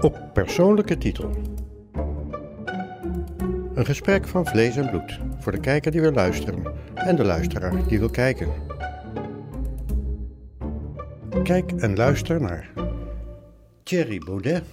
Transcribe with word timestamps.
Op 0.00 0.30
persoonlijke 0.32 0.98
titel. 0.98 1.30
Een 3.74 3.84
gesprek 3.84 4.28
van 4.28 4.46
vlees 4.46 4.76
en 4.76 4.90
bloed 4.90 5.18
voor 5.38 5.52
de 5.52 5.60
kijker 5.60 5.90
die 5.90 6.00
wil 6.00 6.12
luisteren 6.12 6.64
en 6.94 7.16
de 7.16 7.24
luisteraar 7.24 7.86
die 7.88 7.98
wil 7.98 8.10
kijken. 8.10 8.48
Kijk 11.42 11.72
en 11.72 11.96
luister 11.96 12.40
naar 12.40 12.70
Thierry 13.82 14.18
Baudet. 14.18 14.64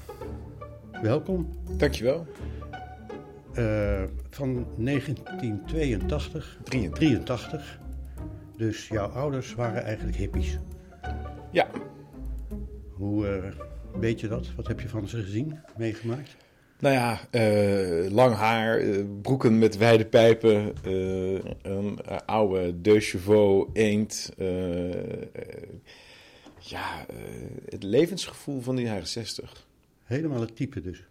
Welkom. 1.01 1.49
Dankjewel. 1.77 2.25
Uh, 3.53 4.03
van 4.29 4.65
1982. 4.77 6.57
83. 6.63 7.79
Dus 8.57 8.87
jouw 8.87 9.07
ouders 9.07 9.55
waren 9.55 9.83
eigenlijk 9.83 10.17
hippies. 10.17 10.59
Ja. 11.51 11.67
Hoe 12.93 13.25
uh, 13.25 13.43
weet 13.99 14.19
je 14.19 14.27
dat? 14.27 14.47
Wat 14.55 14.67
heb 14.67 14.79
je 14.79 14.89
van 14.89 15.07
ze 15.07 15.21
gezien, 15.21 15.59
meegemaakt? 15.77 16.35
Nou 16.79 16.95
ja, 16.95 17.19
uh, 17.31 18.11
lang 18.11 18.35
haar, 18.35 18.81
uh, 18.81 19.05
broeken 19.21 19.59
met 19.59 19.77
wijde 19.77 20.05
pijpen, 20.05 20.73
een 21.61 21.99
oude 22.25 22.81
De 22.81 22.99
Chevaux 22.99 23.69
eend. 23.73 24.31
ja, 26.59 27.05
het 27.69 27.83
levensgevoel 27.83 28.61
van 28.61 28.75
die 28.75 28.85
jaren 28.85 29.07
60. 29.07 29.67
Helemaal 30.03 30.41
het 30.41 30.55
type 30.55 30.81
dus. 30.81 31.03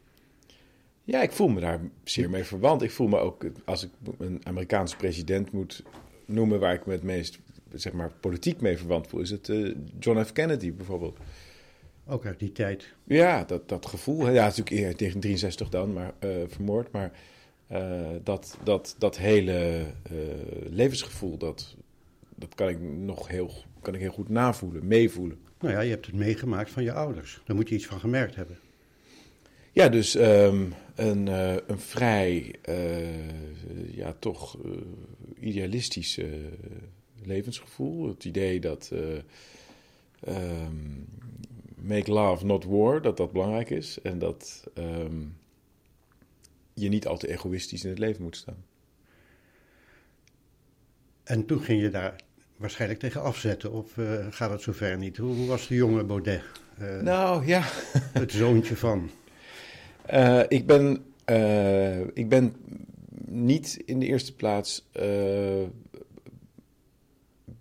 Ja, 1.05 1.23
ik 1.23 1.33
voel 1.33 1.49
me 1.49 1.61
daar 1.61 1.81
zeer 2.05 2.31
mee 2.31 2.45
verwant. 2.45 2.83
Ik 2.83 2.91
voel 2.91 3.09
me 3.09 3.19
ook, 3.19 3.47
als 3.65 3.83
ik 3.83 3.91
een 4.19 4.41
Amerikaanse 4.43 4.97
president 4.97 5.53
moet 5.53 5.83
noemen 6.25 6.61
waar 6.61 6.75
ik 6.75 6.87
me 6.87 6.93
het 6.93 7.03
meest 7.03 7.39
zeg 7.75 7.93
maar, 7.93 8.11
politiek 8.21 8.61
mee 8.61 8.79
verwant 8.79 9.07
voel, 9.07 9.21
is 9.21 9.31
het 9.31 9.53
John 9.99 10.23
F. 10.23 10.33
Kennedy 10.33 10.73
bijvoorbeeld. 10.73 11.19
Ook 12.09 12.27
uit 12.27 12.39
die 12.39 12.53
tijd. 12.53 12.95
Ja, 13.05 13.45
dat, 13.45 13.69
dat 13.69 13.87
gevoel. 13.87 14.31
Ja, 14.31 14.45
natuurlijk 14.45 14.71
eerder 14.77 14.97
tegen 14.97 15.21
63 15.21 15.69
dan, 15.69 15.93
maar 15.93 16.15
uh, 16.25 16.31
vermoord. 16.47 16.93
Maar 16.93 17.13
uh, 17.73 18.09
dat, 18.23 18.59
dat, 18.63 18.95
dat 18.99 19.17
hele 19.19 19.87
levensgevoel, 20.69 21.37
dat, 21.37 21.77
dat 22.35 22.55
kan 22.55 22.69
ik 22.69 22.81
nog 22.81 23.29
heel, 23.29 23.51
kan 23.81 23.95
ik 23.95 24.01
heel 24.01 24.13
goed 24.13 24.29
navoelen, 24.29 24.87
meevoelen. 24.87 25.39
Nou 25.61 25.75
ja, 25.75 25.81
je 25.81 25.91
hebt 25.91 26.07
het 26.07 26.15
meegemaakt 26.15 26.71
van 26.71 26.83
je 26.83 26.93
ouders. 26.93 27.41
Daar 27.45 27.57
moet 27.57 27.69
je 27.69 27.75
iets 27.75 27.87
van 27.87 28.01
gemerkt 28.01 28.35
hebben. 28.35 28.59
Ja, 29.73 29.89
dus 29.89 30.15
um, 30.15 30.75
een, 30.95 31.27
een 31.71 31.79
vrij, 31.79 32.55
ja, 33.91 34.15
toch 34.19 34.59
idealistisch 35.41 36.21
levensgevoel. 37.23 38.09
Het 38.09 38.25
idee 38.25 38.61
dat 38.61 38.93
um, 40.29 41.07
make 41.87 42.13
love, 42.13 42.45
not 42.45 42.65
war, 42.65 43.03
dat 43.03 43.17
dat 43.17 43.33
belangrijk 43.33 43.71
is. 43.71 43.99
En 44.03 44.19
dat 44.19 44.65
um, 44.75 45.37
je 46.75 46.89
niet 46.89 47.07
al 47.07 47.17
te 47.17 47.29
egoïstisch 47.29 47.85
in 47.85 47.91
het 47.91 47.99
leven 47.99 48.23
moet 48.23 48.37
staan. 48.37 48.65
En 51.25 51.47
toen 51.47 51.61
ging 51.61 51.81
je 51.81 51.91
daar 51.91 52.21
waarschijnlijk 52.57 53.01
tegen 53.01 53.23
afzetten, 53.23 53.73
of 53.73 53.93
gaat 54.31 54.51
het 54.51 54.63
zover 54.63 54.99
niet? 54.99 55.17
Hoe, 55.17 55.35
hoe 55.35 55.47
was 55.47 55.67
de 55.67 55.75
jonge 55.75 56.05
Baudet? 56.05 56.43
nou 57.03 57.47
ja. 57.47 57.63
het 58.13 58.33
zoontje 58.33 58.77
van. 58.77 59.11
Uh, 60.13 60.43
ik, 60.49 60.67
ben, 60.67 61.05
ik 62.15 62.29
ben 62.29 62.57
niet 63.27 63.83
in 63.85 63.99
de 63.99 64.07
eerste 64.07 64.35
plaats 64.35 64.89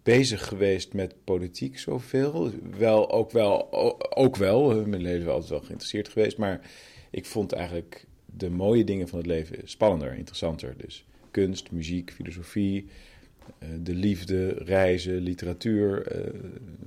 bezig 0.05 0.47
geweest 0.47 0.93
met 0.93 1.15
politiek 1.23 1.79
zoveel. 1.79 2.51
Wel, 2.77 3.11
ook 3.11 3.31
wel, 3.31 3.73
ook 4.15 4.35
wel. 4.35 4.85
Mijn 4.85 5.01
leven 5.01 5.31
altijd 5.31 5.49
wel 5.49 5.59
geïnteresseerd 5.59 6.09
geweest. 6.09 6.37
Maar 6.37 6.59
ik 7.09 7.25
vond 7.25 7.51
eigenlijk 7.51 8.05
de 8.25 8.49
mooie 8.49 8.83
dingen 8.83 9.07
van 9.07 9.17
het 9.17 9.27
leven 9.27 9.57
spannender, 9.63 10.13
interessanter. 10.17 10.73
Dus 10.77 11.05
kunst, 11.31 11.71
muziek, 11.71 12.11
filosofie, 12.11 12.88
de 13.83 13.94
liefde, 13.94 14.47
reizen, 14.47 15.17
literatuur, 15.17 16.07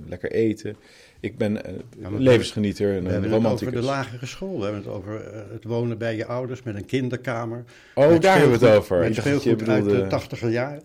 lekker 0.07 0.31
eten. 0.31 0.75
Ik 1.19 1.37
ben 1.37 1.53
ja, 1.99 2.09
levensgenieter 2.11 2.95
en 2.95 3.05
een 3.05 3.29
romanticus. 3.29 3.67
over 3.67 3.81
de 3.81 3.87
lagere 3.87 4.25
school. 4.25 4.57
We 4.57 4.63
hebben 4.63 4.81
het 4.81 4.91
over 4.91 5.33
het 5.51 5.63
wonen 5.63 5.97
bij 5.97 6.15
je 6.15 6.25
ouders 6.25 6.63
met 6.63 6.75
een 6.75 6.85
kinderkamer. 6.85 7.63
Oh, 7.95 8.19
daar 8.19 8.39
hebben 8.39 8.59
we 8.59 8.65
het 8.65 8.77
over. 8.77 8.99
Met 8.99 9.15
speelgoed 9.15 9.69
uit 9.69 9.85
de 9.85 10.07
tachtiger 10.07 10.49
jaren. 10.49 10.83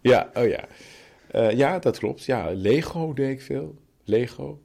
Ja, 0.00 0.30
oh 0.34 0.48
ja. 0.48 0.64
Uh, 1.34 1.50
ja, 1.50 1.78
dat 1.78 1.98
klopt. 1.98 2.24
Ja, 2.24 2.50
Lego 2.54 3.12
deed 3.12 3.30
ik 3.30 3.40
veel. 3.40 3.74
Lego. 4.04 4.60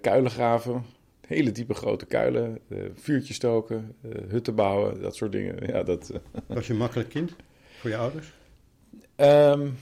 kuilen 0.00 0.30
graven. 0.30 0.84
Hele 1.26 1.52
diepe 1.52 1.74
grote 1.74 2.06
kuilen. 2.06 2.58
vuurtjes 2.94 3.36
stoken. 3.36 3.96
hutten 4.28 4.54
bouwen. 4.54 5.00
Dat 5.00 5.16
soort 5.16 5.32
dingen. 5.32 5.66
Ja, 5.66 5.82
dat, 5.82 6.12
Was 6.46 6.66
je 6.66 6.72
een 6.72 6.78
makkelijk 6.78 7.08
kind 7.08 7.36
voor 7.78 7.90
je 7.90 7.96
ouders? 7.96 8.32
Um, 9.16 9.76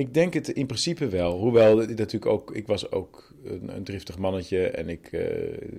ik 0.00 0.14
denk 0.14 0.34
het 0.34 0.48
in 0.48 0.66
principe 0.66 1.08
wel. 1.08 1.38
Hoewel 1.38 1.76
natuurlijk 1.76 2.26
ook, 2.26 2.54
ik 2.54 2.66
was 2.66 2.90
ook 2.90 3.34
een, 3.44 3.76
een 3.76 3.84
driftig 3.84 4.18
mannetje 4.18 4.68
en 4.68 4.88
ik 4.88 5.12
uh, 5.12 5.22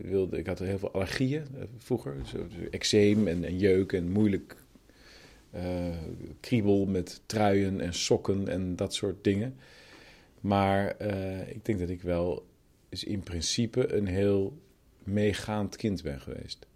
wilde, 0.01 0.38
ik 0.38 0.47
had 0.47 0.59
heel 0.59 0.78
veel 0.78 0.91
allergieën 0.91 1.45
uh, 1.56 1.63
vroeger. 1.78 2.16
Zo, 2.25 2.38
eczeem 2.72 3.28
en, 3.28 3.44
en, 3.44 3.57
jeuk 3.57 3.94
en 3.94 4.12
moeilijk 4.12 4.56
uh, 5.56 5.95
kriebel 6.39 6.85
met 6.85 7.22
truien 7.25 7.81
en 7.81 7.94
sokken 7.94 8.47
en 8.47 8.75
dat 8.75 8.94
soort 8.94 9.23
dingen. 9.23 9.56
Maar 10.41 10.95
ik 11.47 11.66
denk 11.66 11.79
dat 11.79 11.89
ik 11.89 12.01
wel 12.01 12.45
is 12.89 13.03
in 13.03 13.19
principe 13.19 13.94
een 13.94 14.07
heel 14.07 14.62
meegaand 15.03 15.75
kind 15.75 16.03
ben 16.03 16.22
geweest. 16.22 16.67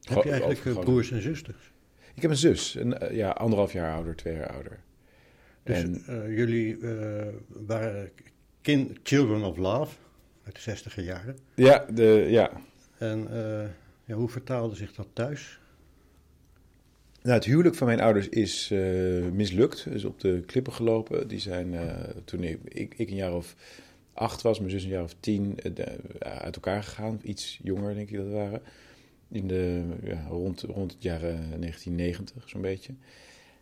Heb 0.00 0.22
je 0.22 0.30
eigenlijk 0.30 0.80
broers 0.80 1.10
en 1.10 1.22
zusters? 1.22 1.72
Ik 2.14 2.22
heb 2.22 2.30
een 2.30 2.36
zus, 2.36 2.74
een, 2.74 3.14
ja, 3.14 3.30
anderhalf 3.30 3.72
jaar 3.72 3.94
ouder, 3.94 4.16
twee 4.16 4.34
jaar 4.34 4.52
ouder. 4.52 4.80
Dus 5.62 5.76
en, 5.76 6.02
uh, 6.08 6.36
jullie 6.36 6.78
waren 7.48 8.10
kin 8.60 8.98
Children 9.02 9.42
of 9.42 9.56
Love 9.56 9.96
uit 10.44 10.54
de 10.54 10.60
zestiger 10.60 11.02
jaren. 11.02 11.38
Ja, 11.54 11.86
de, 11.94 12.26
ja. 12.28 12.50
En 12.98 13.28
ja, 14.04 14.14
hoe 14.14 14.28
vertaalde 14.28 14.74
zich 14.74 14.94
dat 14.94 15.08
thuis? 15.12 15.60
Nou, 17.24 17.36
het 17.36 17.44
huwelijk 17.44 17.74
van 17.74 17.86
mijn 17.86 18.00
ouders 18.00 18.28
is 18.28 18.68
mislukt. 19.32 19.86
Is 19.86 20.04
op 20.04 20.20
de 20.20 20.42
klippen 20.46 20.72
gelopen. 20.72 21.28
Die 21.28 21.38
zijn 21.38 21.74
toen 22.24 22.42
ik, 22.42 22.58
ik, 22.96 23.10
een 23.10 23.14
jaar 23.14 23.34
of 23.34 23.54
acht 24.12 24.42
was, 24.42 24.58
mijn 24.58 24.70
zus 24.70 24.82
een 24.82 24.88
jaar 24.88 25.02
of 25.02 25.14
tien, 25.20 25.58
uit 26.18 26.54
elkaar 26.54 26.82
gegaan. 26.82 27.20
Iets 27.22 27.58
jonger, 27.62 27.94
denk 27.94 28.10
ik 28.10 28.16
dat 28.16 28.30
waren. 28.30 28.62
In 29.28 29.48
de, 29.48 29.82
ja, 30.02 30.26
rond, 30.28 30.60
rond 30.60 30.92
het 30.92 31.02
jaar 31.02 31.20
1990, 31.20 32.48
zo'n 32.48 32.60
beetje. 32.60 32.92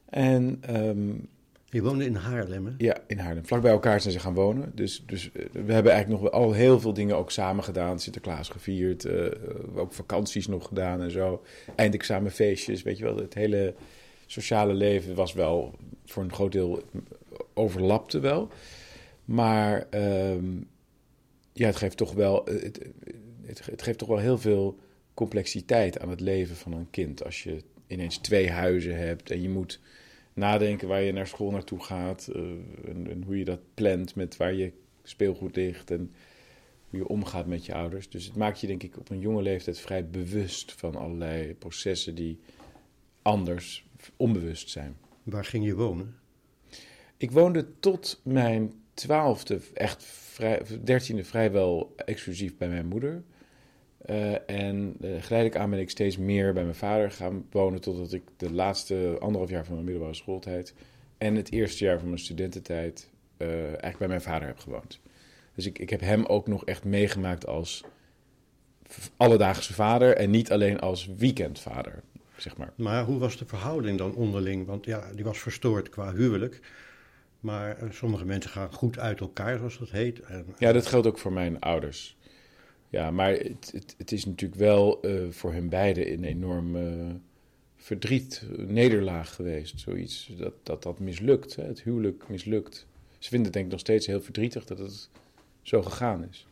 En 0.08 0.62
um, 0.70 1.28
je 1.72 1.82
woonde 1.82 2.04
in 2.04 2.14
Haarlem, 2.14 2.66
hè? 2.66 2.72
Ja, 2.78 2.98
in 3.06 3.18
Haarlem. 3.18 3.46
Vlak 3.46 3.62
bij 3.62 3.70
elkaar 3.70 4.00
zijn 4.00 4.12
ze 4.12 4.20
gaan 4.20 4.34
wonen. 4.34 4.72
Dus, 4.74 5.02
dus 5.06 5.32
eh, 5.32 5.44
we 5.52 5.72
hebben 5.72 5.92
eigenlijk 5.92 6.22
nog 6.22 6.32
al 6.32 6.52
heel 6.52 6.80
veel 6.80 6.92
dingen 6.92 7.16
ook 7.16 7.30
samen 7.30 7.64
gedaan. 7.64 8.00
Sinterklaas 8.00 8.48
gevierd, 8.48 9.04
uh, 9.04 9.30
ook 9.74 9.92
vakanties 9.92 10.46
nog 10.46 10.66
gedaan 10.66 11.02
en 11.02 11.10
zo. 11.10 11.42
Eindexamenfeestjes, 11.76 12.82
weet 12.82 12.98
je 12.98 13.04
wel. 13.04 13.16
Het 13.16 13.34
hele 13.34 13.74
sociale 14.26 14.74
leven 14.74 15.14
was 15.14 15.32
wel 15.32 15.74
voor 16.04 16.22
een 16.22 16.32
groot 16.32 16.52
deel 16.52 16.82
overlapte 17.54 18.20
wel. 18.20 18.48
Maar 19.24 19.86
um, 19.90 20.68
ja, 21.52 21.66
het 21.66 21.76
geeft 21.76 21.96
toch 21.96 22.12
wel... 22.12 22.46
Eh, 22.46 22.62
het, 22.62 22.80
het 23.70 23.82
geeft 23.82 23.98
toch 23.98 24.08
wel 24.08 24.18
heel 24.18 24.38
veel 24.38 24.78
complexiteit 25.14 26.00
aan 26.00 26.10
het 26.10 26.20
leven 26.20 26.56
van 26.56 26.72
een 26.72 26.90
kind. 26.90 27.24
Als 27.24 27.42
je 27.42 27.62
ineens 27.86 28.18
twee 28.18 28.50
huizen 28.50 28.98
hebt 28.98 29.30
en 29.30 29.42
je 29.42 29.48
moet 29.48 29.80
nadenken 30.34 30.88
waar 30.88 31.02
je 31.02 31.12
naar 31.12 31.26
school 31.26 31.50
naartoe 31.50 31.82
gaat. 31.82 32.28
Uh, 32.36 32.42
en, 32.88 33.10
en, 33.10 33.22
hoe 33.26 33.38
je 33.38 33.44
dat 33.44 33.60
plant 33.74 34.14
met 34.14 34.36
waar 34.36 34.54
je 34.54 34.72
speelgoed 35.02 35.56
ligt. 35.56 35.90
En 35.90 36.12
hoe 36.88 36.98
je 36.98 37.08
omgaat 37.08 37.46
met 37.46 37.66
je 37.66 37.74
ouders. 37.74 38.08
Dus 38.08 38.24
het 38.24 38.36
maakt 38.36 38.60
je 38.60 38.66
denk 38.66 38.82
ik 38.82 38.98
op 38.98 39.10
een 39.10 39.20
jonge 39.20 39.42
leeftijd 39.42 39.78
vrij 39.78 40.08
bewust 40.08 40.72
van 40.72 40.96
allerlei 40.96 41.54
processen 41.54 42.14
die 42.14 42.38
anders 43.22 43.86
onbewust 44.16 44.70
zijn. 44.70 44.96
Waar 45.22 45.44
ging 45.44 45.64
je 45.64 45.74
wonen? 45.74 46.16
Ik 47.16 47.30
woonde 47.30 47.78
tot 47.80 48.20
mijn 48.24 48.72
twaalfde, 48.94 49.60
echt 49.74 50.04
vrij, 50.04 50.62
dertiende 50.84 51.24
vrijwel 51.24 51.92
exclusief 51.96 52.56
bij 52.56 52.68
mijn 52.68 52.86
moeder. 52.86 53.22
Uh, 54.10 54.50
en 54.50 54.96
uh, 55.00 55.22
geleidelijk 55.22 55.56
aan 55.56 55.70
ben 55.70 55.78
ik 55.78 55.90
steeds 55.90 56.16
meer 56.16 56.52
bij 56.52 56.62
mijn 56.62 56.74
vader 56.74 57.10
gaan 57.10 57.46
wonen. 57.50 57.80
Totdat 57.80 58.12
ik 58.12 58.22
de 58.36 58.52
laatste 58.52 59.16
anderhalf 59.20 59.50
jaar 59.50 59.64
van 59.64 59.74
mijn 59.74 59.84
middelbare 59.84 60.14
schooltijd. 60.14 60.74
en 61.18 61.34
het 61.34 61.52
eerste 61.52 61.84
jaar 61.84 61.98
van 61.98 62.08
mijn 62.08 62.20
studententijd. 62.20 63.10
Uh, 63.38 63.48
eigenlijk 63.64 63.98
bij 63.98 64.08
mijn 64.08 64.22
vader 64.22 64.46
heb 64.46 64.58
gewoond. 64.58 65.00
Dus 65.54 65.66
ik, 65.66 65.78
ik 65.78 65.90
heb 65.90 66.00
hem 66.00 66.24
ook 66.24 66.46
nog 66.46 66.64
echt 66.64 66.84
meegemaakt 66.84 67.46
als 67.46 67.84
alledaagse 69.16 69.74
vader. 69.74 70.16
en 70.16 70.30
niet 70.30 70.52
alleen 70.52 70.80
als 70.80 71.06
weekendvader, 71.16 72.02
zeg 72.36 72.56
maar. 72.56 72.72
Maar 72.76 73.04
hoe 73.04 73.18
was 73.18 73.36
de 73.36 73.46
verhouding 73.46 73.98
dan 73.98 74.14
onderling? 74.14 74.66
Want 74.66 74.84
ja, 74.84 75.12
die 75.14 75.24
was 75.24 75.38
verstoord 75.38 75.88
qua 75.88 76.12
huwelijk. 76.12 76.60
Maar 77.40 77.78
sommige 77.90 78.24
mensen 78.24 78.50
gaan 78.50 78.72
goed 78.72 78.98
uit 78.98 79.20
elkaar, 79.20 79.58
zoals 79.58 79.78
dat 79.78 79.90
heet. 79.90 80.20
En, 80.20 80.46
ja, 80.58 80.72
dat 80.72 80.86
geldt 80.86 81.06
ook 81.06 81.18
voor 81.18 81.32
mijn 81.32 81.60
ouders. 81.60 82.16
Ja, 82.92 83.10
maar 83.10 83.32
het, 83.32 83.70
het, 83.72 83.94
het 83.98 84.12
is 84.12 84.24
natuurlijk 84.24 84.60
wel 84.60 85.06
uh, 85.06 85.30
voor 85.30 85.52
hen 85.52 85.68
beiden 85.68 86.12
een 86.12 86.24
enorm 86.24 86.76
uh, 86.76 87.10
verdriet, 87.76 88.42
nederlaag 88.56 89.34
geweest. 89.34 89.80
Zoiets 89.80 90.32
dat 90.38 90.52
dat, 90.62 90.82
dat 90.82 90.98
mislukt, 90.98 91.56
hè? 91.56 91.62
het 91.62 91.82
huwelijk 91.82 92.28
mislukt. 92.28 92.86
Ze 93.18 93.28
vinden 93.28 93.44
het 93.44 93.52
denk 93.52 93.64
ik 93.64 93.72
nog 93.72 93.80
steeds 93.80 94.06
heel 94.06 94.20
verdrietig 94.20 94.64
dat 94.64 94.78
het 94.78 95.10
zo 95.62 95.82
gegaan 95.82 96.28
is. 96.30 96.46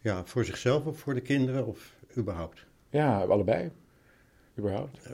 Ja, 0.00 0.24
voor 0.24 0.44
zichzelf 0.44 0.84
of 0.84 0.98
voor 0.98 1.14
de 1.14 1.20
kinderen 1.20 1.66
of 1.66 1.94
überhaupt? 2.16 2.66
Ja, 2.90 3.22
allebei. 3.22 3.70
Überhaupt. 4.58 4.98
Uh, 5.06 5.10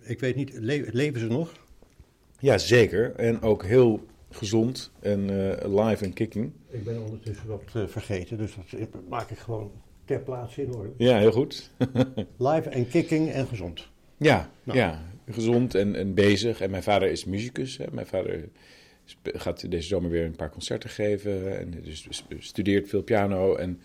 ik 0.00 0.20
weet 0.20 0.36
niet, 0.36 0.52
le 0.52 0.88
leven 0.92 1.20
ze 1.20 1.26
nog? 1.26 1.52
Ja, 2.38 2.58
zeker. 2.58 3.14
En 3.14 3.42
ook 3.42 3.64
heel 3.64 4.06
gezond 4.30 4.92
en 5.00 5.20
uh, 5.30 5.86
live 5.86 6.04
en 6.04 6.12
kicking. 6.12 6.52
Ik 6.70 6.84
ben 6.84 7.02
ondertussen 7.02 7.46
wat 7.46 7.72
uh, 7.76 7.86
vergeten, 7.86 8.36
dus 8.36 8.54
dat 8.70 9.08
maak 9.08 9.30
ik 9.30 9.38
gewoon 9.38 9.72
ter 10.04 10.20
plaatse 10.20 10.62
in 10.62 10.74
orde. 10.74 10.90
Ja, 10.96 11.18
heel 11.18 11.32
goed. 11.32 11.70
live 12.38 12.68
en 12.68 12.88
kicking 12.88 13.30
en 13.30 13.46
gezond. 13.46 13.88
Ja, 14.16 14.50
nou. 14.62 14.78
ja 14.78 15.02
gezond 15.30 15.74
en, 15.74 15.94
en 15.94 16.14
bezig. 16.14 16.60
En 16.60 16.70
mijn 16.70 16.82
vader 16.82 17.10
is 17.10 17.24
muzikus. 17.24 17.76
Hè. 17.76 17.84
Mijn 17.92 18.06
vader 18.06 18.48
gaat 19.22 19.70
deze 19.70 19.88
zomer 19.88 20.10
weer 20.10 20.24
een 20.24 20.36
paar 20.36 20.50
concerten 20.50 20.90
geven. 20.90 21.58
En 21.58 21.74
dus 21.82 22.08
studeert 22.38 22.88
veel 22.88 23.02
piano 23.02 23.54
en 23.54 23.80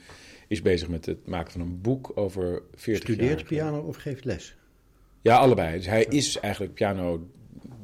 is 0.47 0.61
bezig 0.61 0.87
met 0.87 1.05
het 1.05 1.27
maken 1.27 1.51
van 1.51 1.61
een 1.61 1.81
boek 1.81 2.11
over 2.15 2.61
40 2.75 3.03
Studeert 3.03 3.39
jaar. 3.39 3.47
piano 3.47 3.79
of 3.79 3.95
geeft 3.95 4.25
les? 4.25 4.55
Ja, 5.21 5.37
allebei. 5.37 5.77
Dus 5.77 5.85
hij 5.85 6.03
is 6.03 6.39
eigenlijk 6.39 6.73
piano 6.73 7.27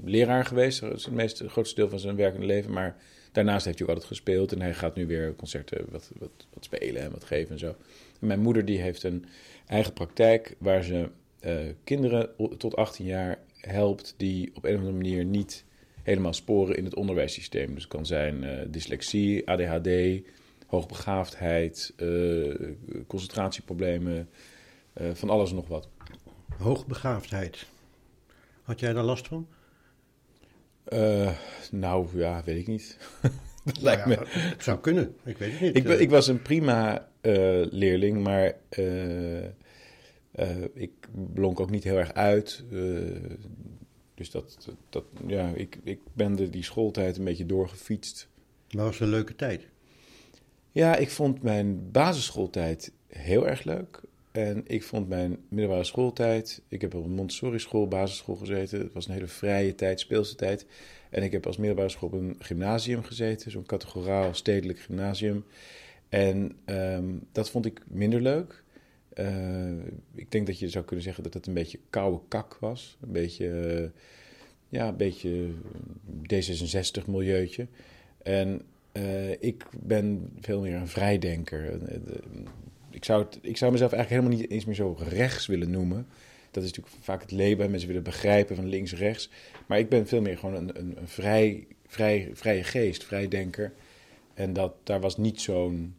leraar 0.04 0.46
geweest. 0.46 0.80
Dat 0.80 0.98
is 0.98 1.06
het, 1.06 1.14
meeste, 1.14 1.44
het 1.44 1.52
grootste 1.52 1.76
deel 1.76 1.90
van 1.90 2.00
zijn 2.00 2.16
werkende 2.16 2.46
leven. 2.46 2.72
Maar 2.72 2.96
daarnaast 3.32 3.66
heeft 3.66 3.78
hij 3.78 3.88
ook 3.88 3.94
altijd 3.94 4.12
gespeeld. 4.12 4.52
En 4.52 4.62
hij 4.62 4.74
gaat 4.74 4.96
nu 4.96 5.08
weer 5.08 5.36
concerten 5.36 5.86
wat, 5.90 6.12
wat, 6.18 6.48
wat 6.54 6.64
spelen 6.64 7.02
en 7.02 7.12
wat 7.12 7.24
geven 7.24 7.52
en 7.52 7.60
zo. 7.60 7.76
Mijn 8.20 8.40
moeder 8.40 8.66
die 8.66 8.82
heeft 8.82 9.04
een 9.04 9.26
eigen 9.68 9.94
praktijk 9.94 10.56
waar 10.60 10.84
ze 10.84 11.10
uh, 11.42 11.74
kinderen 11.84 12.30
tot 12.58 12.76
18 12.76 13.06
jaar 13.06 13.40
helpt 13.58 14.14
die 14.18 14.52
op 14.54 14.64
een 14.64 14.74
of 14.74 14.80
andere 14.80 14.98
manier 14.98 15.26
niet 15.26 15.66
helemaal 16.04 16.34
sporen 16.34 16.78
in 16.78 16.84
het 16.84 16.96
onderwijssysteem. 16.96 17.74
Dus 17.74 17.84
het 17.84 17.92
kan 17.92 18.06
zijn 18.06 18.44
uh, 18.44 18.62
dyslexie, 18.68 19.50
ADHD, 19.50 20.22
hoogbegaafdheid, 20.68 21.94
uh, 21.98 22.56
concentratieproblemen, 23.08 24.30
van 25.14 25.30
alles 25.30 25.50
en 25.50 25.56
nog 25.56 25.68
wat. 25.68 25.88
Hoogbegaafdheid. 26.58 27.66
Had 28.62 28.80
jij 28.80 28.94
daar 28.94 29.04
last 29.04 29.28
van? 29.28 29.48
Nou 31.72 32.08
ja, 32.18 32.42
weet 32.44 32.58
ik 32.58 32.68
niet. 32.68 32.98
dat 33.66 33.82
lijkt 33.88 34.06
nou 34.06 34.20
ja, 34.20 34.26
me. 34.34 34.40
Het 34.40 34.64
zou 34.64 34.80
kunnen, 34.80 35.16
ik 35.24 35.38
weet 35.38 35.52
het 35.52 35.62
niet. 35.62 35.76
Ik, 35.76 35.88
ik 35.88 36.10
was 36.10 36.28
een 36.28 36.42
prima 36.42 37.10
uh, 37.22 37.66
leerling, 37.70 38.24
maar 38.24 38.56
uh, 38.80 39.44
ik 40.74 40.92
blonk 41.34 41.60
ook 41.60 41.70
niet 41.70 41.84
heel 41.84 41.98
erg 41.98 42.14
uit. 42.14 42.64
dus 44.16 44.32
dat, 44.32 44.68
dat, 44.90 45.04
ja, 45.28 45.52
ik, 45.56 45.80
ik 45.84 46.00
ben 46.14 46.36
de, 46.36 46.50
die 46.50 46.64
schooltijd 46.64 47.18
een 47.18 47.24
beetje 47.24 47.46
doorgefietst. 47.46 48.28
Maar 48.70 48.86
was 48.86 49.00
een 49.00 49.08
leuke 49.08 49.36
tijd? 49.36 49.68
Ja, 50.72 50.96
ik 50.96 51.10
vond 51.10 51.42
mijn 51.42 51.92
basisschooltijd 51.92 52.92
heel 53.08 53.48
erg 53.48 53.64
leuk. 53.64 54.02
En 54.32 54.64
ik 54.68 54.84
vond 54.84 55.08
mijn 55.08 55.38
middelbare 55.50 55.84
schooltijd. 55.84 56.62
Ik 56.68 56.82
heb 56.82 56.94
op 56.94 57.04
een 57.04 57.12
Montessori 57.12 57.60
school, 57.60 57.88
basisschool 57.88 58.36
gezeten. 58.36 58.80
Het 58.80 58.94
was 58.94 59.08
een 59.08 59.14
hele 59.14 59.28
vrije 59.28 59.76
tijd, 59.76 60.00
speelse 60.00 60.36
tijd. 60.36 60.66
En 61.16 61.24
ik 61.24 61.32
heb 61.32 61.46
als 61.46 61.58
middelbare 61.58 61.90
school 61.90 62.10
op 62.10 62.20
een 62.20 62.36
gymnasium 62.40 63.04
gezeten, 63.04 63.52
zo'n 63.52 63.66
categoraal 63.66 64.34
stedelijk 64.34 64.80
gymnasium. 64.80 65.46
En 66.10 66.58
um, 66.66 67.28
dat 67.32 67.50
vond 67.50 67.66
ik 67.66 67.82
minder 67.88 68.22
leuk. 68.22 68.64
Uh, 69.14 69.72
ik 70.16 70.32
denk 70.32 70.48
dat 70.48 70.60
je 70.60 70.70
zou 70.70 70.86
kunnen 70.86 71.06
zeggen 71.06 71.24
dat 71.24 71.34
het 71.34 71.48
een 71.48 71.54
beetje 71.54 71.80
koude 71.90 72.20
kak 72.28 72.58
was. 72.60 72.98
Een 73.02 73.12
beetje, 73.12 73.48
uh, 73.48 73.90
ja, 74.70 74.88
een 74.88 74.98
beetje 74.98 75.50
D66-milieutje. 76.34 77.68
En 78.24 78.62
uh, 78.94 79.32
ik 79.32 79.66
ben 79.80 80.32
veel 80.40 80.62
meer 80.62 80.76
een 80.76 80.88
vrijdenker 80.88 81.80
ik, 82.90 83.06
zou 83.06 83.26
ik 83.42 83.58
zou 83.58 83.72
mezelf 83.72 83.92
eigenlijk 83.92 84.22
helemaal 84.22 84.42
niet 84.42 84.52
eens 84.52 84.66
meer 84.66 84.76
zo 84.76 84.96
rechts 85.10 85.46
willen 85.46 85.72
noemen. 85.72 86.08
Dat 86.56 86.64
is 86.64 86.70
natuurlijk 86.70 87.04
vaak 87.04 87.22
het 87.22 87.32
leven. 87.32 87.70
Mensen 87.70 87.88
willen 87.88 88.04
begrijpen 88.04 88.56
van 88.56 88.68
links-rechts. 88.68 89.30
Maar 89.66 89.80
ik 89.80 89.90
ben 89.90 90.08
veel 90.08 90.22
meer 90.22 90.38
gewoon 90.38 90.56
een, 90.56 90.80
een, 90.80 90.98
een 90.98 91.08
vrij, 91.08 91.68
vrij, 91.88 92.30
vrije 92.34 92.64
geest, 92.64 93.04
vrijdenker. 93.04 93.74
En 94.34 94.54
dat, 94.54 94.74
daar 94.84 95.00
was 95.00 95.18
niet 95.18 95.42
zo'n 95.42 95.96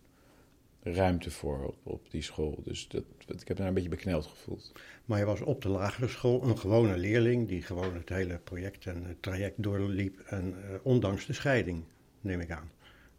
ruimte 0.82 1.31
voor 1.31 1.64
op, 1.67 1.76
op, 1.82 2.11
die 2.11 2.23
school. 2.23 2.61
Dus 2.64 2.88
dat, 2.88 3.03
ik 3.41 3.49
heb 3.49 3.56
daar 3.56 3.67
een 3.67 3.75
beetje 3.75 3.88
bekneld 3.88 4.26
gevoeld. 4.26 4.73
Maar 5.05 5.19
je 5.19 5.25
was 5.25 5.41
op 5.41 5.62
de 5.62 5.69
lagere 5.69 6.08
school 6.08 6.43
een 6.43 6.58
gewone 6.58 6.97
leerling 6.97 7.49
die 7.49 7.62
gewoon 7.62 7.94
het 7.94 8.08
hele 8.08 8.38
project 8.44 8.87
en 8.87 9.05
het 9.05 9.23
traject 9.23 9.62
doorliep. 9.62 10.20
En 10.20 10.55
uh, 10.70 10.76
ondanks 10.82 11.26
de 11.26 11.32
scheiding, 11.32 11.82
neem 12.20 12.41
ik 12.41 12.50
aan. 12.50 12.70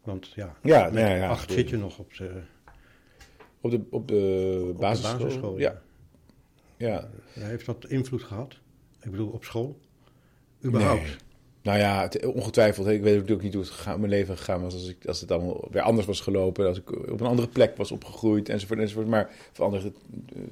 Want 0.02 0.32
ja, 0.34 0.56
ja, 0.62 0.90
nee, 0.90 1.16
ja 1.16 1.28
acht 1.28 1.52
zit 1.52 1.68
je 1.68 1.76
nog 1.76 1.98
op 1.98 2.14
de 2.14 2.40
op 3.60 3.70
de, 3.70 3.80
op 3.90 4.08
de 4.08 4.74
basisschool? 4.78 5.18
basisschool 5.18 5.58
ja. 5.58 5.82
Ja. 6.78 7.08
Heeft 7.32 7.66
dat 7.66 7.84
invloed 7.88 8.22
gehad? 8.22 8.54
Ik 9.02 9.10
bedoel, 9.10 9.28
op 9.28 9.44
school? 9.44 9.78
Überhaupt? 10.64 11.02
Nee. 11.02 11.16
Nou 11.62 11.78
ja, 11.78 12.02
het, 12.02 12.26
ongetwijfeld. 12.26 12.86
Ik 12.86 13.02
weet 13.02 13.14
natuurlijk 13.14 13.42
niet 13.42 13.52
hoe 13.54 13.62
het 13.62 13.72
gegaan, 13.72 13.98
mijn 13.98 14.12
leven 14.12 14.36
gegaan 14.36 14.62
was 14.62 14.74
als, 14.74 14.88
ik, 14.88 15.06
als 15.06 15.20
het 15.20 15.30
allemaal 15.30 15.68
weer 15.70 15.82
anders 15.82 16.06
was 16.06 16.20
gelopen. 16.20 16.66
Als 16.66 16.78
ik 16.78 16.90
op 17.10 17.20
een 17.20 17.26
andere 17.26 17.48
plek 17.48 17.76
was 17.76 17.90
opgegroeid 17.90 18.48
enzovoort. 18.48 18.78
enzovoort 18.78 19.06
maar 19.06 19.30
veranderde 19.52 19.92
uh, 20.36 20.42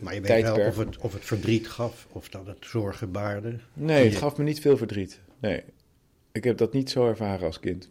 Maar 0.00 0.14
je 0.14 0.20
weet 0.20 0.42
wel 0.42 0.66
of 0.66 0.76
het, 0.76 0.98
of 0.98 1.12
het 1.12 1.24
verdriet 1.24 1.68
gaf 1.68 2.06
of 2.12 2.28
dat 2.28 2.46
het 2.46 2.56
zorgen 2.60 3.12
baarde? 3.12 3.58
Nee, 3.72 4.08
het 4.08 4.16
gaf 4.16 4.36
me 4.36 4.44
niet 4.44 4.60
veel 4.60 4.76
verdriet. 4.76 5.20
Nee, 5.38 5.62
ik 6.32 6.44
heb 6.44 6.56
dat 6.56 6.72
niet 6.72 6.90
zo 6.90 7.08
ervaren 7.08 7.46
als 7.46 7.60
kind 7.60 7.88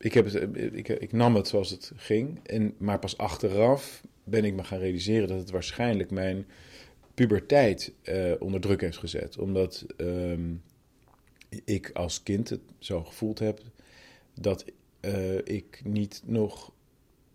ik, 0.00 0.14
heb 0.14 0.24
het, 0.24 0.56
ik, 0.72 0.88
ik, 0.88 1.12
nam 1.12 1.34
het 1.34 1.48
zoals 1.48 1.70
het 1.70 1.92
ging. 1.96 2.38
En, 2.42 2.74
maar 2.78 2.98
pas 2.98 3.16
achteraf 3.16 4.02
ben 4.24 4.44
ik 4.44 4.54
me 4.54 4.64
gaan 4.64 4.78
realiseren 4.78 5.28
dat 5.28 5.38
het 5.38 5.50
waarschijnlijk 5.50 6.10
mijn 6.10 6.46
puberteit 7.26 7.92
uh, 8.02 8.32
onder 8.38 8.60
druk 8.60 8.80
heeft 8.80 8.98
gezet. 8.98 9.38
Omdat 9.38 9.86
ehm, 9.96 10.54
ik 11.64 11.90
als 11.92 12.22
kind 12.22 12.48
het 12.48 12.60
zo 12.78 13.04
gevoeld 13.04 13.38
heb 13.38 13.60
dat 14.34 14.64
uh, 15.00 15.38
ik 15.44 15.80
niet 15.84 16.22
nog 16.24 16.72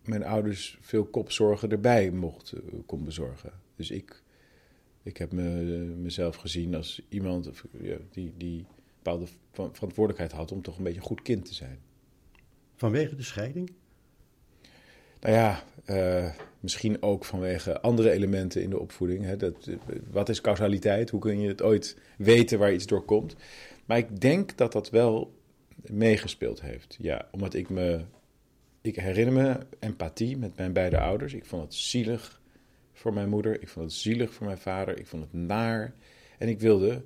mijn 0.04 0.24
ouders 0.24 0.78
veel 0.82 1.06
kopzorgen 1.06 1.70
erbij 1.70 2.12
mocht 2.12 2.54
uh, 2.54 2.80
kon 2.86 3.04
bezorgen. 3.04 3.52
Dus 3.76 3.92
ik, 3.92 4.24
ik 5.04 5.18
heb 5.18 5.32
me, 5.32 5.44
mezelf 5.98 6.36
gezien 6.36 6.76
als 6.76 7.02
iemand 7.10 7.50
die, 8.12 8.34
die 8.38 8.66
bepaalde 8.96 9.26
verantwoordelijkheid 9.52 10.32
had 10.32 10.52
om 10.52 10.62
toch 10.62 10.78
een 10.78 10.84
beetje 10.84 11.00
een 11.00 11.06
goed 11.06 11.22
kind 11.22 11.46
te 11.46 11.54
zijn. 11.54 11.80
Vanwege 12.76 13.16
de 13.16 13.24
scheiding? 13.24 13.72
Nou 15.26 15.38
ja, 15.38 15.64
uh, 15.86 16.32
misschien 16.60 17.02
ook 17.02 17.26
vanwege 17.26 17.82
andere 17.82 18.12
elementen 18.12 18.62
in 18.62 18.70
de 18.70 18.80
opvoeding. 18.80 19.24
Hè. 19.24 19.38
Dat, 19.38 19.70
wat 20.12 20.30
is 20.30 20.42
causaliteit? 20.42 21.10
Hoe 21.10 21.20
kun 21.20 21.40
je 21.40 21.48
het 21.48 21.62
ooit 21.62 21.98
weten 22.18 22.60
waar 22.60 22.74
iets 22.74 22.86
door 22.86 23.06
komt? 23.06 23.36
Maar 23.86 23.98
ik 23.98 24.22
denk 24.22 24.58
dat 24.58 24.72
dat 24.72 24.90
wel 24.90 25.34
meegespeeld 25.82 26.62
heeft. 26.62 26.98
Ja, 27.00 27.28
omdat 27.32 27.54
ik 27.54 27.70
me. 27.70 28.02
Ik 28.82 28.96
herinner 28.96 29.34
me 29.34 29.58
empathie 29.80 30.38
met 30.38 30.58
mijn 30.58 30.74
beide 30.74 31.00
ouders. 31.00 31.34
Ik 31.34 31.46
vond 31.46 31.62
het 31.62 31.74
zielig 31.74 32.42
voor 32.94 33.14
mijn 33.14 33.30
moeder. 33.30 33.62
Ik 33.62 33.68
vond 33.68 33.86
het 33.86 33.96
zielig 33.96 34.34
voor 34.34 34.46
mijn 34.46 34.58
vader. 34.58 35.00
Ik 35.00 35.08
vond 35.08 35.24
het 35.24 35.34
naar. 35.34 35.94
En 36.38 36.48
ik 36.48 36.60
wilde 36.60 37.02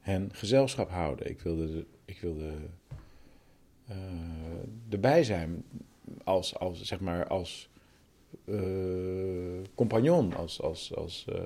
hen 0.00 0.28
gezelschap 0.32 0.90
houden. 0.90 1.30
Ik 1.30 1.40
wilde, 1.40 1.86
ik 2.04 2.18
wilde 2.20 2.52
uh, 3.90 3.96
erbij 4.90 5.24
zijn 5.24 5.64
als, 6.24 6.58
als, 6.58 6.82
zeg 6.82 7.00
maar, 7.00 7.26
als 7.26 7.68
uh, 8.44 9.62
compagnon, 9.74 10.34
als, 10.34 10.60
als, 10.60 10.94
als, 10.94 11.26
uh, 11.28 11.44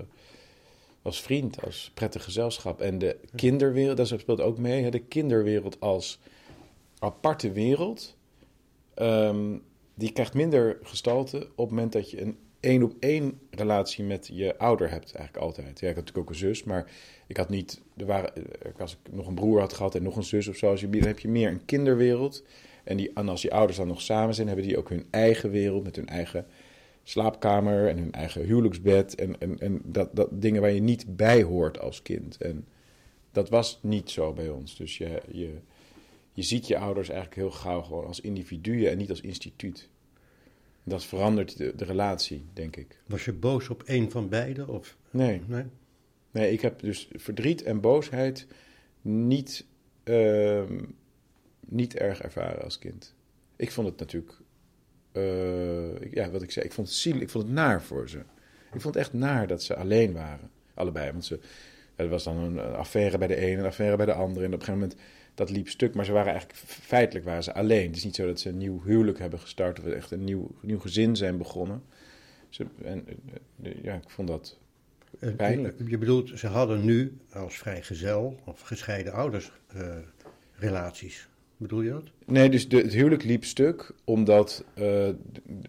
als 1.03 1.21
vriend, 1.21 1.63
als 1.63 1.91
prettig 1.95 2.25
gezelschap. 2.25 2.81
En 2.81 2.99
de 2.99 3.17
kinderwereld, 3.35 3.97
dat 3.97 4.07
speelt 4.07 4.41
ook 4.41 4.59
mee, 4.59 4.83
hè, 4.83 4.91
de 4.91 4.99
kinderwereld 4.99 5.81
als 5.81 6.19
aparte 6.99 7.53
wereld, 7.53 8.17
um, 8.97 9.63
die 9.95 10.13
krijgt 10.13 10.35
minder 10.35 10.79
gestalte 10.83 11.37
op 11.37 11.67
het 11.67 11.71
moment 11.71 11.93
dat 11.93 12.11
je 12.11 12.21
een 12.23 12.39
één 12.61 12.83
op 12.83 12.95
één 13.01 13.41
relatie 13.51 14.05
met 14.05 14.31
je 14.33 14.59
ouder 14.59 14.91
hebt, 14.91 15.15
eigenlijk 15.15 15.45
altijd. 15.45 15.81
Ja, 15.81 15.89
ik 15.89 15.95
had 15.95 16.05
natuurlijk 16.05 16.19
ook 16.19 16.29
een 16.29 16.49
zus, 16.49 16.65
maar 16.65 16.91
ik 17.27 17.37
had 17.37 17.49
niet, 17.49 17.81
er 17.97 18.07
waren, 18.07 18.33
als 18.79 18.93
ik 18.93 19.13
nog 19.13 19.27
een 19.27 19.35
broer 19.35 19.61
had 19.61 19.73
gehad 19.73 19.95
en 19.95 20.03
nog 20.03 20.17
een 20.17 20.23
zus 20.23 20.49
of 20.49 20.57
zo, 20.57 20.71
als 20.71 20.81
je, 20.81 20.91
dan 20.91 21.03
heb 21.03 21.19
je 21.19 21.29
meer 21.29 21.49
een 21.49 21.65
kinderwereld. 21.65 22.45
En, 22.89 22.97
die, 22.97 23.11
en 23.15 23.29
als 23.29 23.41
die 23.41 23.53
ouders 23.53 23.79
dan 23.79 23.87
nog 23.87 24.01
samen 24.01 24.35
zijn, 24.35 24.47
hebben 24.47 24.67
die 24.67 24.79
ook 24.79 24.89
hun 24.89 25.07
eigen 25.11 25.51
wereld 25.51 25.85
met 25.85 25.97
hun 25.97 26.07
eigen 26.09 26.47
slaapkamer 27.03 27.89
en 27.89 27.99
hun 27.99 28.13
eigen 28.13 28.43
huwelijksbed. 28.43 29.15
En, 29.15 29.41
en, 29.41 29.59
en 29.59 29.81
dat, 29.85 30.17
dat 30.17 30.43
dingen 30.43 30.61
waar 30.61 30.71
je 30.71 30.81
niet 30.81 31.17
bij 31.17 31.43
hoort 31.43 31.81
als 31.81 32.03
kind. 32.03 32.37
En 32.37 32.67
dat 33.33 33.49
was 33.49 33.79
niet 33.83 34.11
zo 34.11 34.33
bij 34.33 34.49
ons. 34.49 34.77
Dus 34.77 34.99
je, 34.99 35.23
je, 35.31 35.55
je 36.33 36.43
ziet 36.43 36.67
je 36.67 36.79
ouders 36.79 37.09
eigenlijk 37.09 37.41
heel 37.41 37.51
gauw 37.51 37.83
gewoon 37.83 38.07
als 38.07 38.21
individuen 38.21 38.91
en 38.91 38.99
niet 38.99 39.11
als 39.11 39.21
instituut. 39.21 39.89
Dat 40.85 41.05
verandert 41.05 41.57
de, 41.57 41.73
de 41.77 41.85
relatie, 41.85 42.45
denk 42.53 42.77
ik. 42.77 43.01
Was 43.07 43.25
je 43.25 43.33
boos 43.33 43.69
op 43.69 43.83
een 43.87 44.11
van 44.11 44.29
beiden? 44.29 44.69
Of, 44.69 44.97
Nee, 45.11 45.41
nee? 45.47 45.65
nee, 46.31 46.53
ik 46.53 46.61
heb 46.61 46.81
dus 46.81 47.09
verdriet 47.13 47.63
en 47.63 47.81
boosheid 47.81 48.47
niet, 49.03 49.67
ehm, 50.05 50.85
niet 51.69 51.97
erg 51.97 52.21
ervaren 52.21 52.63
als 52.63 52.79
kind. 52.79 53.15
Ik 53.57 53.73
vond 53.73 53.87
het 53.89 53.99
natuurlijk, 53.99 54.33
eh, 55.13 55.95
ik- 56.01 56.15
ja, 56.15 56.31
wat 56.31 56.43
ik 56.43 56.51
zei, 56.51 56.65
ik 56.65 56.73
vond 56.73 56.87
het 56.89 56.97
zielig, 56.97 57.23
ik 57.23 57.31
vond 57.31 57.45
het 57.45 57.53
naar 57.53 57.83
voor 57.83 58.09
ze. 58.09 58.19
Ik 58.73 58.81
vond 58.81 58.95
het 58.95 58.97
echt 58.97 59.13
naar 59.13 59.47
dat 59.47 59.63
ze 59.63 59.77
alleen 59.77 60.13
waren, 60.13 60.51
allebei. 60.75 61.11
Want 61.13 61.25
ze, 61.25 61.39
er 61.97 62.09
was 62.09 62.25
dan 62.25 62.37
een, 62.37 62.59
affaire 62.59 63.19
bij 63.19 63.29
de 63.29 63.37
ene, 63.37 63.59
een 63.61 63.67
affaire 63.67 63.97
bij 63.97 64.07
de 64.07 64.13
andere. 64.13 64.45
En 64.47 64.53
op 64.55 64.59
een 64.61 64.65
gegeven 64.67 64.81
moment, 64.89 65.01
dat 65.35 65.51
liep 65.51 65.69
stuk. 65.69 65.95
Maar 65.95 66.05
ze 66.05 66.13
waren 66.13 66.33
eigenlijk, 66.33 66.59
feitelijk 66.67 67.25
waren 67.25 67.43
ze 67.43 67.55
alleen. 67.55 67.87
Het 67.87 67.97
is 67.97 68.05
niet 68.05 68.15
zo 68.15 68.27
dat 68.27 68.41
ze 68.41 68.49
een 68.49 68.57
nieuw 68.59 68.83
huwelijk 68.83 69.19
hebben 69.19 69.39
gestart 69.41 69.79
of 69.79 69.87
echt 69.87 70.11
een 70.11 70.25
nieuw, 70.25 70.51
nieuw 70.61 70.79
gezin 70.79 71.17
zijn 71.17 71.39
begonnen. 71.39 71.83
Ze, 72.49 72.67
en, 72.85 73.07
eh, 73.63 73.83
ja, 73.83 73.95
ik 73.95 74.11
vond 74.11 74.29
dat 74.29 74.59
Eh, 75.19 75.35
Pijnlijk. 75.37 75.77
Je 75.87 75.99
bedoelt, 75.99 76.39
ze 76.39 76.47
hadden 76.47 76.85
nu 76.85 77.17
als 77.33 77.59
vrijgezel 77.59 78.41
of 78.45 78.61
gescheiden 78.61 79.13
ouders 79.13 79.53
eh, 79.67 79.97
relaties. 80.55 81.29
Bedoel 81.59 81.83
je 81.83 81.91
dat? 81.91 82.05
Nee, 82.27 82.49
dus 82.49 82.69
de, 82.69 82.77
het 82.77 82.93
huwelijk 82.93 83.25
liep 83.25 83.45
stuk 83.45 83.91
omdat 84.05 84.65
eh, 84.75 85.07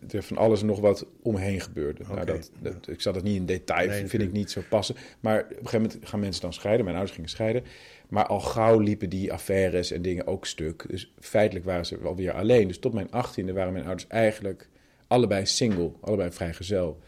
er 0.10 0.24
van 0.24 0.38
alles 0.38 0.62
en 0.62 0.68
nog 0.68 0.80
wat 0.80 1.06
omheen 1.22 1.62
gebeurde. 1.62 2.04
Nou, 2.08 2.26
dat, 2.26 2.52
dat, 2.62 2.88
ik 2.88 3.02
zal 3.02 3.14
dat 3.14 3.24
niet 3.24 3.36
in 3.36 3.46
detail, 3.46 3.88
Nee, 3.88 4.08
vind 4.08 4.24
ik 4.24 4.32
niet 4.32 4.52
zo 4.52 4.62
passen. 4.70 4.96
Maar 5.20 5.40
op 5.40 5.50
een 5.50 5.56
gegeven 5.56 5.82
moment 5.82 6.08
gaan 6.08 6.20
mensen 6.20 6.42
dan 6.42 6.54
scheiden. 6.54 6.84
Mijn 6.84 6.98
ouders 6.98 7.16
gingen 7.16 7.32
scheiden. 7.32 7.64
Maar 8.10 8.26
al 8.26 8.40
gauw 8.40 8.80
liepen 8.80 9.10
die 9.10 9.34
affaires 9.34 9.92
en 9.92 10.02
dingen 10.02 10.28
ook 10.28 10.46
stuk. 10.46 10.86
Dus 10.90 11.14
feitelijk 11.20 11.66
waren 11.66 11.86
ze 11.86 11.98
alweer 12.04 12.32
alleen. 12.32 12.68
Dus 12.68 12.80
tot 12.80 12.94
mijn 12.94 13.12
achttiende 13.12 13.54
waren 13.54 13.74
mijn 13.74 13.86
ouders 13.86 14.08
eigenlijk 14.08 14.70
allebei 15.08 15.46
single, 15.46 15.92
allebei 16.02 16.32
vrijgezel. 16.32 17.00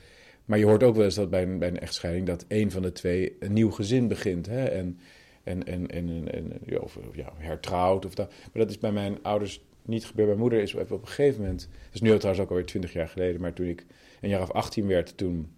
Maar 0.45 0.57
je 0.57 0.65
hoort 0.65 0.83
ook 0.83 0.95
wel 0.95 1.05
eens 1.05 1.15
dat 1.15 1.29
bij 1.29 1.43
een, 1.43 1.59
bij 1.59 1.67
een 1.67 1.79
echtscheiding 1.79 2.25
dat 2.25 2.45
een 2.47 2.71
van 2.71 2.81
de 2.81 2.91
twee 2.91 3.35
een 3.39 3.53
nieuw 3.53 3.71
gezin 3.71 4.07
begint. 4.07 4.45
Hè? 4.45 4.65
En, 4.65 4.99
en, 5.43 5.67
en, 5.67 5.87
en, 5.87 6.31
en, 6.31 6.81
of 6.81 6.99
ja, 7.13 7.33
hertrouwd. 7.37 8.05
Of 8.05 8.15
dat. 8.15 8.29
Maar 8.29 8.49
dat 8.63 8.69
is 8.69 8.77
bij 8.77 8.91
mijn 8.91 9.23
ouders 9.23 9.61
niet 9.81 10.05
gebeurd. 10.05 10.27
Mijn 10.27 10.39
moeder 10.39 10.61
is 10.61 10.73
op 10.73 10.91
een 10.91 11.07
gegeven 11.07 11.41
moment, 11.41 11.59
dat 11.59 11.93
is 11.93 12.01
nu 12.01 12.17
trouwens 12.17 12.43
ook 12.43 12.49
alweer 12.49 12.65
twintig 12.65 12.93
jaar 12.93 13.07
geleden, 13.07 13.41
maar 13.41 13.53
toen 13.53 13.67
ik 13.67 13.85
een 14.21 14.29
jaar 14.29 14.41
of 14.41 14.51
18 14.51 14.87
werd, 14.87 15.17
toen, 15.17 15.51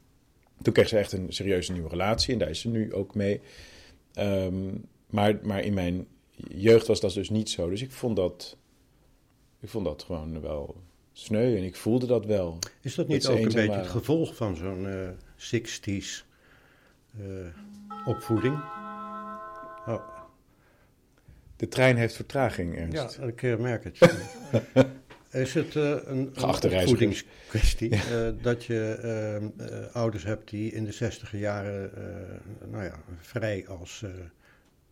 toen 0.62 0.74
kreeg 0.74 0.88
ze 0.88 0.98
echt 0.98 1.12
een 1.12 1.34
serieuze 1.34 1.72
nieuwe 1.72 1.90
relatie. 1.90 2.34
En 2.34 2.40
daar 2.40 2.50
is 2.50 2.60
ze 2.60 2.70
nu 2.70 2.94
ook 2.94 3.16
mee. 3.16 3.42
Ehm, 4.13 4.72
maar, 5.10 5.40
maar 5.42 5.63
in 5.63 5.74
mijn 5.74 6.08
jeugd 6.36 6.88
was 6.88 7.00
dat 7.00 7.13
dus 7.13 7.30
niet 7.30 7.50
zo. 7.50 7.70
Dus 7.70 7.82
ik 7.82 7.92
vond 7.92 8.16
dat, 8.16 8.58
ik 9.60 9.70
vond 9.70 9.86
dat 9.86 10.04
gewoon 10.04 10.42
wel 10.42 10.75
sneu 11.13 11.58
en 11.58 11.63
ik 11.63 11.75
voelde 11.75 12.06
dat 12.06 12.25
wel. 12.25 12.60
Is 12.82 12.96
dat 12.96 13.08
niet 13.08 13.22
Dat 13.22 13.32
ook 13.32 13.38
een 13.38 13.44
beetje 13.44 13.72
het 13.72 13.88
gevolg 13.88 14.36
van 14.36 14.56
zo'n 14.56 14.88
eh 14.88 15.10
60s 15.38 16.25
eh, 17.18 17.25
opvoeding? 18.06 18.83
Oh, 19.88 20.02
De 21.56 21.68
trein 21.68 21.98
heeft 21.98 22.16
vertraging, 22.16 22.75
ja, 22.75 22.82
Ernst. 23.02 23.18
ik 23.20 23.44
eh, 23.44 23.58
merk 23.58 23.84
het. 23.84 23.98
Is 25.34 25.54
het 25.54 25.75
eh, 25.75 25.90
een, 25.90 26.32
een 26.34 26.44
opvoedingskwestie 26.44 27.96
eh, 27.96 28.30
dat 28.42 28.66
je 28.66 28.98
eh, 29.02 29.36
eh, 29.36 29.96
ouders 29.96 30.24
hebt 30.24 30.50
die 30.50 30.72
in 30.72 30.84
de 30.86 30.92
zestiger 30.92 31.40
jaren, 31.40 31.92
nou 32.72 32.84
ja, 32.84 33.00
vrij 33.20 33.68
als, 33.68 34.06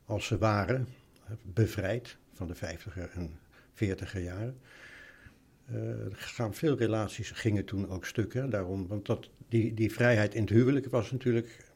als 0.05 0.25
ze 0.25 0.37
waren, 0.37 0.87
bevrijd 1.41 2.17
van 2.33 2.47
de 2.47 2.55
vijftiger 2.55 3.09
en 3.13 3.39
veertiger 3.73 4.21
jaren. 4.21 4.57
Er 5.73 6.11
gaan 6.15 6.53
veel 6.53 6.77
relaties 6.77 7.31
gingen 7.31 7.65
toen 7.65 7.89
ook 7.89 8.05
stuk, 8.05 8.33
hè, 8.33 8.47
daarom, 8.47 8.87
want 8.87 9.05
dat, 9.05 9.29
die, 9.49 9.73
die 9.73 9.91
vrijheid 9.91 10.35
in 10.35 10.41
het 10.41 10.49
huwelijk 10.49 10.89
was 10.89 11.11
natuurlijk, 11.11 11.70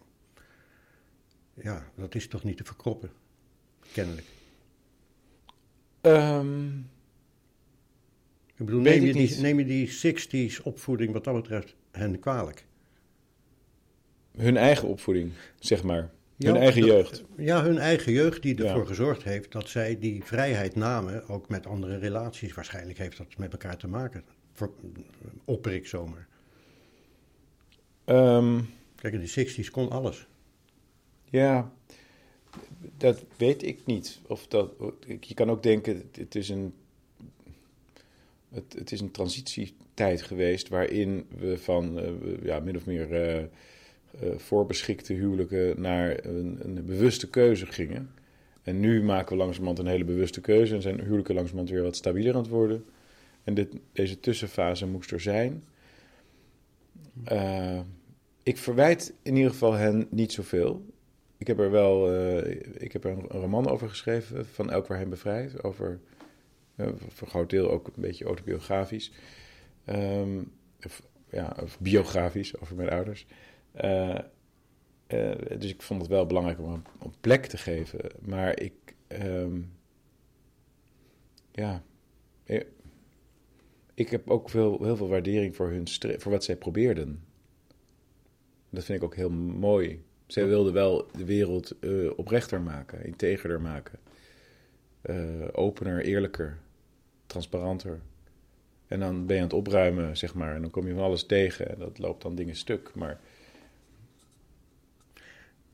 ja, 1.61 1.91
dat 1.95 2.15
is 2.15 2.27
toch 2.27 2.43
niet 2.43 2.57
te 2.57 2.63
verkroppen, 2.63 3.11
kennelijk. 3.91 4.25
Ehm, 6.01 6.67
Ik 8.55 8.65
bedoel, 8.65 8.81
neem 8.81 9.03
je, 9.03 9.13
die, 9.13 9.21
niet. 9.21 9.39
neem 9.41 9.59
je 9.59 9.65
die 9.65 9.87
60s 9.89 10.61
opvoeding 10.63 11.13
wat 11.13 11.23
dat 11.23 11.33
betreft 11.35 11.75
hen 11.91 12.19
kwalijk? 12.19 12.65
hun 14.37 14.57
eigen 14.57 14.87
opvoeding, 14.87 15.31
zeg 15.59 15.83
maar. 15.83 16.11
Ja, 16.37 16.51
hun 16.51 16.61
eigen 16.61 16.81
dat- 16.81 16.89
jeugd. 16.89 17.23
Ja, 17.37 17.63
hun 17.63 17.77
eigen 17.77 18.11
jeugd 18.11 18.41
die 18.41 18.63
ervoor 18.63 18.81
Ja. 18.81 18.87
gezorgd 18.87 19.23
heeft 19.23 19.51
dat 19.51 19.69
zij 19.69 19.99
die 19.99 20.23
vrijheid 20.23 20.75
namen, 20.75 21.27
ook 21.27 21.49
met 21.49 21.65
andere 21.65 21.97
relaties. 21.97 22.53
Waarschijnlijk 22.53 22.97
heeft 22.97 23.17
dat 23.17 23.37
met 23.37 23.51
elkaar 23.51 23.77
te 23.77 23.87
maken. 23.87 24.23
Voor, 24.53 24.71
opper 25.45 25.73
ik 25.73 25.87
zomaar. 25.87 26.27
Ehm, 28.05 28.61
Kijk, 28.95 29.13
in 29.13 29.19
de 29.19 29.27
60s 29.27 29.69
kon 29.71 29.89
alles. 29.89 30.27
Ja, 31.35 31.71
dat 32.97 33.23
weet 33.37 33.63
ik 33.63 33.85
niet. 33.85 34.19
Of 34.27 34.47
dat, 34.47 34.71
je 35.19 35.33
kan 35.33 35.49
ook 35.49 35.63
denken, 35.63 36.09
het- 36.11 36.35
is 36.35 36.49
een, 36.49 36.73
het, 38.49 38.73
het 38.77 38.91
is 38.91 39.01
een 39.01 39.11
transitietijd 39.11 40.21
geweest 40.21 40.67
waarin 40.69 41.25
we 41.37 41.57
van 41.57 41.99
eh, 41.99 42.11
ja, 42.43 42.59
min 42.59 42.75
of 42.75 42.85
meer 42.85 43.11
eh, 43.13 43.37
eh, 43.41 43.47
voorbeschikte 44.37 45.13
huwelijken 45.13 45.81
naar 45.81 46.25
een, 46.25 46.59
een 46.63 46.85
bewuste 46.85 47.29
keuze 47.29 47.65
gingen. 47.65 48.09
En 48.63 48.79
nu 48.79 49.03
maken 49.03 49.31
we 49.31 49.37
langzamerhand 49.43 49.79
een 49.79 49.87
hele 49.87 50.03
bewuste 50.03 50.41
keuze 50.41 50.75
en 50.75 50.81
zijn 50.81 50.99
huwelijken 50.99 51.35
langzamerhand 51.35 51.73
weer 51.75 51.83
wat 51.83 51.95
stabieler 51.95 52.33
aan 52.33 52.41
het 52.41 52.49
worden. 52.49 52.85
En 53.43 53.53
dit, 53.53 53.75
deze 53.91 54.19
tussenfase 54.19 54.85
moest 54.87 55.11
er 55.11 55.19
zijn. 55.19 55.63
Eh, 57.23 57.79
ik 58.43 58.57
verwijt 58.57 59.13
in 59.21 59.35
ieder 59.35 59.51
geval 59.51 59.73
hen 59.73 60.07
niet 60.09 60.31
zoveel. 60.31 60.85
Ik 61.37 61.47
heb 61.47 61.59
er 61.59 61.71
wel 61.71 62.13
eh, 62.13 62.61
ik 62.73 62.93
heb 62.93 63.03
een, 63.03 63.21
roman 63.21 63.67
over 63.67 63.89
geschreven, 63.89 64.45
van 64.45 64.71
Elk 64.71 64.87
waar 64.87 64.97
hen 64.97 65.09
bevrijdt. 65.09 65.63
Over, 65.63 65.99
eh, 66.75 66.87
voor 66.97 67.27
een 67.27 67.33
groot 67.33 67.49
deel 67.49 67.71
ook 67.71 67.87
een 67.87 68.01
beetje 68.01 68.25
autobiografisch. 68.25 69.11
Ehm, 69.85 70.43
of, 70.85 71.01
ja, 71.29 71.57
of 71.61 71.79
biografisch 71.79 72.59
over 72.59 72.75
mijn 72.75 72.89
ouders. 72.89 73.25
Eh, 73.71 74.19
dus 75.57 75.71
ik 75.71 75.81
vond 75.81 76.01
het 76.01 76.09
wel 76.09 76.25
belangrijk 76.25 76.59
om 76.59 76.71
een, 76.71 77.13
plek 77.21 77.45
te 77.45 77.57
geven. 77.57 77.99
Maar 78.21 78.59
ik, 78.59 78.73
ehm, 79.07 79.61
ja, 81.51 81.83
ik 83.93 84.09
heb 84.09 84.29
ook 84.29 84.49
veel, 84.49 84.83
heel 84.83 84.95
veel 84.95 85.07
waardering 85.07 85.55
voor, 85.55 85.69
hun 85.69 85.87
voor 86.17 86.31
wat 86.31 86.43
zij 86.43 86.55
probeerden. 86.55 87.23
Dat 88.69 88.83
vind 88.83 88.97
ik 88.97 89.03
ook 89.03 89.15
heel 89.15 89.29
mooi. 89.29 90.04
Zij 90.25 90.47
wilden 90.47 90.73
wel 90.73 91.07
de 91.17 91.25
wereld 91.25 91.79
eh, 91.79 91.91
oprechter 92.15 92.61
maken, 92.61 93.05
integerder 93.05 93.61
maken. 93.61 93.99
Eh, 95.01 95.15
opener, 95.51 96.01
eerlijker, 96.01 96.57
transparanter. 97.25 97.99
En 98.87 98.99
dan 98.99 99.25
ben 99.25 99.35
je 99.35 99.41
aan 99.41 99.47
het 99.47 99.57
opruimen, 99.57 100.17
zeg 100.17 100.33
maar. 100.33 100.55
En 100.55 100.61
dan 100.61 100.71
kom 100.71 100.87
je 100.87 100.93
van 100.93 101.03
alles 101.03 101.25
tegen. 101.25 101.69
En 101.69 101.79
dat 101.79 101.99
loopt 101.99 102.21
dan 102.21 102.35
dingen 102.35 102.55
stuk. 102.55 102.91
Maar 102.95 103.19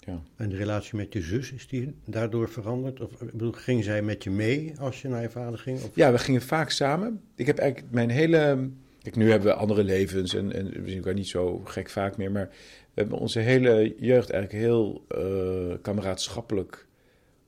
ja. 0.06 0.22
En 0.36 0.50
de 0.50 0.56
relatie 0.56 0.96
met 0.96 1.14
je 1.14 1.22
zus, 1.22 1.52
is 1.52 1.68
die 1.68 1.96
daardoor 2.06 2.50
veranderd? 2.50 3.00
Of 3.00 3.18
bedoel, 3.18 3.52
ging 3.52 3.84
zij 3.84 4.02
met 4.02 4.24
je 4.24 4.30
mee 4.30 4.74
als 4.80 5.02
je 5.02 5.08
naar 5.08 5.22
je 5.22 5.30
vader 5.30 5.60
ging? 5.60 5.84
Of, 5.84 5.90
ja, 5.96 6.12
we 6.12 6.18
gingen 6.18 6.42
vaak 6.42 6.70
samen. 6.70 7.22
Ik 7.36 7.46
heb 7.46 7.58
eigenlijk 7.58 7.94
mijn 7.94 8.10
hele... 8.10 8.70
Kijk, 9.02 9.16
nu 9.16 9.30
hebben 9.30 9.48
we 9.48 9.56
andere 9.56 9.84
levens 9.84 10.36
en, 10.36 10.54
en 10.54 10.70
we 10.70 10.88
zien 10.88 10.98
elkaar 10.98 11.14
niet 11.14 11.28
zo 11.28 11.62
gek 11.66 11.90
vaak 11.90 12.18
meer. 12.18 12.32
Maar 12.32 12.50
we 12.94 13.02
hebben 13.02 13.18
onze 13.20 13.40
hele 13.40 13.96
jeugd 13.98 14.30
eigenlijk 14.30 14.64
heel 14.64 15.06
eh 15.08 15.78
kameraadschappelijk 15.82 16.88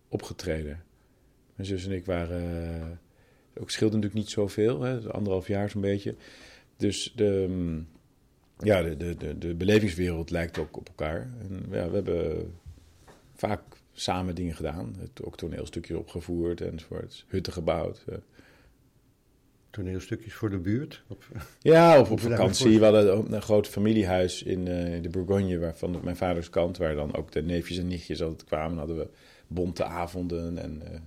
opgetreden. 0.08 0.84
Mijn 1.56 1.68
zus 1.68 1.86
en 1.86 1.92
ik 1.92 2.06
waren... 2.06 2.72
eh, 2.82 3.62
ook 3.62 3.70
scheelde 3.70 3.96
natuurlijk 3.96 4.24
niet 4.24 4.34
zoveel, 4.34 4.82
hè, 4.82 5.12
anderhalf 5.12 5.48
jaar 5.48 5.70
zo'n 5.70 5.82
beetje. 5.82 6.16
Dus 6.78 7.14
de, 7.16 7.46
mm, 7.50 7.88
ja, 8.58 8.82
de, 8.82 9.16
de, 9.18 9.38
de, 9.38 9.56
belevingswereld 9.56 10.30
lijkt 10.30 10.58
ook 10.58 10.78
op 10.78 10.88
elkaar. 10.88 11.30
En 11.40 11.66
ja, 11.72 11.90
we 11.90 11.96
hebben 11.96 12.54
vaak 13.36 13.62
samen 13.94 14.36
dingen 14.36 14.56
gedaan. 14.56 14.96
Ook 15.24 15.38
toneelstukjes 15.38 15.98
opgevoerd 15.98 16.62
enzovoort. 16.62 17.26
Hutten 17.28 17.54
gebouwd. 17.54 18.04
eh. 18.08 18.16
Toneelstukjes 19.74 20.34
voor 20.34 20.50
de 20.50 20.58
buurt? 20.58 21.04
Ja, 21.60 22.00
of 22.00 22.12
op 22.12 22.20
vakantie. 22.30 22.80
We 22.80 22.86
hadden 22.86 23.34
een 23.34 23.42
groot 23.42 23.68
familiehuis 23.68 24.44
in 24.44 24.68
eh, 24.68 25.02
de 25.02 25.10
Bourgogne, 25.10 25.60
waarvan 25.60 26.00
mijn 26.04 26.16
vaders 26.16 26.50
kant, 26.50 26.78
waar 26.78 26.96
dan 26.96 27.16
ook 27.16 27.32
de 27.32 27.44
neefjes 27.44 27.78
en 27.78 27.88
nichtjes 27.88 28.22
altijd 28.22 28.44
kwamen. 28.44 28.78
hadden 28.78 28.98
we 28.98 29.08
bonte 29.48 29.84
avonden 29.84 30.58
en 30.58 30.82
eh, 30.86 31.00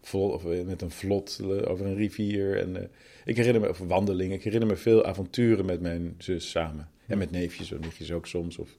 vol, 0.00 0.28
of, 0.28 0.44
eh, 0.44 0.64
met 0.64 0.82
een 0.82 0.90
vlot 0.90 1.40
over 1.66 1.86
een 1.86 1.96
rivier. 1.96 2.58
En, 2.58 2.90
ik 3.24 3.36
herinner 3.36 3.60
me, 3.60 3.68
of 3.68 3.78
wandelingen, 3.78 4.36
ik 4.36 4.44
herinner 4.44 4.68
me 4.68 4.76
veel 4.76 5.04
avonturen 5.04 5.64
met 5.64 5.80
mijn 5.80 6.14
zus 6.18 6.50
samen. 6.50 6.88
En 7.06 7.18
met 7.18 7.30
neefjes 7.30 7.72
en 7.72 7.80
nichtjes 7.80 8.12
ook 8.12 8.26
soms. 8.26 8.58
Of, 8.58 8.76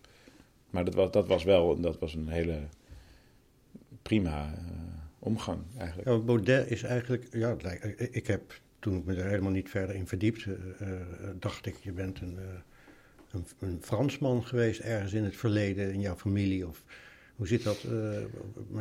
maar 0.70 0.86
dat 0.86 0.94
was, 0.94 1.12
dat 1.12 1.28
was 1.28 1.44
wel, 1.44 1.80
dat 1.80 2.00
was 2.00 2.14
een 2.14 2.28
hele 2.28 2.60
prima 4.02 4.54
omgang 5.20 5.60
eigenlijk. 5.78 6.10
Ja, 6.10 6.18
Baudet 6.18 6.72
is 6.72 6.84
eigenlijk, 6.84 7.28
ja, 7.32 7.56
ik 7.98 8.28
heb 8.28 8.62
toen 8.84 8.98
ik 8.98 9.06
me 9.06 9.16
er 9.16 9.30
helemaal 9.30 9.52
niet 9.52 9.70
verder 9.70 9.96
in 9.96 10.08
verdiepte, 10.08 10.58
uh, 10.82 10.88
dacht 11.40 11.66
ik, 11.66 11.76
je 11.82 11.92
bent 11.92 12.22
een, 12.22 12.38
een, 13.32 13.46
een, 13.60 13.78
Fransman 13.82 14.46
geweest 14.46 14.80
ergens 14.80 15.14
in 15.14 15.24
het 15.24 15.36
verleden 15.36 15.94
in 15.94 16.00
jouw 16.00 16.16
familie. 16.16 16.68
Of 16.68 16.84
hoe 17.36 17.48
zit 17.48 17.64
dat? 17.64 17.82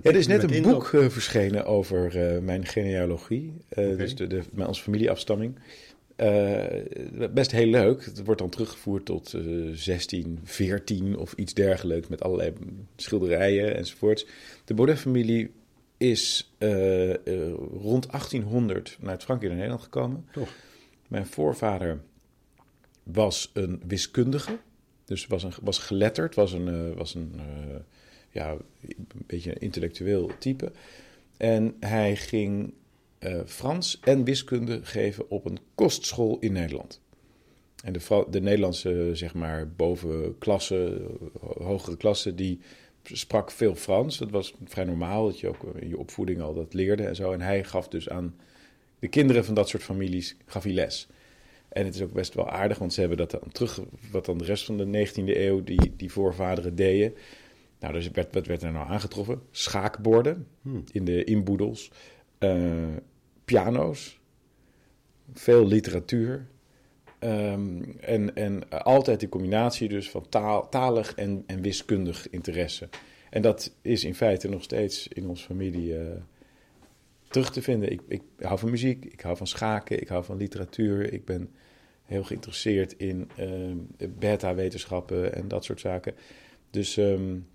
ja, 0.02 0.10
er 0.10 0.14
is 0.14 0.26
net 0.26 0.42
een 0.42 0.62
boek 0.62 0.86
verschenen 0.86 1.64
over 1.64 2.12
mijn 2.42 2.66
genealogie, 2.66 3.52
okay. 3.68 3.96
dus 3.96 4.14
de, 4.14 4.26
de, 4.26 4.42
onze 4.66 4.82
familieafstamming. 4.82 5.58
best 7.30 7.50
heel 7.50 7.66
leuk. 7.66 8.04
Het 8.04 8.24
wordt 8.24 8.40
dan 8.40 8.50
teruggevoerd 8.50 9.04
tot 9.04 9.34
16, 9.72 10.38
14 10.44 11.16
of 11.16 11.32
iets 11.32 11.54
dergelijks 11.54 12.08
met 12.08 12.22
allerlei 12.22 12.52
schilderijen 12.96 13.76
enzovoorts. 13.76 14.26
De 14.64 14.74
Baudet-familie 14.74 15.50
is 16.02 16.52
uh, 16.58 17.08
uh, 17.08 17.14
rond 17.80 18.10
1800 18.10 18.98
uit 19.04 19.22
Frankrijk 19.22 19.52
naar 19.52 19.60
Nederland 19.60 19.82
gekomen. 19.82 20.26
Toch. 20.32 20.48
Mijn 21.08 21.26
voorvader 21.26 22.00
was 23.02 23.50
een 23.52 23.82
wiskundige, 23.86 24.58
dus 25.04 25.26
was, 25.26 25.42
een, 25.42 25.52
was 25.62 25.78
geletterd, 25.78 26.34
was 26.34 26.52
een, 26.52 26.68
uh, 26.68 26.96
was 26.96 27.14
een 27.14 27.40
ja, 28.30 28.50
een 28.50 29.06
beetje 29.26 29.50
een 29.50 29.60
intellectueel 29.60 30.30
type. 30.38 30.72
En 31.36 31.76
hij 31.80 32.16
ging 32.16 32.74
Frans 33.46 34.00
en 34.00 34.24
wiskunde 34.24 34.80
geven 34.82 35.30
op 35.30 35.44
een 35.44 35.58
kostschool 35.74 36.38
in 36.38 36.52
Nederland. 36.52 37.00
En 37.84 37.92
de, 37.92 38.26
de 38.30 38.40
Nederlandse, 38.40 39.10
zeg 39.12 39.34
maar, 39.34 39.68
bovenklasse, 39.68 41.00
hogere 41.40 41.96
klasse, 41.96 42.34
die 42.34 42.60
sprak 43.02 43.50
veel 43.50 43.74
Frans. 43.74 44.18
Dat 44.18 44.30
was 44.30 44.54
vrij 44.64 44.84
normaal 44.84 45.24
dat 45.24 45.40
je 45.40 45.48
ook 45.48 45.62
in 45.74 45.88
je 45.88 45.98
opvoeding 45.98 46.40
al 46.40 46.54
dat 46.54 46.74
leerde 46.74 47.02
en 47.06 47.16
zo. 47.16 47.32
En 47.32 47.40
hij 47.40 47.64
gaf 47.64 47.88
dus 47.88 48.08
aan 48.08 48.36
de 48.98 49.08
kinderen 49.08 49.44
van 49.44 49.54
dat 49.54 49.68
soort 49.68 49.82
families 49.82 50.36
gaf 50.46 50.62
hij 50.62 50.72
les. 50.72 51.08
En 51.68 51.84
het 51.84 51.94
is 51.94 52.02
ook 52.02 52.12
best 52.12 52.34
wel 52.34 52.50
aardig, 52.50 52.78
want 52.78 52.92
ze 52.92 53.00
hebben 53.00 53.18
dat 53.18 53.30
dan 53.30 53.52
terug, 53.52 53.80
wat 54.10 54.24
dan 54.24 54.38
de 54.38 54.44
rest 54.44 54.64
van 54.64 54.76
de 54.76 55.06
19e 55.08 55.36
eeuw 55.36 55.62
die, 55.62 55.96
die 55.96 56.12
voorvaderen 56.12 56.74
deden. 56.74 57.14
Nou, 57.80 57.92
dus 57.92 58.10
werd, 58.10 58.34
wat 58.34 58.46
werd 58.46 58.62
er 58.62 58.72
nou 58.72 58.88
aangetroffen? 58.88 59.42
Schaakborden 59.50 60.46
hmm. 60.62 60.84
in 60.92 61.04
de 61.04 61.24
inboedels, 61.24 61.90
uh, 62.38 62.84
piano's, 63.44 64.20
veel 65.32 65.66
literatuur. 65.66 66.46
Um, 67.24 67.96
en, 68.00 68.34
en 68.34 68.68
altijd 68.68 69.20
die 69.20 69.28
combinatie 69.28 69.88
dus 69.88 70.10
van 70.10 70.28
taal, 70.28 70.68
talig 70.68 71.14
en, 71.14 71.44
en 71.46 71.60
wiskundig 71.60 72.30
interesse. 72.30 72.88
En 73.30 73.42
dat 73.42 73.74
is 73.82 74.04
in 74.04 74.14
feite 74.14 74.48
nog 74.48 74.62
steeds 74.62 75.08
in 75.08 75.28
onze 75.28 75.44
familie 75.44 75.98
uh, 75.98 76.06
terug 77.28 77.52
te 77.52 77.62
vinden. 77.62 77.92
Ik, 77.92 78.00
ik 78.08 78.22
hou 78.38 78.58
van 78.58 78.70
muziek, 78.70 79.04
ik 79.04 79.20
hou 79.20 79.36
van 79.36 79.46
schaken, 79.46 80.00
ik 80.00 80.08
hou 80.08 80.24
van 80.24 80.36
literatuur. 80.36 81.12
Ik 81.12 81.24
ben 81.24 81.50
heel 82.04 82.24
geïnteresseerd 82.24 82.92
in 82.92 83.30
uh, 83.38 84.08
beta-wetenschappen 84.18 85.34
en 85.34 85.48
dat 85.48 85.64
soort 85.64 85.80
zaken. 85.80 86.14
Dus 86.70 86.96
um, 86.96 87.46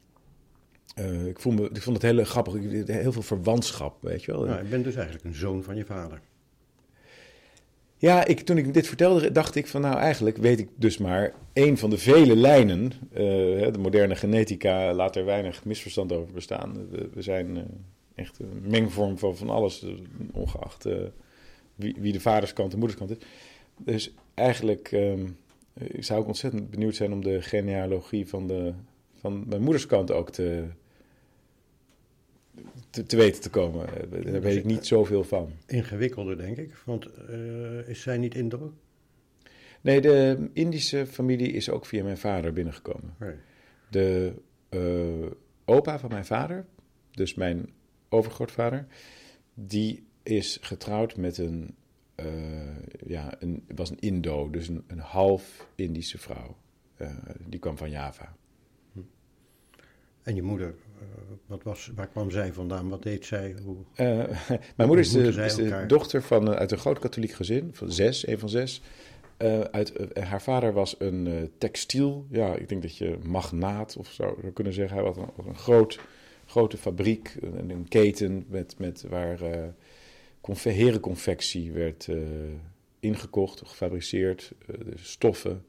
uh, 0.99 1.25
ik, 1.25 1.39
voel 1.39 1.53
me, 1.53 1.69
ik 1.73 1.81
vond 1.81 2.01
het 2.01 2.11
heel 2.11 2.23
grappig. 2.23 2.53
Heel 2.85 3.11
veel 3.11 3.21
verwantschap, 3.21 4.01
weet 4.01 4.23
je 4.23 4.31
wel. 4.31 4.43
Nou, 4.43 4.63
ik 4.63 4.69
ben 4.69 4.83
dus 4.83 4.95
eigenlijk 4.95 5.25
een 5.25 5.35
zoon 5.35 5.63
van 5.63 5.75
je 5.75 5.85
vader. 5.85 6.21
Ja, 7.99 8.25
ik, 8.25 8.39
toen 8.39 8.57
ik 8.57 8.73
dit 8.73 8.87
vertelde, 8.87 9.31
dacht 9.31 9.55
ik 9.55 9.67
van 9.67 9.81
nou 9.81 9.97
eigenlijk 9.97 10.37
weet 10.37 10.59
ik 10.59 10.69
dus 10.75 10.97
maar 10.97 11.33
één 11.53 11.77
van 11.77 11.89
de 11.89 11.97
vele 11.97 12.35
lijnen. 12.35 12.91
Uh, 13.11 13.17
de 13.71 13.79
moderne 13.79 14.15
genetica 14.15 14.93
laat 14.93 15.15
er 15.15 15.25
weinig 15.25 15.65
misverstand 15.65 16.11
over 16.11 16.33
bestaan. 16.33 16.89
We, 17.13 17.21
zijn 17.21 17.55
uh, 17.55 17.61
echt 18.15 18.39
een 18.39 18.61
mengvorm 18.61 19.17
van 19.17 19.37
van 19.37 19.49
alles, 19.49 19.83
eh, 19.83 19.89
ongeacht 20.33 20.85
wie, 21.75 21.95
wie, 21.99 22.11
de 22.11 22.19
vaderskant 22.19 22.73
en 22.73 22.79
moederskant 22.79 23.09
is. 23.11 23.17
Dus 23.77 24.13
eigenlijk 24.33 24.91
um, 24.91 25.37
zou 25.99 26.21
ik 26.21 26.27
ontzettend 26.27 26.69
benieuwd 26.69 26.95
zijn 26.95 27.13
om 27.13 27.23
de 27.23 27.41
genealogie 27.41 28.27
van, 28.27 28.47
de, 28.47 28.73
van 29.19 29.43
mijn 29.47 29.61
moederskant 29.61 30.11
ook 30.11 30.29
te, 30.29 30.63
te, 32.89 33.03
te, 33.03 33.15
weten 33.15 33.41
te 33.41 33.49
komen. 33.49 33.87
Eh, 33.87 34.31
daar 34.31 34.41
weet 34.41 34.57
ik 34.57 34.65
niet 34.65 34.85
zoveel 34.85 35.23
van. 35.23 35.51
Ingewikkelder, 35.65 36.37
denk 36.37 36.57
ik. 36.57 36.73
Want 36.85 37.07
uh, 37.29 37.87
is 37.87 38.01
zij 38.01 38.17
niet 38.17 38.35
Indo? 38.35 38.73
Nee, 39.81 40.01
de 40.01 40.49
Indische 40.53 41.05
familie 41.05 41.51
is 41.51 41.69
ook 41.69 41.85
via 41.85 42.03
mijn 42.03 42.17
vader 42.17 42.53
binnengekomen. 42.53 43.15
De 43.89 44.33
uh, 44.69 45.31
opa 45.65 45.99
van 45.99 46.09
mijn 46.09 46.25
vader, 46.25 46.65
dus 47.11 47.33
mijn 47.33 47.69
overgrootvader, 48.09 48.87
die 49.53 50.05
is 50.23 50.57
getrouwd 50.61 51.17
met 51.17 51.37
een, 51.37 51.75
uh, 52.15 52.25
ja, 53.05 53.35
een, 53.39 53.63
was 53.75 53.89
een 53.89 53.99
Indo, 53.99 54.49
dus 54.49 54.67
een, 54.67 54.83
een 54.87 54.99
half 54.99 55.67
Indische 55.75 56.17
vrouw. 56.17 56.57
die 57.45 57.59
kwam 57.59 57.77
van 57.77 57.89
Java. 57.89 58.35
Hm. 58.93 58.99
En 60.23 60.35
je 60.35 60.41
moeder 60.41 60.67
eh, 60.67 60.86
wat 61.45 61.63
was, 61.63 61.91
waar 61.95 62.07
kwam 62.07 62.31
zij 62.31 62.53
vandaan? 62.53 62.89
Wat 62.89 63.03
deed 63.03 63.25
zij? 63.25 63.55
Hoe, 63.63 63.75
uh, 63.75 64.07
mijn 64.75 64.87
moeder 64.87 64.99
is, 64.99 65.11
de, 65.11 65.43
is 65.43 65.55
de, 65.55 65.83
dochter 65.87 66.21
van, 66.21 66.49
uit 66.49 66.71
een 66.71 66.77
groot 66.77 66.99
katholiek 66.99 67.31
gezin, 67.31 67.69
van 67.73 67.91
zes, 67.91 68.27
een 68.27 68.39
van 68.39 68.49
zes. 68.49 68.81
Uh, 69.37 69.59
uit, 69.59 69.93
haar 70.19 70.41
vader 70.41 70.73
was 70.73 70.95
een 70.99 71.51
textiel, 71.57 72.25
ja, 72.29 72.55
ik 72.55 72.69
denk 72.69 72.81
dat 72.81 72.97
je 72.97 73.17
magnaat 73.23 73.97
of 73.97 74.11
zo 74.11 74.37
zou 74.41 74.51
kunnen 74.51 74.73
zeggen. 74.73 74.97
Hij 74.97 75.05
had 75.05 75.17
een, 75.17 75.45
een 75.45 75.57
groot, 75.57 75.99
grote 76.45 76.77
fabriek, 76.77 77.35
een, 77.41 77.69
een, 77.69 77.87
keten 77.87 78.45
met, 78.47 78.75
met 78.77 79.05
waar 79.09 79.39
herenconfectie 80.61 81.71
werd 81.71 82.07
ingekocht, 82.99 83.61
gefabriceerd, 83.65 84.51
stoffen. 84.95 85.65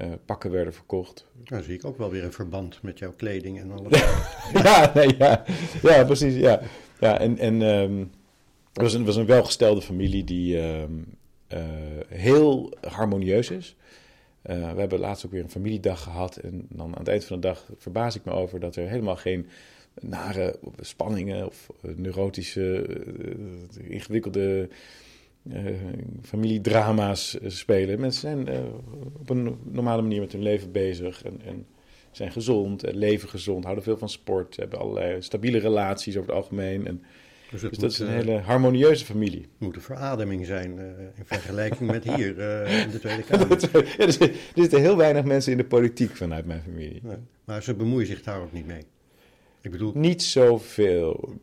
Uh, 0.00 0.06
pakken 0.24 0.50
werden 0.50 0.74
verkocht. 0.74 1.26
Nou 1.44 1.62
zie 1.62 1.74
ik 1.74 1.84
ook 1.84 1.98
wel 1.98 2.10
weer 2.10 2.24
een 2.24 2.32
verband 2.32 2.82
met 2.82 2.98
jouw 2.98 3.12
kleding 3.16 3.60
en 3.60 3.70
alles. 3.70 3.98
ja, 4.62 4.90
nee, 4.94 5.16
ja, 5.18 5.44
ja, 5.82 6.04
precies. 6.04 6.34
Ja, 6.34 6.60
ja 7.00 7.18
en, 7.18 7.38
en 7.38 7.62
um, 7.62 8.10
het 8.72 8.82
was 8.82 8.94
een, 8.94 9.04
was 9.04 9.16
een 9.16 9.26
welgestelde 9.26 9.82
familie 9.82 10.24
die 10.24 10.58
um, 10.58 11.04
uh, 11.52 11.58
heel 12.08 12.72
harmonieus 12.80 13.50
is. 13.50 13.76
Uh, 14.46 14.72
we 14.72 14.80
hebben 14.80 14.98
laatst 14.98 15.26
ook 15.26 15.32
weer 15.32 15.42
een 15.42 15.50
familiedag 15.50 16.02
gehad. 16.02 16.36
En 16.36 16.66
dan 16.68 16.92
aan 16.92 16.98
het 16.98 17.08
eind 17.08 17.24
van 17.24 17.40
de 17.40 17.46
dag 17.46 17.70
verbaas 17.76 18.14
ik 18.14 18.24
me 18.24 18.32
over 18.32 18.60
dat 18.60 18.76
er 18.76 18.88
helemaal 18.88 19.16
geen 19.16 19.46
nare 20.00 20.58
spanningen 20.80 21.46
of 21.46 21.70
neurotische, 21.80 22.86
ingewikkelde 23.88 24.68
familiedrama's 26.22 27.38
eh, 27.38 27.50
spelen. 27.50 28.00
Mensen 28.00 28.20
zijn 28.20 28.48
uh, 28.48 28.74
op 29.18 29.30
een 29.30 29.58
normale 29.64 30.02
manier 30.02 30.20
met 30.20 30.32
hun 30.32 30.42
leven 30.42 30.72
bezig 30.72 31.24
en, 31.24 31.40
en 31.44 31.66
zijn 32.10 32.32
gezond, 32.32 32.84
en 32.84 32.96
leven 32.96 33.28
gezond, 33.28 33.64
houden 33.64 33.84
veel 33.84 33.98
van 33.98 34.08
sport, 34.08 34.56
hebben 34.56 34.78
allerlei 34.78 35.22
stabiele 35.22 35.58
relaties 35.58 36.16
over 36.16 36.28
het 36.28 36.38
algemeen. 36.38 36.86
En, 36.86 37.02
dus, 37.50 37.60
dus 37.60 37.78
dat 37.78 37.90
is 37.90 37.98
een 37.98 38.08
hele 38.08 38.38
harmonieuze 38.38 39.04
familie. 39.04 39.40
Het 39.40 39.50
moet 39.58 39.76
een 39.76 39.82
verademing 39.82 40.46
zijn 40.46 40.78
uh, 40.78 40.84
in 41.14 41.24
vergelijking 41.24 41.90
met 41.90 42.04
hier 42.14 42.38
uh, 42.38 42.82
in 42.82 42.90
de 42.90 42.98
Tweede 42.98 43.22
Kamer. 43.22 43.58
ja, 43.98 44.04
er, 44.04 44.12
zitten 44.54 44.80
heel 44.80 44.96
weinig 44.96 45.24
mensen 45.24 45.52
in 45.52 45.58
de 45.58 45.64
politiek 45.64 46.16
vanuit 46.16 46.46
mijn 46.46 46.62
familie. 46.62 47.00
Nee, 47.02 47.16
maar 47.44 47.62
ze 47.62 47.74
bemoeien 47.74 48.06
zich 48.06 48.22
daar 48.22 48.40
ook 48.40 48.52
niet 48.52 48.66
mee. 48.66 48.82
Ik 49.60 49.70
bedoel... 49.70 49.92
Niet 49.94 50.22
zoveel, 50.22 51.38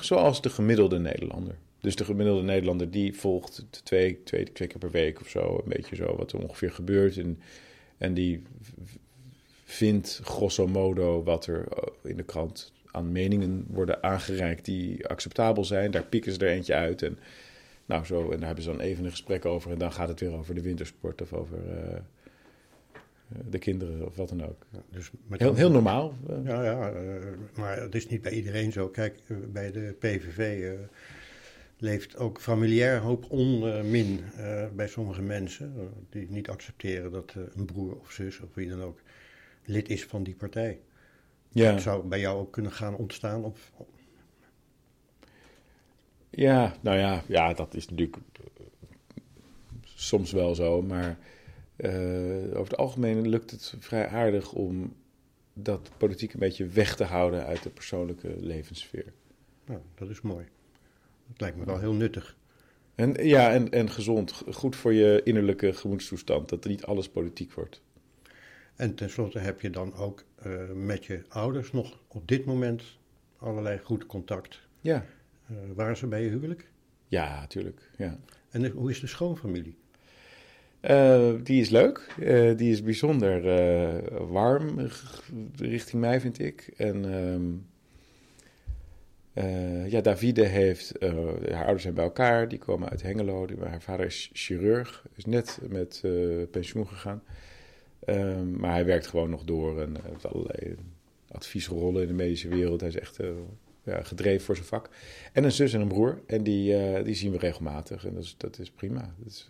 zoals 0.00 0.42
de 0.42 0.50
gemiddelde 0.50 0.98
Nederlander. 0.98 1.54
Dus 1.80 1.96
de 1.96 2.04
gemiddelde 2.04 2.42
Nederlander 2.42 2.90
die 2.90 3.14
volgt 3.14 3.66
twee, 3.70 4.22
twee, 4.22 4.52
twee 4.52 4.68
keer 4.68 4.78
per 4.78 4.90
week 4.90 5.20
of 5.20 5.28
zo, 5.28 5.60
een 5.64 5.72
beetje 5.72 5.96
zo 5.96 6.16
wat 6.16 6.32
er 6.32 6.42
ongeveer 6.42 6.72
gebeurt. 6.72 7.16
En, 7.16 7.40
en 7.98 8.14
die 8.14 8.42
vindt 9.64 10.20
grosso 10.22 10.66
modo 10.66 11.22
wat 11.22 11.46
er 11.46 11.68
in 12.02 12.16
de 12.16 12.22
krant 12.22 12.72
aan 12.90 13.12
meningen 13.12 13.64
worden 13.68 14.02
aangereikt 14.02 14.64
die 14.64 15.06
acceptabel 15.08 15.64
zijn. 15.64 15.90
Daar 15.90 16.04
pikken 16.04 16.32
ze 16.32 16.38
er 16.38 16.52
eentje 16.52 16.74
uit 16.74 17.02
en 17.02 17.18
nou 17.86 18.04
zo, 18.04 18.22
en 18.22 18.36
daar 18.38 18.46
hebben 18.46 18.64
ze 18.64 18.70
dan 18.70 18.80
even 18.80 19.04
een 19.04 19.10
gesprek 19.10 19.44
over 19.44 19.70
en 19.70 19.78
dan 19.78 19.92
gaat 19.92 20.08
het 20.08 20.20
weer 20.20 20.32
over 20.32 20.54
de 20.54 20.62
wintersport 20.62 21.22
of 21.22 21.32
over 21.32 21.58
uh, 21.68 22.00
de 23.50 23.58
kinderen 23.58 24.06
of 24.06 24.16
wat 24.16 24.28
dan 24.28 24.44
ook. 24.44 24.66
Ja, 24.70 24.82
dus 24.90 25.10
heel, 25.28 25.54
heel 25.54 25.70
normaal. 25.70 26.14
Ja, 26.44 26.64
ja 26.64 26.92
maar 27.54 27.80
het 27.80 27.94
is 27.94 28.08
niet 28.08 28.22
bij 28.22 28.32
iedereen 28.32 28.72
zo. 28.72 28.88
Kijk, 28.88 29.18
bij 29.52 29.70
de 29.70 29.94
PVV 29.98 30.72
leeft 31.80 32.16
ook 32.16 32.40
familiair 32.40 33.00
hoop 33.00 33.30
onmin 33.30 34.20
uh, 34.38 34.68
bij 34.74 34.88
sommige 34.88 35.22
mensen. 35.22 35.74
Uh, 35.76 35.82
die 36.10 36.30
niet 36.30 36.48
accepteren 36.48 37.12
dat 37.12 37.34
uh, 37.36 37.44
een 37.54 37.64
broer 37.64 37.96
of 37.96 38.10
zus 38.10 38.40
of 38.40 38.54
wie 38.54 38.68
dan 38.68 38.82
ook 38.82 39.00
lid 39.64 39.88
is 39.88 40.04
van 40.04 40.22
die 40.22 40.34
partij. 40.34 40.80
Ja. 41.48 41.72
Dat 41.72 41.82
zou 41.82 42.06
bij 42.06 42.20
jou 42.20 42.38
ook 42.38 42.52
kunnen 42.52 42.72
gaan 42.72 42.96
ontstaan. 42.96 43.44
Op... 43.44 43.58
Ja, 46.30 46.74
nou 46.80 46.98
ja, 46.98 47.22
ja, 47.26 47.54
dat 47.54 47.74
is 47.74 47.88
natuurlijk 47.88 48.16
soms 49.82 50.32
wel 50.32 50.54
zo. 50.54 50.82
Maar 50.82 51.18
over 52.48 52.70
het 52.70 52.76
algemeen 52.76 53.28
lukt 53.28 53.50
het 53.50 53.74
vrij 53.78 54.08
aardig 54.08 54.52
om 54.52 54.96
dat 55.52 55.90
politiek 55.96 56.32
een 56.32 56.40
beetje 56.40 56.66
weg 56.66 56.96
te 56.96 57.04
houden 57.04 57.46
uit 57.46 57.62
de 57.62 57.70
persoonlijke 57.70 58.36
levenssfeer. 58.40 59.12
Nou, 59.64 59.80
dat 59.94 60.10
is 60.10 60.20
mooi. 60.20 60.46
Het 61.30 61.40
lijkt 61.40 61.56
me 61.56 61.64
wel 61.64 61.78
heel 61.78 61.94
nuttig. 61.94 62.36
En, 62.94 63.26
ja, 63.26 63.52
en, 63.52 63.70
en 63.70 63.90
gezond. 63.90 64.42
Goed 64.50 64.76
voor 64.76 64.92
je 64.92 65.20
innerlijke 65.24 65.72
gemoedstoestand. 65.72 66.48
Dat 66.48 66.64
er 66.64 66.70
niet 66.70 66.84
alles 66.84 67.08
politiek 67.08 67.52
wordt. 67.52 67.82
En 68.76 68.94
tenslotte 68.94 69.38
heb 69.38 69.60
je 69.60 69.70
dan 69.70 69.94
ook 69.94 70.24
uh, 70.46 70.70
met 70.74 71.04
je 71.04 71.22
ouders 71.28 71.72
nog 71.72 71.98
op 72.08 72.28
dit 72.28 72.44
moment 72.44 72.82
allerlei 73.38 73.78
goed 73.78 74.06
contact. 74.06 74.60
Ja. 74.80 75.04
Uh, 75.50 75.56
waren 75.74 75.96
ze 75.96 76.06
bij 76.06 76.22
je 76.22 76.28
huwelijk? 76.28 76.70
Ja, 77.06 77.46
tuurlijk. 77.46 77.90
Ja. 77.96 78.18
En 78.50 78.62
de, 78.62 78.68
hoe 78.68 78.90
is 78.90 79.00
de 79.00 79.06
schoonfamilie? 79.06 79.78
Uh, 80.80 81.30
die 81.42 81.60
is 81.60 81.68
leuk. 81.68 82.14
Die 82.56 82.70
is 82.70 82.82
bijzonder 82.82 83.42
warm 84.30 84.88
richting 85.56 86.00
mij, 86.00 86.20
vind 86.20 86.38
ik. 86.38 86.72
En 86.76 87.69
ja, 89.86 90.00
Davide 90.00 90.44
heeft... 90.44 90.92
haar 91.50 91.64
ouders 91.64 91.82
zijn 91.82 91.94
bij 91.94 92.04
elkaar. 92.04 92.48
Die 92.48 92.58
komen 92.58 92.88
uit 92.88 93.02
Hengelo. 93.02 93.46
Die, 93.46 93.56
haar 93.58 93.82
vader 93.82 94.06
is 94.06 94.30
chirurg. 94.32 95.06
Is 95.14 95.24
net 95.24 95.58
met 95.68 96.02
pensioen 96.50 96.88
gegaan. 96.88 97.22
Um, 98.06 98.56
maar 98.56 98.72
hij 98.72 98.84
werkt 98.84 99.06
gewoon 99.06 99.30
nog 99.30 99.44
door. 99.44 99.80
En 99.80 99.96
heeft 100.02 100.26
allerlei 100.26 100.76
adviesrollen 101.30 102.02
in 102.02 102.08
de 102.08 102.14
medische 102.14 102.48
wereld. 102.48 102.80
Hij 102.80 102.88
is 102.88 102.98
echt 102.98 103.18
ja, 103.84 104.02
gedreven 104.02 104.44
voor 104.44 104.54
zijn 104.54 104.66
vak. 104.68 104.90
En 105.32 105.44
een 105.44 105.52
zus 105.52 105.72
en 105.72 105.80
een 105.80 105.88
broer. 105.88 106.20
En 106.26 106.42
die, 106.42 107.02
die 107.02 107.14
zien 107.14 107.32
we 107.32 107.38
regelmatig. 107.38 108.06
En 108.06 108.14
dat 108.14 108.22
is, 108.22 108.34
dat 108.36 108.58
is 108.58 108.70
prima. 108.70 109.14
Dat 109.18 109.26
is 109.26 109.48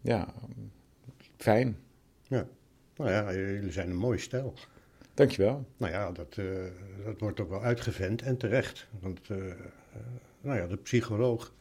ja, 0.00 0.34
fijn. 1.36 1.76
Ja, 2.28 2.46
nou 2.96 3.10
ja, 3.10 3.32
jullie 3.34 3.72
zijn 3.72 3.90
een 3.90 3.96
mooi 3.96 4.18
stijl. 4.18 4.54
Dankjewel. 5.14 5.66
Nou 5.76 5.92
ja, 5.92 6.12
dat, 6.12 6.36
uh, 6.36 6.46
dat 7.04 7.20
wordt 7.20 7.40
ook 7.40 7.50
wel 7.50 7.62
uitgevend 7.62 8.22
en 8.22 8.36
terecht. 8.36 8.86
Want, 9.00 9.20
uh, 9.30 9.36
uh, 9.38 9.52
nou 10.40 10.58
ja, 10.58 10.66
de 10.66 10.76
psycholoog 10.76 11.54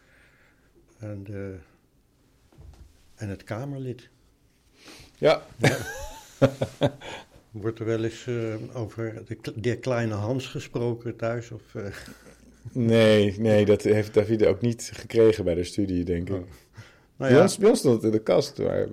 en, 0.99 1.23
de, 1.23 1.55
en 3.15 3.29
het 3.29 3.43
Kamerlid. 3.43 4.09
Ja. 5.17 5.41
ja. 5.57 5.77
Wordt 7.51 7.79
er 7.79 7.85
wel 7.85 8.03
eens 8.03 8.27
over 8.73 9.23
de, 9.25 9.37
de, 9.55 9.77
kleine 9.77 10.13
Hans 10.13 10.47
gesproken 10.47 11.15
thuis? 11.15 11.51
Of, 11.51 11.61
Nee, 12.71 13.39
nee, 13.39 13.65
dat 13.65 13.81
heeft 13.81 14.13
Davide 14.13 14.47
ook 14.47 14.61
niet 14.61 14.91
gekregen 14.93 15.43
bij 15.43 15.53
de 15.53 15.63
studie, 15.63 16.03
denk 16.03 16.29
ik. 16.29 16.35
Oh. 16.35 16.41
Nou 17.17 17.31
ja. 17.31 17.49
bij, 17.59 17.69
ons, 17.69 17.79
stond 17.79 17.95
het 17.95 18.03
in 18.03 18.11
de 18.11 18.23
kast. 18.23 18.57
Maar 18.57 18.87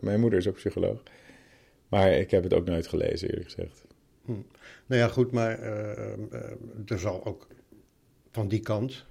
mijn 0.00 0.20
moeder 0.20 0.38
is 0.38 0.48
ook 0.48 0.54
psycholoog. 0.54 1.02
Maar 1.88 2.12
ik 2.12 2.30
heb 2.30 2.42
het 2.42 2.54
ook 2.54 2.66
nooit 2.66 2.86
gelezen, 2.86 3.28
eerlijk 3.28 3.50
gezegd. 3.50 3.84
Hm. 4.24 4.32
Nou 4.86 5.00
ja, 5.00 5.08
goed, 5.08 5.30
maar 5.30 5.58
uh, 5.58 5.70
er 6.86 6.98
zal 6.98 7.24
ook 7.24 7.46
van 8.30 8.48
die 8.48 8.60
kant 8.60 9.04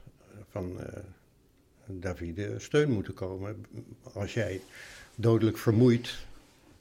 van 0.49 0.77
uh, 0.79 0.85
Davide 1.85 2.55
steun 2.57 2.91
moeten 2.91 3.13
komen. 3.13 3.65
Als 4.13 4.33
jij 4.33 4.61
dodelijk 5.15 5.57
vermoeid, 5.57 6.25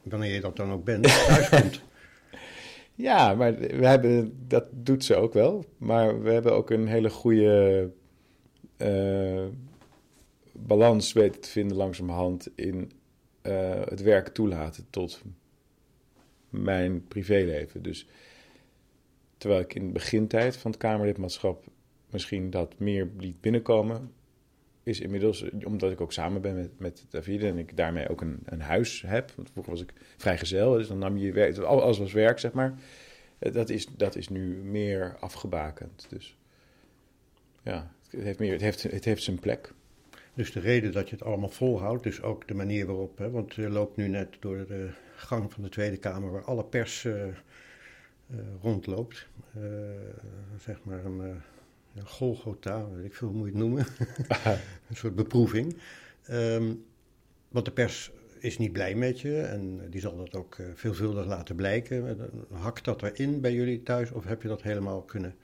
wanneer 0.02 0.34
je 0.34 0.40
dat 0.40 0.56
dan 0.56 0.72
ook 0.72 0.84
bent, 0.84 1.02
thuiskomt. 1.26 1.82
Ja, 2.94 3.34
maar 3.34 3.58
we 3.58 3.86
hebben, 3.86 4.44
dat 4.46 4.66
doet 4.70 5.04
ze 5.04 5.14
ook 5.14 5.32
wel. 5.32 5.64
Maar 5.76 6.22
we 6.22 6.30
hebben 6.30 6.52
ook 6.52 6.70
een 6.70 6.86
hele 6.86 7.10
goede 7.10 7.90
balans 10.52 11.12
weten 11.12 11.40
te 11.40 11.48
vinden 11.48 11.76
langzamerhand 11.76 12.48
in 12.54 12.92
uh, 13.42 13.80
het 13.84 14.02
werk 14.02 14.28
toelaten 14.28 14.86
tot 14.90 15.22
mijn 16.50 17.06
privéleven. 17.08 17.82
Dus 17.82 18.06
terwijl 19.36 19.60
ik 19.60 19.74
in 19.74 19.86
de 19.86 19.92
begintijd 19.92 20.56
van 20.56 20.70
het 20.70 20.80
Kamerlidmaatschap 20.80 21.64
misschien 22.10 22.50
dat 22.50 22.78
meer 22.78 23.08
liet 23.18 23.40
binnenkomen, 23.40 24.12
is 24.82 25.00
inmiddels, 25.00 25.44
omdat 25.64 25.92
ik 25.92 26.00
ook 26.00 26.12
samen 26.12 26.40
ben 26.40 26.54
met, 26.54 26.70
met 26.78 27.04
Davide 27.08 27.46
en 27.46 27.58
ik 27.58 27.76
daarmee 27.76 28.08
ook 28.08 28.20
een, 28.20 28.38
een 28.44 28.60
huis 28.60 29.02
heb. 29.06 29.32
Want 29.36 29.50
vroeger 29.50 29.72
was 29.72 29.82
ik 29.82 29.92
vrijgezel, 30.16 30.72
dus 30.72 30.88
dan 30.88 30.98
nam 30.98 31.16
je 31.16 31.32
werk, 31.32 31.58
alles 31.58 31.98
was 31.98 32.12
werk, 32.12 32.38
zeg 32.38 32.52
maar. 32.52 32.74
Eh, 33.38 33.52
dat 33.52 33.68
is, 33.68 33.86
dat 33.86 34.16
is 34.16 34.28
nu 34.28 34.54
meer 34.62 35.16
afgebakend. 35.20 36.06
Dus 36.08 36.36
ja, 37.62 37.92
het 38.10 38.22
heeft, 38.22 38.38
meer, 38.38 38.52
het 38.52 38.60
heeft, 38.60 38.82
het 38.82 39.04
heeft 39.04 39.22
zijn 39.22 39.38
plek. 39.38 39.72
Dus 40.34 40.52
de 40.52 40.60
reden 40.60 40.92
dat 40.92 41.08
je 41.08 41.14
het 41.14 41.24
allemaal 41.24 41.48
volhoudt, 41.48 42.02
dus 42.02 42.22
ook 42.22 42.48
de 42.48 42.54
manier 42.54 42.86
waarop, 42.86 43.18
hè, 43.18 43.30
want 43.30 43.54
je 43.54 43.68
loopt 43.68 43.96
nu 43.96 44.08
net 44.08 44.36
door 44.40 44.66
de 44.66 44.90
gang 45.18 45.52
van 45.52 45.62
de 45.62 45.68
Tweede 45.68 45.96
Kamer 45.96 46.30
waar 46.30 46.44
alle 46.44 46.64
pers 46.64 47.04
uh, 47.04 47.26
uh, 47.26 47.32
rondloopt. 48.60 49.26
Uh, 49.56 49.64
zeg 50.60 50.78
maar 50.82 51.04
een, 51.04 51.20
een 51.94 52.06
Golgotha, 52.06 52.88
weet 52.90 53.04
ik 53.04 53.14
veel 53.14 53.28
hoe 53.28 53.36
moet 53.36 53.46
je 53.46 53.52
het 53.52 53.62
noemen. 53.62 53.86
een 54.88 54.96
soort 54.96 55.14
beproeving. 55.14 55.76
Um, 56.30 56.84
want 57.48 57.64
de 57.64 57.72
pers 57.72 58.10
is 58.38 58.58
niet 58.58 58.72
blij 58.72 58.94
met 58.94 59.20
je 59.20 59.40
en 59.40 59.90
die 59.90 60.00
zal 60.00 60.16
dat 60.16 60.34
ook 60.34 60.56
veelvuldig 60.74 61.26
laten 61.26 61.56
blijken. 61.56 62.30
Hakt 62.50 62.84
dat 62.84 63.02
erin 63.02 63.40
bij 63.40 63.52
jullie 63.52 63.82
thuis 63.82 64.10
of 64.10 64.24
heb 64.24 64.42
je 64.42 64.48
dat 64.48 64.62
helemaal 64.62 65.02
kunnen 65.02 65.34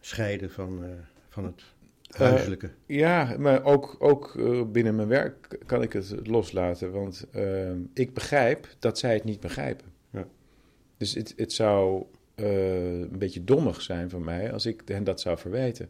scheiden 0.00 0.50
van, 0.50 0.84
van 1.28 1.44
het 1.44 1.62
Huiselijke. 2.10 2.66
Uh, 2.66 2.98
ja, 2.98 3.36
maar 3.38 3.64
ook, 3.64 3.96
ook 3.98 4.34
uh, 4.34 4.62
binnen 4.64 4.94
mijn 4.94 5.08
werk 5.08 5.58
kan 5.66 5.82
ik 5.82 5.92
het 5.92 6.26
loslaten. 6.26 6.92
Want 6.92 7.26
uh, 7.36 7.70
ik 7.94 8.14
begrijp 8.14 8.68
dat 8.78 8.98
zij 8.98 9.14
het 9.14 9.24
niet 9.24 9.40
begrijpen. 9.40 9.86
Ja. 10.12 10.26
Dus 10.96 11.14
het, 11.14 11.34
het 11.36 11.52
zou 11.52 12.04
een 12.34 13.18
beetje 13.18 13.44
dommig 13.44 13.82
zijn 13.82 14.10
van 14.10 14.24
mij 14.24 14.52
als 14.52 14.66
ik 14.66 14.82
hen 14.84 15.04
dat 15.04 15.20
zou 15.20 15.38
verwijten. 15.38 15.88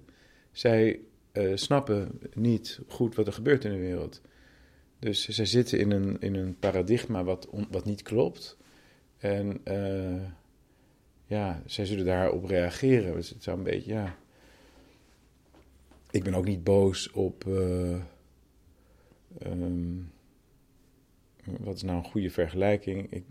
Zij 0.53 1.01
snappen 1.55 2.21
niet 2.35 2.81
goed 2.89 3.15
wat 3.15 3.27
er 3.27 3.33
gebeurt 3.33 3.65
in 3.65 3.71
de 3.71 3.79
wereld. 3.79 4.21
Dus 4.99 5.29
zij 5.29 5.47
zitten 5.47 5.79
in 5.79 5.91
een, 5.91 6.17
in 6.21 6.35
een 6.35 6.59
paradigma 6.59 7.25
wat, 7.25 7.49
on, 7.49 7.67
wat 7.71 7.85
niet 7.85 8.03
klopt. 8.03 8.57
En 9.19 9.61
ja, 11.27 11.63
zij 11.67 11.85
zullen 11.87 12.05
daarop 12.05 12.45
reageren. 12.45 13.15
Dus 13.15 13.29
het 13.29 13.43
zou 13.43 13.57
een 13.59 13.65
beetje, 13.65 13.93
ja 13.93 14.17
ik 16.17 16.25
ben 16.25 16.35
ook 16.35 16.45
niet 16.45 16.65
boos 16.65 17.11
op. 17.11 17.45
Uh, 17.45 18.01
um, 19.47 20.13
wat 21.45 21.77
is 21.77 21.83
nou 21.83 21.99
een 21.99 22.05
goede 22.05 22.31
vergelijking? 22.31 23.13
Ik, 23.13 23.25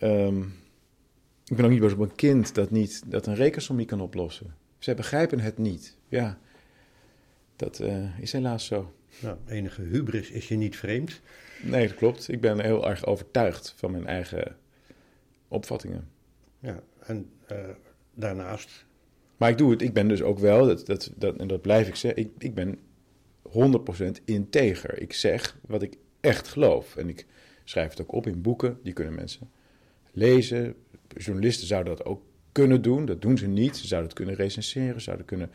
um, 0.00 0.54
ik 1.44 1.56
ben 1.56 1.64
ook 1.64 1.70
niet 1.70 1.80
boos 1.80 1.92
op 1.92 1.98
een 1.98 2.14
kind 2.14 2.54
dat, 2.54 2.70
niet, 2.70 3.02
dat 3.06 3.26
een 3.26 3.34
rekensom 3.34 3.76
niet 3.76 3.86
kan 3.86 4.00
oplossen. 4.00 4.54
Zij 4.78 4.94
begrijpen 4.94 5.40
het 5.40 5.58
niet. 5.58 5.96
Ja, 6.08 6.38
dat 7.56 7.80
uh, 7.80 8.18
is 8.18 8.32
helaas 8.32 8.66
zo. 8.66 8.94
Nou, 9.20 9.36
enige 9.46 9.82
hubris 9.82 10.30
is 10.30 10.48
je 10.48 10.56
niet 10.56 10.76
vreemd. 10.76 11.20
Nee, 11.62 11.88
dat 11.88 11.96
klopt. 11.96 12.28
Ik 12.28 12.40
ben 12.40 12.60
heel 12.60 12.88
erg 12.88 13.06
overtuigd 13.06 13.74
van 13.76 13.90
mijn 13.90 14.06
eigen 14.06 14.56
opvattingen. 15.48 16.08
Ja, 16.58 16.82
en 17.00 17.30
uh, 17.52 17.58
daarnaast 18.14 18.85
maar 19.36 19.50
ik 19.50 19.58
doe 19.58 19.70
het, 19.70 19.82
ik 19.82 19.92
ben 19.92 20.08
dus 20.08 20.22
ook 20.22 20.38
wel, 20.38 20.66
dat, 20.66 20.86
dat, 20.86 21.10
dat, 21.16 21.36
en 21.36 21.48
dat 21.48 21.62
blijf 21.62 21.88
ik 21.88 21.94
zeggen, 21.94 22.22
ik, 22.22 22.30
ik 22.38 22.54
ben 22.54 22.78
100% 23.48 24.24
integer. 24.24 25.00
Ik 25.00 25.12
zeg 25.12 25.58
wat 25.66 25.82
ik 25.82 25.96
echt 26.20 26.48
geloof. 26.48 26.96
En 26.96 27.08
ik 27.08 27.26
schrijf 27.64 27.90
het 27.90 28.00
ook 28.00 28.12
op 28.12 28.26
in 28.26 28.42
boeken, 28.42 28.78
die 28.82 28.92
kunnen 28.92 29.14
mensen 29.14 29.50
lezen. 30.12 30.74
Journalisten 31.16 31.66
zouden 31.66 31.96
dat 31.96 32.06
ook 32.06 32.22
kunnen 32.52 32.82
doen, 32.82 33.04
dat 33.04 33.22
doen 33.22 33.38
ze 33.38 33.46
niet. 33.46 33.76
Ze 33.76 33.86
zouden 33.86 34.10
het 34.10 34.18
kunnen 34.18 34.36
recenseren, 34.36 35.00
zouden 35.00 35.26
kunnen, 35.26 35.50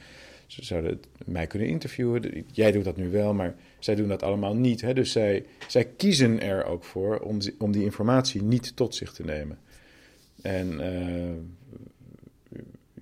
ze 0.47 0.65
zouden 0.65 0.99
mij 1.25 1.47
kunnen 1.47 1.67
interviewen. 1.67 2.45
Jij 2.51 2.71
doet 2.71 2.83
dat 2.83 2.97
nu 2.97 3.09
wel, 3.09 3.33
maar 3.33 3.55
zij 3.79 3.95
doen 3.95 4.07
dat 4.07 4.23
allemaal 4.23 4.55
niet. 4.55 4.81
Hè? 4.81 4.93
Dus 4.93 5.11
zij, 5.11 5.45
zij 5.67 5.85
kiezen 5.85 6.41
er 6.41 6.65
ook 6.65 6.83
voor 6.83 7.19
om, 7.19 7.37
om 7.57 7.71
die 7.71 7.83
informatie 7.83 8.43
niet 8.43 8.75
tot 8.75 8.95
zich 8.95 9.13
te 9.13 9.23
nemen. 9.23 9.59
En 10.41 10.71
uh, 10.71 11.31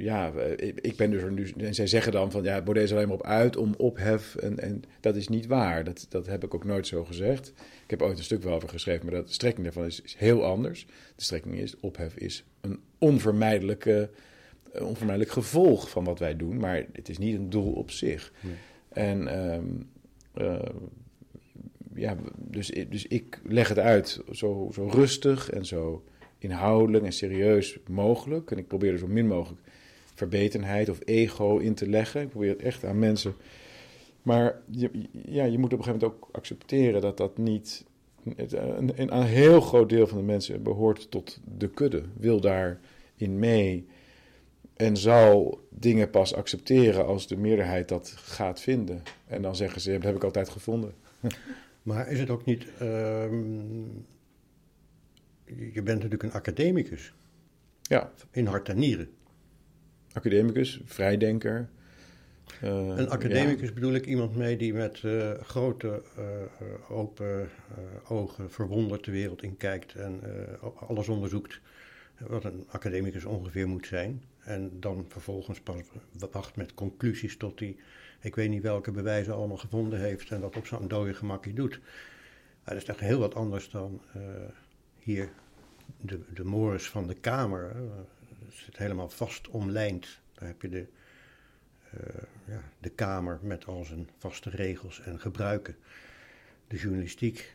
ja, 0.02 0.32
ik 0.76 0.96
ben 0.96 1.12
dus 1.12 1.22
er 1.22 1.32
nu. 1.32 1.52
En 1.58 1.74
zij 1.74 1.88
zeggen 1.88 2.12
dan 2.12 2.32
van 2.32 2.44
ja, 2.44 2.62
Baudet 2.62 2.84
is 2.84 2.92
alleen 2.92 3.08
maar 3.08 3.18
op 3.18 3.26
uit 3.26 3.58
om 3.58 3.74
ophef. 3.78 4.36
En, 4.36 4.60
en 4.60 4.84
dat 5.00 5.16
is 5.16 5.28
niet 5.28 5.48
waar. 5.48 5.84
Dat, 5.84 6.06
dat 6.10 6.28
heb 6.28 6.44
ik 6.44 6.54
ook 6.54 6.64
nooit 6.64 6.88
zo 6.88 7.06
gezegd. 7.06 7.54
Ik 7.84 7.90
heb 7.90 8.02
ooit 8.02 8.18
een 8.18 8.24
stuk 8.24 8.44
wel 8.44 8.54
over 8.54 8.70
geschreven, 8.70 9.06
maar 9.06 9.16
dat, 9.16 9.28
de 9.28 9.34
strekking 9.34 9.64
daarvan 9.64 9.86
is, 9.86 10.02
is 10.02 10.16
heel 10.16 10.46
anders. 10.46 10.86
De 11.16 11.24
strekking 11.24 11.56
is: 11.56 11.80
ophef 11.80 12.16
is 12.16 12.44
een 12.62 12.80
onvermijdelijke, 12.98 14.10
onvermijdelijk 14.82 15.32
gevolg 15.32 15.90
van 15.90 16.04
wat 16.04 16.20
wij 16.20 16.36
doen, 16.36 16.58
maar 16.58 16.86
het 16.94 17.10
is 17.10 17.18
niet 17.18 17.36
een 17.36 17.50
doel 17.50 17.72
op 17.72 17.92
zich. 17.92 18.34
En 18.90 19.40
um, 19.54 19.90
uh, 20.36 20.60
ja, 21.96 22.16
dus, 22.38 22.68
dus 22.90 23.08
ik 23.08 23.40
leg 23.44 23.68
het 23.68 23.80
uit 23.80 24.22
zo, 24.32 24.70
zo 24.74 24.88
rustig 24.88 25.50
en 25.50 25.66
zo 25.66 26.04
inhoudelijk 26.38 27.06
en 27.06 27.14
serieus 27.14 27.80
mogelijk. 27.88 28.52
En 28.52 28.58
ik 28.58 28.68
probeer 28.68 28.92
er 28.92 28.98
zo 28.98 29.08
min 29.08 29.28
mogelijk 29.28 29.62
verbetenheid 30.20 30.90
of 30.90 31.00
ego 31.06 31.58
in 31.58 31.74
te 31.74 31.90
leggen. 31.90 32.22
Ik 32.22 32.30
probeer 32.30 32.50
het 32.50 32.62
echt 32.62 32.86
aan 32.86 33.00
mensen. 33.00 33.36
Maar 34.22 34.62
je, 34.70 34.92
ja, 35.12 35.44
je 35.44 35.58
moet 35.58 35.74
op 35.74 35.80
een 35.80 35.84
gegeven 35.84 36.08
moment 36.08 36.24
ook 36.24 36.30
accepteren 36.32 37.02
dat 37.02 37.18
dat 37.18 37.38
niet. 37.38 37.86
een, 38.36 39.14
een, 39.14 39.24
heel 39.24 39.62
groot 39.62 39.90
deel 39.90 40.08
van 40.08 40.18
de 40.18 40.24
mensen 40.24 40.64
behoort 40.64 41.12
tot 41.12 41.40
de 41.58 41.70
kudde, 41.70 42.04
wil 42.18 42.40
daarin 42.42 43.40
mee. 43.40 43.88
en 44.76 44.98
zal 44.98 45.60
dingen 45.70 46.10
pas 46.10 46.34
accepteren 46.34 47.06
als 47.06 47.28
de 47.28 47.38
meerderheid 47.38 47.88
dat 47.88 48.14
gaat 48.16 48.62
vinden. 48.62 49.04
En 49.28 49.42
dan 49.42 49.56
zeggen 49.56 49.82
ze, 49.82 49.92
dat 49.92 50.04
heb 50.04 50.16
ik 50.16 50.24
altijd 50.24 50.50
gevonden. 50.50 50.94
Maar 51.84 52.08
is 52.12 52.20
het 52.20 52.30
ook 52.30 52.46
niet. 52.46 52.66
ehm, 52.80 53.82
je 55.46 55.82
bent 55.84 55.88
natuurlijk 55.88 56.24
een 56.24 56.32
academicus. 56.32 57.14
Ja. 57.82 58.12
In 58.32 58.46
hart 58.46 58.70
en 58.70 58.80
nieren. 58.80 59.10
Academicus, 60.14 60.82
vrijdenker. 60.86 61.70
Uh, 62.64 62.70
een 62.98 63.10
academicus 63.10 63.68
ja. 63.68 63.74
bedoel 63.74 63.94
ik 63.94 64.06
iemand 64.06 64.36
mee 64.36 64.58
die 64.58 64.74
met 64.74 65.02
uh, 65.02 65.32
grote 65.32 66.02
uh, 66.18 66.92
open 66.92 67.50
ogen 68.08 68.52
verwonderd 68.52 69.06
de 69.06 69.12
wereld 69.12 69.44
in 69.44 69.58
kijkt 69.58 69.94
en 69.94 70.22
alles 70.88 71.08
onderzoekt 71.10 71.60
wat 72.18 72.44
een 72.44 72.66
academicus 72.68 73.26
ongeveer 73.26 73.68
moet 73.68 73.88
zijn. 73.88 74.24
En 74.40 74.72
dan 74.80 75.06
vervolgens 75.08 75.60
pas 75.60 75.82
wacht 76.32 76.56
met 76.56 76.74
conclusies 76.74 77.38
tot 77.38 77.60
hij, 77.60 77.76
ik 78.22 78.36
weet 78.36 78.50
niet 78.50 78.62
welke 78.62 78.92
bewijzen 78.92 79.34
allemaal 79.34 79.58
gevonden 79.58 80.00
heeft 80.00 80.32
en 80.32 80.42
dat 80.42 80.58
op 80.58 80.68
zo'n 80.68 80.88
dode 80.88 81.14
gemakje 81.14 81.54
doet. 81.54 81.80
dat 82.64 82.76
is 82.76 82.84
echt 82.84 83.00
heel 83.00 83.20
wat 83.20 83.36
anders 83.36 83.70
dan 83.70 84.02
hier 85.00 85.30
de, 86.02 86.20
de 86.34 86.44
mores 86.44 86.90
van 86.90 87.08
de 87.08 87.16
Kamer. 87.16 87.76
Het 88.50 88.58
zit 88.58 88.78
helemaal 88.78 89.10
vast 89.10 89.48
omlijnd. 89.48 90.20
Daar 90.34 90.48
heb 90.48 90.62
je 90.62 90.70
de, 90.70 90.88
uh, 91.94 92.22
ja, 92.46 92.62
de 92.80 92.90
Kamer 92.90 93.40
met 93.42 93.66
al 93.66 93.84
zijn 93.84 94.10
vaste 94.18 94.50
regels 94.50 95.02
en 95.02 95.20
gebruiken. 95.20 95.76
De 96.68 96.78
journalistiek 96.78 97.54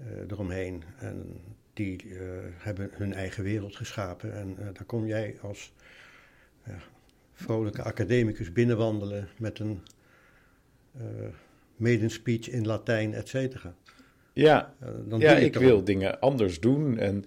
uh, 0.00 0.06
eromheen. 0.30 0.82
En 0.98 1.40
die 1.72 2.04
uh, 2.04 2.20
hebben 2.56 2.90
hun 2.92 3.12
eigen 3.12 3.42
wereld 3.42 3.76
geschapen. 3.76 4.34
En 4.34 4.54
daar 4.54 4.84
kom 4.86 5.06
jij 5.06 5.36
als 5.42 5.72
vrolijke 7.32 7.82
academicus 7.82 8.52
binnenwandelen 8.52 9.28
met 9.38 9.58
een 9.58 9.82
maiden 11.76 12.10
speech 12.10 12.48
in 12.48 12.66
Latijn, 12.66 13.14
et 13.14 13.28
cetera. 13.28 13.74
Ja, 14.32 14.74
dan 15.04 15.20
ja 15.20 15.36
ik 15.36 15.54
wil 15.54 15.84
dingen 15.84 16.20
anders 16.20 16.60
doen. 16.60 16.98
En 16.98 17.24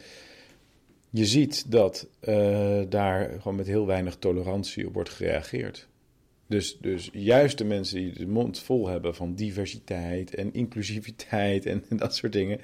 je 1.16 1.26
ziet 1.26 1.72
dat 1.72 2.08
uh, 2.24 2.82
daar 2.90 3.30
gewoon 3.38 3.56
met 3.56 3.68
heel 3.68 3.86
weinig 3.86 4.16
tolerantie 4.16 4.88
op 4.88 4.94
wordt 4.94 5.10
gereageerd. 5.10 5.88
Dus, 6.48 6.78
dus 6.78 7.10
juist 7.12 7.58
de 7.58 7.64
mensen 7.64 7.98
die 7.98 8.14
de 8.14 8.28
mond 8.28 8.60
vol 8.60 8.88
hebben 8.88 9.16
van 9.16 9.36
diversiteit 9.36 10.36
en 10.36 10.54
inclusiviteit 10.54 11.66
en, 11.66 11.84
en 11.90 11.98
dat 12.06 12.16
soort 12.16 12.34
dingen, 12.34 12.60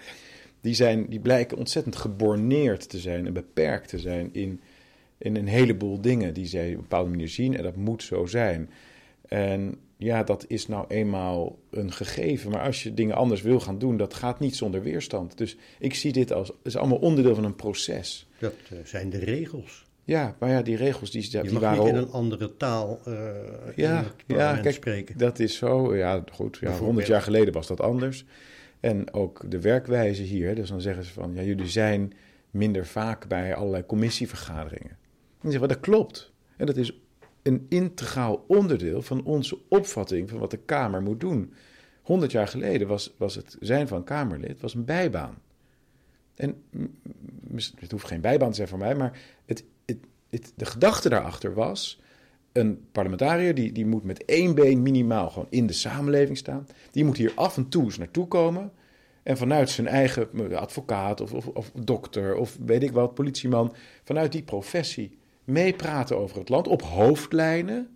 die, 0.62 0.74
zijn, 0.74 1.06
die 1.10 1.20
blijken 1.20 1.58
ontzettend 1.58 1.96
geborneerd 1.96 2.90
te 2.90 3.00
zijn 3.00 3.26
en 3.26 3.34
beperkt 3.34 3.90
te 3.90 4.00
zijn 4.00 4.30
in, 4.34 4.60
in 5.18 5.36
een 5.36 5.48
heleboel 5.48 6.02
dingen 6.02 6.34
die 6.34 6.46
zij 6.46 6.68
op 6.68 6.76
een 6.76 6.82
bepaalde 6.82 7.10
manier 7.10 7.30
zien. 7.30 7.58
En 7.58 7.64
dat 7.64 7.76
moet 7.76 8.04
zo 8.04 8.26
zijn. 8.26 8.70
En 9.28 9.78
ja, 10.02 10.24
dat 10.24 10.46
is 10.48 10.68
nou 10.68 10.86
eenmaal 10.88 11.60
een 11.70 11.92
gegeven. 11.92 12.52
Maar 12.52 12.62
als 12.62 12.84
je 12.84 12.94
dingen 12.94 13.16
anders 13.16 13.42
wil 13.42 13.60
gaan 13.60 13.80
doen, 13.80 13.98
dat 13.98 14.14
gaat 14.14 14.40
niet 14.40 14.56
zonder 14.56 14.82
weerstand. 14.82 15.38
Dus 15.38 15.58
ik 15.80 15.94
zie 15.94 16.12
dit 16.12 16.34
als 16.34 16.52
is 16.64 16.78
allemaal 16.78 16.98
onderdeel 16.98 17.36
van 17.36 17.44
een 17.44 17.56
proces. 17.56 18.28
Dat 18.40 18.54
uh, 18.74 18.80
zijn 18.84 19.10
de 19.10 19.18
regels. 19.18 19.86
Ja, 20.04 20.36
maar 20.40 20.50
ja, 20.50 20.62
die 20.62 20.76
regels 20.76 21.12
die, 21.12 21.30
die 21.30 21.44
je 21.44 21.52
mag 21.52 21.62
waren 21.62 21.84
niet 21.84 21.88
in 21.88 21.96
een 21.96 22.12
andere 22.12 22.58
taal 22.58 23.00
uh, 23.08 23.16
ja, 23.76 24.06
ja, 24.28 24.58
kijk, 24.58 24.76
spreken. 24.76 25.18
Dat 25.18 25.40
is 25.40 25.56
zo. 25.56 25.96
Ja, 25.96 26.24
goed. 26.32 26.58
Ja, 26.62 26.78
100 26.78 27.08
jaar 27.08 27.22
geleden 27.22 27.54
was 27.54 27.68
dat 27.68 27.82
anders. 27.82 28.26
En 28.80 29.14
ook 29.14 29.52
de 29.52 29.62
werkwijze 29.62 30.24
hier. 30.24 30.56
Dus 30.56 30.70
dan 30.70 30.82
zeggen 30.82 31.04
ze 31.04 31.12
van, 31.12 31.34
ja, 31.34 31.42
jullie 31.42 31.70
zijn 31.70 32.14
minder 32.52 32.86
vaak 32.86 33.28
bij 33.28 33.56
allerlei 33.56 33.86
commissievergaderingen. 33.86 34.98
En 35.42 35.52
zeggen 35.52 35.62
we, 35.62 35.68
dat 35.68 35.80
klopt. 35.80 36.32
En 36.58 36.66
dat 36.66 36.78
is 36.78 37.00
een 37.44 37.66
integraal 37.70 38.46
onderdeel 38.48 39.02
van 39.02 39.24
onze 39.24 39.58
opvatting 39.68 40.30
van 40.30 40.40
wat 40.40 40.52
de 40.52 40.58
Kamer 40.58 41.02
moet 41.02 41.20
doen. 41.20 41.54
100 42.02 42.32
jaar 42.32 42.48
geleden 42.48 42.88
was, 42.88 43.14
was 43.18 43.36
het 43.36 43.58
zijn 43.60 43.88
van 43.88 44.04
Kamerlid 44.04 44.62
was 44.62 44.74
een 44.74 44.86
bijbaan. 44.86 45.38
En 46.36 46.64
het 47.76 47.92
hoeft 47.92 48.08
geen 48.08 48.22
bijbaan 48.22 48.50
te 48.50 48.56
zijn 48.56 48.68
voor 48.68 48.78
mij, 48.78 48.96
maar 48.96 49.20
het, 49.46 49.64
het, 50.30 50.54
de 50.56 50.66
gedachte 50.66 51.10
daarachter 51.10 51.54
was: 51.54 52.02
een 52.52 52.86
parlementariër 52.92 53.56
die, 53.56 53.72
die 53.72 53.86
moet 53.86 54.04
met 54.04 54.26
één 54.26 54.56
been 54.56 54.82
minimaal 54.82 55.30
gewoon 55.30 55.48
in 55.50 55.68
de 55.68 55.74
samenleving 55.74 56.38
staan. 56.38 56.68
Die 56.92 57.06
moet 57.06 57.18
hier 57.18 57.32
af 57.36 57.58
en 57.58 57.70
toe 57.70 57.84
eens 57.84 57.98
naartoe 57.98 58.28
komen. 58.28 58.72
En 59.24 59.38
vanuit 59.38 59.70
zijn 59.70 59.88
eigen 59.88 60.56
advocaat 60.56 61.22
of, 61.22 61.34
of, 61.34 61.48
of 61.48 61.72
dokter 61.72 62.36
of 62.36 62.58
weet 62.66 62.84
ik 62.84 62.92
wat, 62.92 63.14
politieman, 63.14 63.74
vanuit 64.04 64.32
die 64.32 64.44
professie 64.44 65.19
meepraten 65.50 66.18
over 66.18 66.38
het 66.38 66.50
land 66.50 66.68
op 66.68 66.82
hoofdlijnen. 66.82 67.88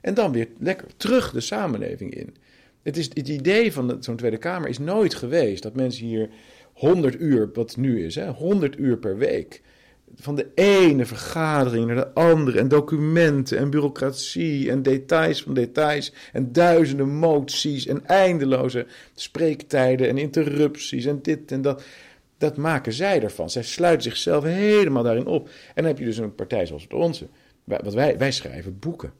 En 0.00 0.14
dan 0.14 0.32
weer 0.32 0.48
lekker 0.58 0.86
terug 0.96 1.32
de 1.32 1.40
samenleving 1.40 2.14
in. 2.14 2.34
Het, 2.82 2.96
is, 2.96 3.10
het 3.14 3.28
idee 3.28 3.72
van 3.72 3.96
zo'n 4.00 4.16
Tweede 4.16 4.36
Kamer 4.36 4.68
is 4.68 4.78
nooit 4.78 5.14
geweest 5.14 5.62
dat 5.62 5.74
mensen 5.74 6.06
hier 6.06 6.28
100 6.72 7.20
uur, 7.20 7.50
wat 7.52 7.76
nu 7.76 8.04
is, 8.04 8.14
hè, 8.14 8.30
100 8.30 8.78
uur 8.78 8.98
per 8.98 9.16
week. 9.16 9.62
Van 10.14 10.34
de 10.34 10.48
ene 10.54 11.04
vergadering 11.06 11.86
naar 11.86 11.96
de 11.96 12.12
andere. 12.12 12.58
En 12.58 12.68
documenten 12.68 13.58
en 13.58 13.70
bureaucratie 13.70 14.70
en 14.70 14.82
details 14.82 15.42
van 15.42 15.54
details. 15.54 16.12
En 16.32 16.52
duizenden 16.52 17.14
moties 17.14 17.86
en 17.86 18.06
eindeloze 18.06 18.86
spreektijden 19.14 20.08
en 20.08 20.18
interrupties 20.18 21.04
en 21.04 21.18
dit 21.22 21.52
en 21.52 21.62
dat. 21.62 21.84
Dat 22.42 22.56
maken 22.56 22.92
zij 22.92 23.22
ervan. 23.22 23.50
Zij 23.50 23.62
sluiten 23.62 24.02
zichzelf 24.02 24.44
helemaal 24.44 25.02
daarin 25.02 25.26
op. 25.26 25.46
En 25.48 25.52
dan 25.74 25.84
heb 25.84 25.98
je 25.98 26.04
dus 26.04 26.16
een 26.16 26.34
partij 26.34 26.66
zoals 26.66 26.86
onze. 26.86 27.26
Wat 27.64 27.94
wij, 27.94 28.18
wij 28.18 28.32
schrijven 28.32 28.78
boeken. 28.78 29.12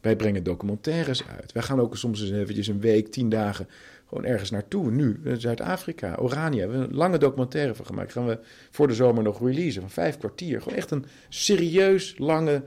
Wij 0.00 0.16
brengen 0.16 0.42
documentaires 0.42 1.26
uit. 1.26 1.52
Wij 1.52 1.62
gaan 1.62 1.80
ook 1.80 1.96
soms 1.96 2.20
eens 2.20 2.30
eventjes 2.30 2.66
een 2.66 2.80
week, 2.80 3.08
tien 3.08 3.28
dagen 3.28 3.68
gewoon 4.06 4.24
ergens 4.24 4.50
naartoe. 4.50 4.90
Nu, 4.90 5.20
Zuid-Afrika, 5.36 6.16
Orania. 6.18 6.66
We 6.66 6.72
hebben 6.72 6.90
een 6.90 6.96
lange 6.96 7.18
documentaire 7.18 7.74
van 7.74 7.86
gemaakt. 7.86 8.12
Gaan 8.12 8.26
we 8.26 8.38
voor 8.70 8.88
de 8.88 8.94
zomer 8.94 9.22
nog 9.22 9.40
releasen 9.40 9.80
van 9.80 9.90
vijf 9.90 10.18
kwartier. 10.18 10.62
Gewoon 10.62 10.78
echt 10.78 10.90
een 10.90 11.04
serieus 11.28 12.14
lange... 12.18 12.62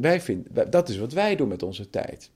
Wij 0.00 0.20
vinden, 0.20 0.70
dat 0.70 0.88
is 0.88 0.98
wat 0.98 1.12
wij 1.12 1.36
doen 1.36 1.48
met 1.48 1.62
onze 1.62 1.90
tijd. 1.90 2.30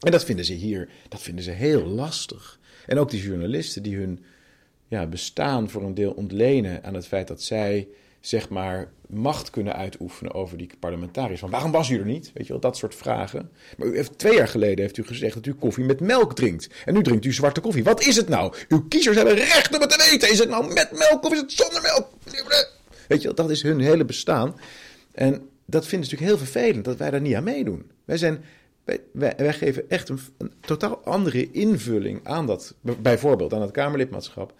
En 0.00 0.10
dat 0.10 0.24
vinden 0.24 0.44
ze 0.44 0.52
hier, 0.52 0.88
dat 1.08 1.22
vinden 1.22 1.44
ze 1.44 1.50
heel 1.50 1.86
lastig. 1.86 2.58
En 2.86 2.98
ook 2.98 3.10
die 3.10 3.22
journalisten 3.22 3.82
die 3.82 3.96
hun 3.96 4.24
ja, 4.92 5.06
bestaan 5.06 5.70
voor 5.70 5.82
een 5.82 5.94
deel 5.94 6.12
ontlenen 6.12 6.84
aan 6.84 6.94
het 6.94 7.06
feit 7.06 7.28
dat 7.28 7.42
zij 7.42 7.88
zeg 8.20 8.48
maar 8.48 8.90
macht 9.08 9.50
kunnen 9.50 9.76
uitoefenen 9.76 10.34
over 10.34 10.56
die 10.56 10.70
parlementariërs. 10.78 11.40
Van 11.40 11.50
waarom 11.50 11.70
was 11.70 11.90
u 11.90 11.98
er 11.98 12.04
niet? 12.04 12.30
Weet 12.34 12.46
je 12.46 12.52
wel, 12.52 12.60
dat 12.60 12.76
soort 12.76 12.94
vragen. 12.94 13.50
Maar 13.76 13.88
u 13.88 13.96
heeft, 13.96 14.18
twee 14.18 14.36
jaar 14.36 14.48
geleden 14.48 14.80
heeft 14.80 14.96
u 14.96 15.04
gezegd 15.04 15.34
dat 15.34 15.46
u 15.46 15.54
koffie 15.54 15.84
met 15.84 16.00
melk 16.00 16.34
drinkt. 16.34 16.68
En 16.84 16.94
nu 16.94 17.02
drinkt 17.02 17.24
u 17.24 17.32
zwarte 17.32 17.60
koffie. 17.60 17.84
Wat 17.84 18.06
is 18.06 18.16
het 18.16 18.28
nou? 18.28 18.54
Uw 18.68 18.84
kiezers 18.88 19.16
hebben 19.16 19.34
recht 19.34 19.74
om 19.74 19.80
het 19.80 19.90
te 19.90 20.08
weten. 20.10 20.30
Is 20.30 20.38
het 20.38 20.48
nou 20.48 20.72
met 20.72 20.90
melk 20.92 21.24
of 21.24 21.32
is 21.32 21.40
het 21.40 21.52
zonder 21.52 21.82
melk? 21.82 22.08
Weet 23.08 23.20
je 23.20 23.26
wel, 23.26 23.34
dat 23.34 23.50
is 23.50 23.62
hun 23.62 23.80
hele 23.80 24.04
bestaan. 24.04 24.60
En 25.12 25.48
dat 25.64 25.86
vinden 25.86 26.08
ze 26.08 26.14
natuurlijk 26.14 26.40
heel 26.40 26.46
vervelend 26.46 26.84
dat 26.84 26.96
wij 26.96 27.10
daar 27.10 27.20
niet 27.20 27.34
aan 27.34 27.44
meedoen. 27.44 27.90
Wij 28.04 28.16
zijn 28.16 28.44
wij, 28.84 29.34
wij, 29.36 29.52
geven 29.52 29.90
echt 29.90 30.08
een, 30.08 30.20
een, 30.38 30.52
totaal 30.60 31.00
andere 31.04 31.50
invulling 31.50 32.20
aan 32.22 32.46
dat, 32.46 32.74
bijvoorbeeld 32.80 33.52
aan 33.52 33.60
het 33.60 33.70
Kamerlidmaatschap. 33.70 34.54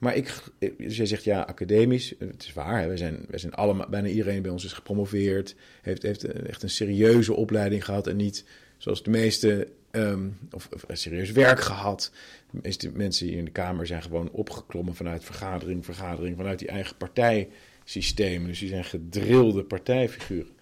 Maar 0.00 0.16
ik, 0.16 0.42
dus 0.78 0.96
jij 0.96 1.06
zegt 1.06 1.24
ja, 1.24 1.40
academisch, 1.40 2.14
het 2.18 2.42
is 2.42 2.52
waar. 2.52 2.86
Wij 2.86 2.96
zijn, 2.96 3.24
wij 3.28 3.38
zijn 3.38 3.54
allemaal, 3.54 3.86
bijna 3.88 4.08
iedereen 4.08 4.42
bij 4.42 4.50
ons 4.50 4.64
is 4.64 4.72
gepromoveerd, 4.72 5.54
heeft, 5.82 6.02
heeft 6.02 6.24
echt 6.24 6.62
een 6.62 6.70
serieuze 6.70 7.34
opleiding 7.34 7.84
gehad 7.84 8.06
en 8.06 8.16
niet 8.16 8.44
zoals 8.78 9.02
de 9.02 9.10
meeste, 9.10 9.68
um, 9.90 10.38
of, 10.50 10.68
of 10.72 10.84
serieus 10.88 11.30
werk 11.32 11.60
gehad. 11.60 12.12
De 12.50 12.58
meeste 12.62 12.90
mensen 12.94 13.26
hier 13.26 13.38
in 13.38 13.44
de 13.44 13.50
Kamer 13.50 13.86
zijn 13.86 14.02
gewoon 14.02 14.30
opgeklommen 14.30 14.94
vanuit 14.94 15.24
vergadering, 15.24 15.84
vergadering, 15.84 16.36
vanuit 16.36 16.58
die 16.58 16.68
eigen 16.68 16.96
partijsystemen. 16.96 18.48
Dus 18.48 18.58
die 18.58 18.68
zijn 18.68 18.84
gedrilde 18.84 19.64
partijfiguren. 19.64 20.52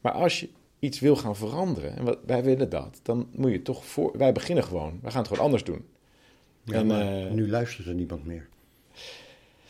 Maar 0.00 0.12
als 0.12 0.40
je 0.40 0.48
iets 0.78 1.00
wil 1.00 1.16
gaan 1.16 1.36
veranderen, 1.36 1.96
en 1.96 2.16
wij 2.26 2.44
willen 2.44 2.68
dat, 2.68 3.00
dan 3.02 3.28
moet 3.32 3.50
je 3.50 3.62
toch 3.62 3.84
voor. 3.84 4.18
Wij 4.18 4.32
beginnen 4.32 4.64
gewoon. 4.64 4.98
Wij 5.02 5.10
gaan 5.10 5.20
het 5.20 5.28
gewoon 5.28 5.44
anders 5.44 5.64
doen. 5.64 5.84
Ja, 6.64 6.74
en, 6.74 6.88
uh, 6.90 7.30
nu 7.32 7.48
luistert 7.48 7.86
er 7.86 7.94
niemand 7.94 8.26
meer. 8.26 8.48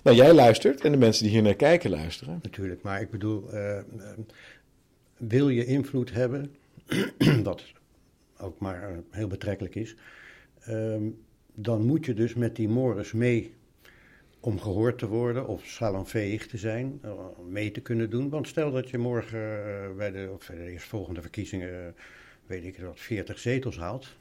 Nou, 0.06 0.18
jij 0.18 0.32
luistert 0.32 0.80
en 0.80 0.92
de 0.92 0.98
mensen 0.98 1.22
die 1.22 1.32
hier 1.32 1.42
naar 1.42 1.54
kijken 1.54 1.90
luisteren. 1.90 2.40
Natuurlijk, 2.42 2.82
maar 2.82 3.00
ik 3.00 3.10
bedoel, 3.10 3.54
uh, 3.54 3.78
wil 5.16 5.48
je 5.48 5.64
invloed 5.64 6.12
hebben, 6.12 6.54
wat 7.42 7.64
ook 8.38 8.58
maar 8.58 8.90
uh, 8.90 8.96
heel 9.10 9.26
betrekkelijk 9.26 9.74
is, 9.74 9.94
ehm, 10.60 11.02
dan 11.54 11.86
moet 11.86 12.06
je 12.06 12.14
dus 12.14 12.34
met 12.34 12.56
die 12.56 12.68
mores 12.68 13.12
mee 13.12 13.54
om 14.40 14.60
gehoord 14.60 14.98
te 14.98 15.08
worden 15.08 15.46
of 15.46 15.64
salonveeg 15.64 16.46
te 16.46 16.58
zijn, 16.58 17.00
mee 17.48 17.70
te 17.70 17.80
kunnen 17.80 18.10
doen. 18.10 18.28
Want 18.28 18.48
stel 18.48 18.72
dat 18.72 18.90
je 18.90 18.98
morgen 18.98 19.38
bij 19.96 20.10
de, 20.10 20.30
of 20.34 20.46
de 20.46 20.70
eerstvolgende 20.70 21.20
verkiezingen, 21.20 21.94
weet 22.46 22.64
ik 22.64 22.78
wat, 22.78 23.00
40 23.00 23.38
zetels 23.38 23.76
haalt, 23.76 24.16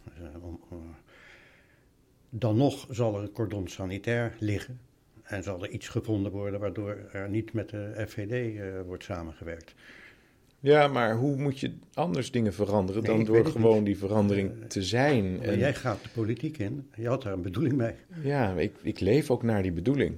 dan 2.29 2.57
nog 2.57 2.87
zal 2.89 3.15
er 3.15 3.21
een 3.21 3.31
cordon 3.31 3.67
sanitair 3.67 4.35
liggen 4.39 4.79
en 5.25 5.43
zal 5.43 5.63
er 5.63 5.69
iets 5.69 5.87
gevonden 5.87 6.31
worden 6.31 6.59
waardoor 6.59 6.97
er 7.11 7.29
niet 7.29 7.53
met 7.53 7.69
de 7.69 8.05
FVD 8.07 8.55
uh, 8.55 8.81
wordt 8.85 9.03
samengewerkt. 9.03 9.73
Ja, 10.59 10.87
maar 10.87 11.15
hoe 11.15 11.35
moet 11.35 11.59
je 11.59 11.73
anders 11.93 12.31
dingen 12.31 12.53
veranderen 12.53 13.03
Nee, 13.03 13.11
dan 13.15 13.23
door 13.25 13.45
gewoon 13.45 13.75
niet. 13.75 13.85
die 13.85 13.97
verandering 13.97 14.51
Eh, 14.61 14.67
te 14.67 14.83
zijn? 14.83 15.41
En, 15.43 15.57
jij 15.57 15.73
gaat 15.73 16.03
de 16.03 16.09
politiek 16.09 16.57
in. 16.57 16.87
Je 16.95 17.07
had 17.07 17.21
daar 17.21 17.33
een 17.33 17.41
bedoeling 17.41 17.75
mee. 17.75 17.93
Ja, 18.21 18.53
ik, 18.53 18.73
ik 18.81 18.99
leef 18.99 19.31
ook 19.31 19.43
naar 19.43 19.61
die 19.61 19.71
bedoeling. 19.71 20.15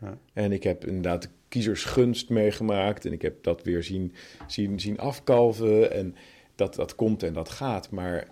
Ja. 0.00 0.18
En 0.32 0.52
ik 0.52 0.62
heb 0.62 0.84
inderdaad 0.86 1.22
de 1.22 1.28
kiezersgunst 1.48 2.28
meegemaakt 2.30 3.04
en 3.06 3.12
ik 3.12 3.22
heb 3.22 3.42
dat 3.42 3.62
weer 3.62 3.82
zien, 3.82 4.12
zien, 4.46 4.80
zien 4.80 4.98
afkalven 4.98 5.92
en 5.92 6.14
dat, 6.54 6.74
dat 6.74 6.94
komt 6.94 7.22
en 7.22 7.32
dat 7.32 7.48
gaat. 7.48 7.90
Maar 7.90 8.26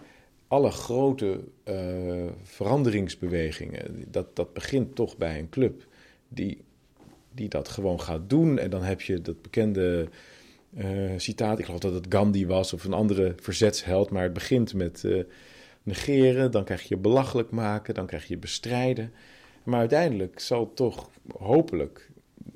alle 0.48 0.70
grote 0.70 1.40
eh, 1.64 2.26
veranderingsbewegingen, 2.42 4.04
dat, 4.08 4.36
dat 4.36 4.52
begint 4.52 4.94
toch 4.94 5.16
bij 5.16 5.38
een 5.38 5.48
club 5.48 5.86
die, 6.34 6.64
die 7.34 7.48
dat 7.48 7.68
gewoon 7.68 8.00
gaat 8.00 8.30
doen. 8.30 8.58
En 8.58 8.70
dan 8.70 8.82
heb 8.82 9.00
je 9.00 9.20
dat 9.20 9.42
bekende 9.42 10.08
eh, 10.74 11.10
citaat, 11.16 11.58
ik 11.58 11.64
geloof 11.64 11.80
dat 11.80 11.94
het 11.94 12.06
Gandhi 12.08 12.46
was 12.46 12.72
of 12.72 12.84
een 12.84 12.92
andere 12.92 13.34
verzetsheld, 13.36 14.10
maar 14.10 14.22
het 14.22 14.32
begint 14.32 14.74
met 14.74 15.04
eh, 15.04 15.24
negeren, 15.82 16.50
dan 16.50 16.64
krijg 16.64 16.82
je 16.82 16.96
belachelijk 16.96 17.50
maken, 17.50 17.94
dan 17.94 18.06
krijg 18.06 18.26
je 18.26 18.36
bestrijden. 18.36 19.12
Maar 19.62 19.78
uiteindelijk 19.78 20.40
zal 20.40 20.74
toch 20.74 21.10
hopelijk 21.38 22.10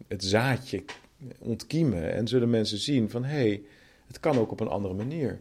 het 0.09 0.25
zaadje 0.25 0.85
ontkiemen 1.39 2.13
en 2.13 2.29
zullen 2.29 2.51
mensen 2.51 2.79
zien 2.79 3.11
van 3.11 3.25
hé, 3.25 3.37
hey, 3.37 3.63
het 4.07 4.21
kan 4.21 4.39
ook 4.39 4.51
op 4.51 4.61
een 4.61 4.69
andere 4.69 4.95
manier. 4.95 5.41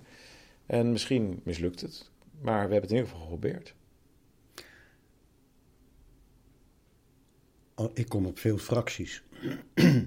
En 0.66 0.92
misschien 0.92 1.40
mislukt 1.44 1.82
het, 1.82 2.10
maar 2.42 2.68
we 2.68 2.74
hebben 2.74 2.82
het 2.82 2.92
in 2.92 2.96
ieder 2.96 3.12
geval 3.12 3.28
geprobeerd. 3.28 3.74
Ik 7.94 8.10
kom 8.10 8.26
op 8.26 8.40
veel 8.40 8.58
fracties. 8.58 9.24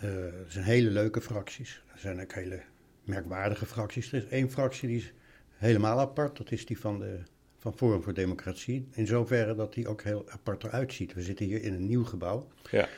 Eh, 0.00 0.24
Er 0.24 0.44
zijn 0.48 0.64
hele 0.64 0.90
leuke 0.90 1.20
fracties. 1.20 1.82
Er 1.92 1.98
zijn 1.98 2.20
ook 2.20 2.32
hele 2.32 2.60
merkwaardige 3.04 3.66
fracties. 3.66 4.12
Er 4.12 4.18
is 4.18 4.28
één 4.28 4.50
fractie 4.50 4.88
die 4.88 4.96
is 4.96 5.12
helemaal 5.56 5.98
apart. 6.00 6.36
Dat 6.36 6.50
is 6.52 6.66
die 6.66 6.78
van, 6.78 6.98
de, 6.98 7.18
van 7.58 7.76
Forum 7.76 8.02
voor 8.02 8.14
Democratie. 8.14 8.86
In 8.90 9.06
zoverre 9.06 9.54
dat 9.54 9.74
die 9.74 9.88
ook 9.88 10.02
heel 10.02 10.24
apart 10.30 10.64
eruit 10.64 10.92
ziet. 10.92 11.14
We 11.14 11.22
zitten 11.22 11.46
hier 11.46 11.62
in 11.62 11.72
een 11.74 11.86
nieuw 11.86 12.04
gebouw. 12.04 12.48
Ja, 12.70 12.88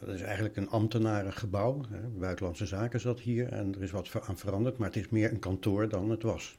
Dat 0.00 0.08
is 0.08 0.20
eigenlijk 0.22 0.56
een 0.56 0.68
ambtenarengebouw. 0.68 1.84
hè. 1.90 2.00
Buitenlandse 2.00 2.66
Zaken 2.66 3.00
zat 3.00 3.20
hier 3.20 3.48
en 3.48 3.74
er 3.74 3.82
is 3.82 3.90
wat 3.90 4.20
aan 4.20 4.38
veranderd. 4.38 4.78
Maar 4.78 4.88
het 4.88 4.96
is 4.96 5.08
meer 5.08 5.32
een 5.32 5.38
kantoor 5.38 5.88
dan 5.88 6.10
het 6.10 6.22
was. 6.22 6.58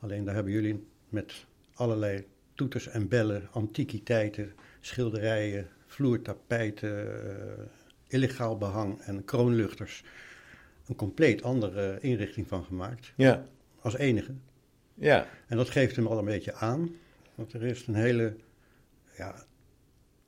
Alleen 0.00 0.24
daar 0.24 0.34
hebben 0.34 0.52
jullie 0.52 0.86
met 1.08 1.46
allerlei 1.74 2.26
toeters 2.54 2.86
en 2.88 3.08
bellen, 3.08 3.48
antiquiteiten, 3.52 4.52
schilderijen, 4.86 5.68
vloertapijten, 5.86 7.24
eh, 7.58 7.64
illegaal 8.08 8.58
behang 8.58 9.00
en 9.00 9.24
kroonluchters 9.24 10.04
een 10.86 10.94
compleet 10.96 11.42
andere 11.42 11.98
inrichting 12.00 12.48
van 12.48 12.64
gemaakt. 12.64 13.12
ja, 13.16 13.46
Als 13.80 13.96
enige. 13.96 14.34
ja. 14.94 15.26
En 15.46 15.56
dat 15.56 15.70
geeft 15.70 15.96
hem 15.96 16.06
al 16.06 16.18
een 16.18 16.24
beetje 16.24 16.54
aan. 16.54 16.90
Want 17.34 17.52
er 17.52 17.62
is 17.62 17.86
een 17.86 17.94
hele 17.94 18.36
ja, 19.16 19.44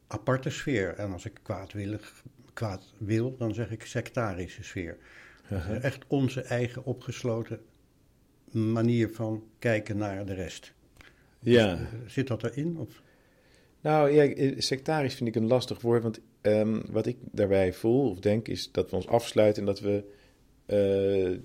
aparte 0.06 0.50
sfeer. 0.50 0.94
En 0.94 1.12
als 1.12 1.24
ik 1.24 1.38
kwaadwillig, 1.42 2.22
kwaad 2.52 2.92
wil, 2.98 3.36
dan 3.36 3.54
zeg 3.54 3.70
ik 3.70 3.84
sectarische 3.86 4.62
sfeer. 4.64 4.96
Uh-huh. 5.52 5.84
Echt 5.84 6.04
onze 6.06 6.40
eigen 6.42 6.84
opgesloten 6.84 7.60
manier 8.50 9.08
van 9.14 9.44
kijken 9.58 9.96
naar 9.96 10.26
de 10.26 10.34
rest. 10.34 10.72
ja. 11.40 11.72
Eh, 11.74 11.80
Zit 12.06 12.26
dat 12.26 12.42
erin? 12.44 12.76
Of? 12.78 13.02
Nou 13.80 14.10
ja, 14.10 14.24
eh, 14.24 14.54
sectarisch 14.58 15.14
vind 15.14 15.28
ik 15.28 15.34
een 15.34 15.46
lastig 15.46 15.80
woord, 15.80 16.02
want 16.02 16.20
ehm, 16.40 16.80
wat 16.90 17.06
ik 17.06 17.16
daarbij 17.30 17.72
voel 17.72 18.10
of 18.10 18.18
denk 18.18 18.48
is 18.48 18.72
dat 18.72 18.90
we 18.90 18.96
ons 18.96 19.06
afsluiten 19.06 19.62
en 19.62 19.66
dat 19.66 19.80
we, 19.80 20.04
eh, 20.66 21.38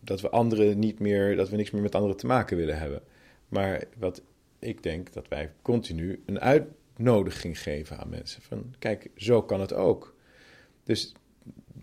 dat 0.00 0.20
we 0.20 0.30
anderen 0.30 0.78
niet 0.78 0.98
meer, 0.98 1.36
dat 1.36 1.48
we 1.48 1.56
niks 1.56 1.70
meer 1.70 1.82
met 1.82 1.94
anderen 1.94 2.16
te 2.16 2.26
maken 2.26 2.56
willen 2.56 2.78
hebben. 2.78 3.02
Maar 3.48 3.84
wat 3.98 4.22
ik 4.58 4.82
denk 4.82 5.12
dat 5.12 5.28
wij 5.28 5.52
continu 5.62 6.22
een 6.26 6.40
uitnodiging 6.40 7.58
geven 7.58 7.98
aan 7.98 8.08
mensen 8.08 8.42
van 8.42 8.74
kijk, 8.78 9.10
zo 9.16 9.42
kan 9.42 9.60
het 9.60 9.72
ook. 9.72 10.14
Dus 10.84 11.14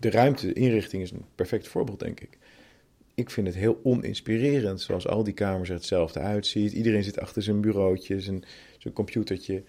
de 0.00 0.10
ruimte, 0.10 0.46
de 0.46 0.52
inrichting 0.52 1.02
is 1.02 1.10
een 1.10 1.24
perfect 1.34 1.68
voorbeeld, 1.68 2.00
denk 2.00 2.20
ik. 2.20 2.38
Ik 3.14 3.30
vind 3.30 3.46
het 3.46 3.56
heel 3.56 3.80
oninspirerend, 3.82 4.80
zoals 4.80 5.06
al 5.06 5.24
die 5.24 5.34
kamers 5.34 5.68
er 5.68 5.74
hetzelfde 5.74 6.20
uitziet. 6.20 6.72
Iedereen 6.72 7.04
zit 7.04 7.18
achter 7.18 7.42
zijn 7.42 7.60
bureautje, 7.60 8.20
zijn, 8.20 8.44
computertje. 8.92 9.62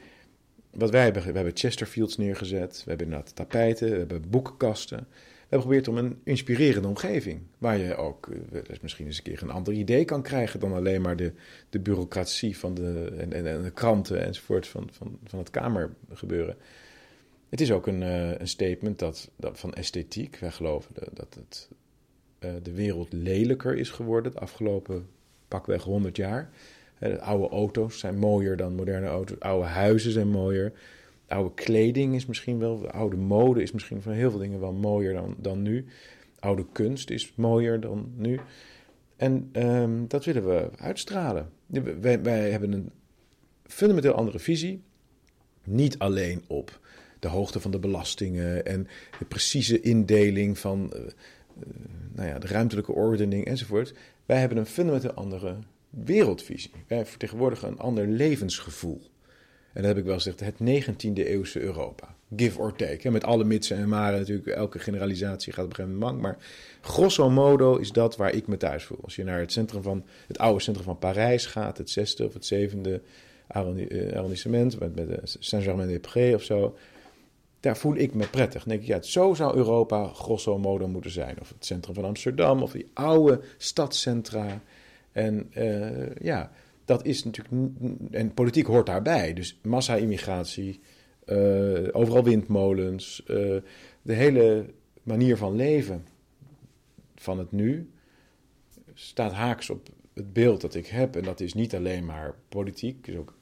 Wat 0.71 0.89
wij 0.89 1.03
hebben, 1.03 1.23
we 1.23 1.31
hebben 1.31 1.57
Chesterfields 1.57 2.17
neergezet, 2.17 2.81
we 2.83 2.89
hebben 2.89 3.07
inderdaad 3.07 3.35
tapijten, 3.35 3.91
we 3.91 3.97
hebben 3.97 4.29
boekenkasten. 4.29 4.97
We 4.97 5.55
hebben 5.55 5.69
geprobeerd 5.69 5.87
om 5.87 5.97
een 5.97 6.21
inspirerende 6.23 6.87
omgeving, 6.87 7.41
waar 7.57 7.77
je 7.77 7.95
ook 7.95 8.27
eh, 8.27 8.59
eens 8.69 8.79
misschien 8.79 9.05
eens 9.05 9.17
een 9.17 9.23
keer 9.23 9.43
een 9.43 9.49
ander 9.49 9.73
idee 9.73 10.05
kan 10.05 10.21
krijgen 10.21 10.59
dan 10.59 10.73
alleen 10.73 11.01
maar 11.01 11.15
de, 11.15 11.33
de 11.69 11.79
bureaucratie 11.79 12.57
van 12.57 12.73
de, 12.73 13.15
en, 13.17 13.33
en, 13.33 13.47
en 13.47 13.61
de 13.61 13.71
kranten 13.71 14.25
enzovoort 14.25 14.67
van, 14.67 14.89
van, 14.91 15.19
van 15.23 15.39
het 15.39 15.49
kamergebeuren. 15.49 16.57
Het 17.49 17.61
is 17.61 17.71
ook 17.71 17.87
een, 17.87 18.03
eh, 18.03 18.39
een 18.39 18.47
statement 18.47 18.99
dat, 18.99 19.29
dat 19.35 19.59
van 19.59 19.73
esthetiek. 19.73 20.37
Wij 20.37 20.51
geloven 20.51 20.91
dat 21.13 21.33
het, 21.33 21.69
eh, 22.39 22.51
de 22.63 22.73
wereld 22.73 23.13
lelijker 23.13 23.77
is 23.77 23.89
geworden 23.89 24.31
de 24.31 24.39
afgelopen 24.39 25.07
pakweg 25.47 25.83
100 25.83 26.17
jaar. 26.17 26.49
Oude 27.19 27.49
auto's 27.49 27.99
zijn 27.99 28.17
mooier 28.17 28.57
dan 28.57 28.75
moderne 28.75 29.07
auto's. 29.07 29.39
Oude 29.39 29.67
huizen 29.67 30.11
zijn 30.11 30.29
mooier. 30.29 30.73
Oude 31.27 31.53
kleding 31.53 32.15
is 32.15 32.25
misschien 32.25 32.59
wel, 32.59 32.89
oude 32.89 33.15
mode 33.15 33.61
is 33.61 33.71
misschien 33.71 34.01
van 34.01 34.11
heel 34.11 34.29
veel 34.29 34.39
dingen 34.39 34.59
wel 34.59 34.73
mooier 34.73 35.13
dan, 35.13 35.35
dan 35.37 35.61
nu. 35.61 35.85
Oude 36.39 36.65
kunst 36.71 37.09
is 37.09 37.33
mooier 37.35 37.79
dan 37.79 38.11
nu. 38.15 38.39
En 39.15 39.49
ehm, 39.51 40.07
dat 40.07 40.25
willen 40.25 40.47
we 40.47 40.69
uitstralen. 40.77 41.49
Wij, 42.01 42.21
wij 42.21 42.51
hebben 42.51 42.71
een 42.71 42.91
fundamenteel 43.63 44.13
andere 44.13 44.39
visie. 44.39 44.81
Niet 45.63 45.99
alleen 45.99 46.43
op 46.47 46.79
de 47.19 47.27
hoogte 47.27 47.59
van 47.59 47.71
de 47.71 47.79
belastingen 47.79 48.65
en 48.65 48.87
de 49.19 49.25
precieze 49.25 49.81
indeling 49.81 50.57
van 50.57 50.93
eh, 50.93 50.99
eh, 50.99 51.09
nou 52.13 52.27
ja, 52.27 52.39
de 52.39 52.47
ruimtelijke 52.47 52.91
ordening 52.91 53.45
enzovoort. 53.45 53.93
Wij 54.25 54.39
hebben 54.39 54.57
een 54.57 54.65
fundamenteel 54.65 55.13
andere 55.13 55.57
wereldvisie. 55.89 56.71
Wij 56.87 57.05
vertegenwoordigen 57.05 57.67
een 57.67 57.79
ander 57.79 58.07
levensgevoel. 58.07 59.01
En 59.73 59.81
dat 59.81 59.85
heb 59.85 59.97
ik 59.97 60.03
wel 60.03 60.13
gezegd, 60.13 60.39
het 60.39 60.55
19e 60.59 61.13
eeuwse 61.13 61.59
Europa. 61.59 62.15
Give 62.35 62.59
or 62.59 62.75
take. 62.75 63.11
Met 63.11 63.23
alle 63.23 63.43
mitsen 63.43 63.77
en 63.77 63.89
maren 63.89 64.19
natuurlijk. 64.19 64.47
Elke 64.47 64.79
generalisatie 64.79 65.53
gaat 65.53 65.63
op 65.63 65.69
een 65.69 65.75
gegeven 65.75 65.97
moment 65.97 66.21
mank. 66.21 66.23
Maar 66.23 66.45
grosso 66.81 67.29
modo 67.29 67.75
is 67.75 67.91
dat 67.91 68.15
waar 68.15 68.33
ik 68.33 68.47
me 68.47 68.57
thuis 68.57 68.83
voel. 68.83 68.99
Als 69.01 69.15
je 69.15 69.23
naar 69.23 69.39
het, 69.39 69.51
centrum 69.51 69.81
van, 69.81 70.05
het 70.27 70.37
oude 70.37 70.61
centrum 70.61 70.85
van 70.85 70.97
Parijs 70.97 71.45
gaat, 71.45 71.77
het 71.77 71.89
zesde 71.89 72.25
of 72.25 72.33
het 72.33 72.45
zevende 72.45 73.01
eh, 73.47 73.61
arrondissement, 74.13 74.79
met, 74.79 74.95
met 74.95 75.09
eh, 75.09 75.17
Saint-Germain-des-Prés 75.23 76.33
of 76.33 76.43
zo. 76.43 76.77
Daar 77.59 77.77
voel 77.77 77.95
ik 77.95 78.13
me 78.13 78.27
prettig. 78.27 78.63
Dan 78.63 78.69
denk 78.69 78.81
ik, 78.81 78.87
ja, 78.87 79.01
zo 79.01 79.33
zou 79.33 79.55
Europa 79.55 80.07
grosso 80.07 80.57
modo 80.57 80.87
moeten 80.87 81.11
zijn. 81.11 81.37
Of 81.41 81.49
het 81.49 81.65
centrum 81.65 81.95
van 81.95 82.05
Amsterdam, 82.05 82.61
of 82.63 82.71
die 82.71 82.89
oude 82.93 83.41
stadscentra. 83.57 84.61
En 85.11 85.47
eh, 85.53 86.15
ja, 86.15 86.51
dat 86.85 87.05
is 87.05 87.23
natuurlijk. 87.23 87.73
En 88.11 88.33
politiek 88.33 88.65
hoort 88.65 88.85
daarbij. 88.85 89.33
Dus 89.33 89.59
massa-immigratie, 89.63 90.79
eh, 91.25 91.87
overal 91.91 92.23
windmolens, 92.23 93.23
eh, 93.23 93.55
de 94.01 94.13
hele 94.13 94.65
manier 95.03 95.37
van 95.37 95.55
leven 95.55 96.05
van 97.15 97.39
het 97.39 97.51
nu 97.51 97.89
staat 98.93 99.31
haaks 99.31 99.69
op 99.69 99.87
het 100.13 100.33
beeld 100.33 100.61
dat 100.61 100.75
ik 100.75 100.87
heb. 100.87 101.15
En 101.15 101.23
dat 101.23 101.39
is 101.39 101.53
niet 101.53 101.75
alleen 101.75 102.05
maar 102.05 102.35
politiek, 102.49 102.97
het 103.05 103.07
is 103.07 103.15
ook 103.19 103.37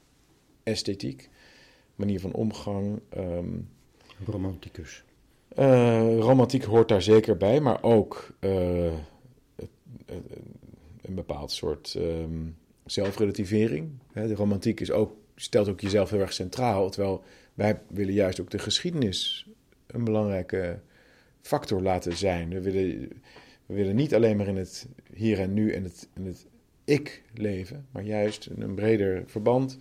esthetiek, 0.63 1.29
manier 1.95 2.19
van 2.19 2.33
omgang. 2.33 2.99
ehm, 3.09 3.49
Romanticus. 4.25 5.03
romantiek 6.19 6.63
hoort 6.63 6.87
daar 6.87 7.01
zeker 7.01 7.37
bij, 7.37 7.59
maar 7.59 7.83
ook 7.83 8.35
het- 8.39 9.69
het- 10.05 10.39
een 11.07 11.15
bepaald 11.15 11.51
soort 11.51 11.95
ehm, 11.95 12.45
zelfrelativering. 12.85 13.89
De 14.13 14.35
romantiek 14.35 14.79
is 14.79 14.91
ook, 14.91 15.15
stelt 15.35 15.67
ook 15.67 15.81
jezelf 15.81 16.09
heel 16.09 16.19
erg 16.19 16.33
centraal, 16.33 16.89
terwijl 16.89 17.23
wij 17.53 17.81
willen 17.87 18.13
juist 18.13 18.39
ook 18.39 18.49
de 18.49 18.59
geschiedenis 18.59 19.47
een 19.87 20.03
belangrijke 20.03 20.79
factor 21.41 21.81
laten 21.81 22.17
zijn. 22.17 22.49
We 22.49 22.61
willen, 22.61 23.09
we 23.65 23.73
willen 23.73 23.95
niet 23.95 24.15
alleen 24.15 24.37
maar 24.37 24.47
in 24.47 24.57
het 24.57 24.87
hier 25.13 25.39
en 25.39 25.53
nu 25.53 25.71
en 25.71 25.83
het, 25.83 26.09
in 26.13 26.25
het 26.25 26.45
ik 26.83 27.23
leven, 27.33 27.87
maar 27.91 28.03
juist 28.03 28.49
een 28.57 28.75
breder 28.75 29.23
verband. 29.25 29.77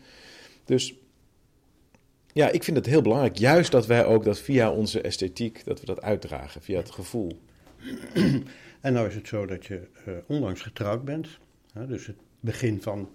Dus 0.64 0.94
ja, 2.32 2.50
ik 2.50 2.64
vind 2.64 2.76
het 2.76 2.86
heel 2.86 3.02
belangrijk. 3.02 3.36
Juist 3.36 3.70
dat 3.70 3.86
wij 3.86 4.04
ook 4.04 4.24
dat 4.24 4.38
via 4.38 4.72
onze 4.72 5.00
esthetiek, 5.00 5.64
dat 5.64 5.80
we 5.80 5.86
dat 5.86 6.02
uitdragen, 6.02 6.62
via 6.62 6.76
het 6.76 6.90
gevoel. 6.90 7.40
En 8.86 8.92
nou 8.92 9.08
is 9.08 9.14
het 9.14 9.28
zo 9.28 9.46
dat 9.46 9.66
je 9.66 9.88
eh, 10.04 10.14
onlangs 10.26 10.62
getrouwd 10.62 11.04
bent. 11.04 11.28
Hè, 11.72 11.86
dus 11.86 12.06
het 12.06 12.16
begin 12.40 12.82
van... 12.82 13.10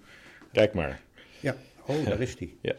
Kijk 0.51 0.73
maar. 0.73 1.01
Ja, 1.39 1.55
oh, 1.85 2.05
daar 2.05 2.19
is 2.21 2.35
die. 2.35 2.57
Ja. 2.61 2.75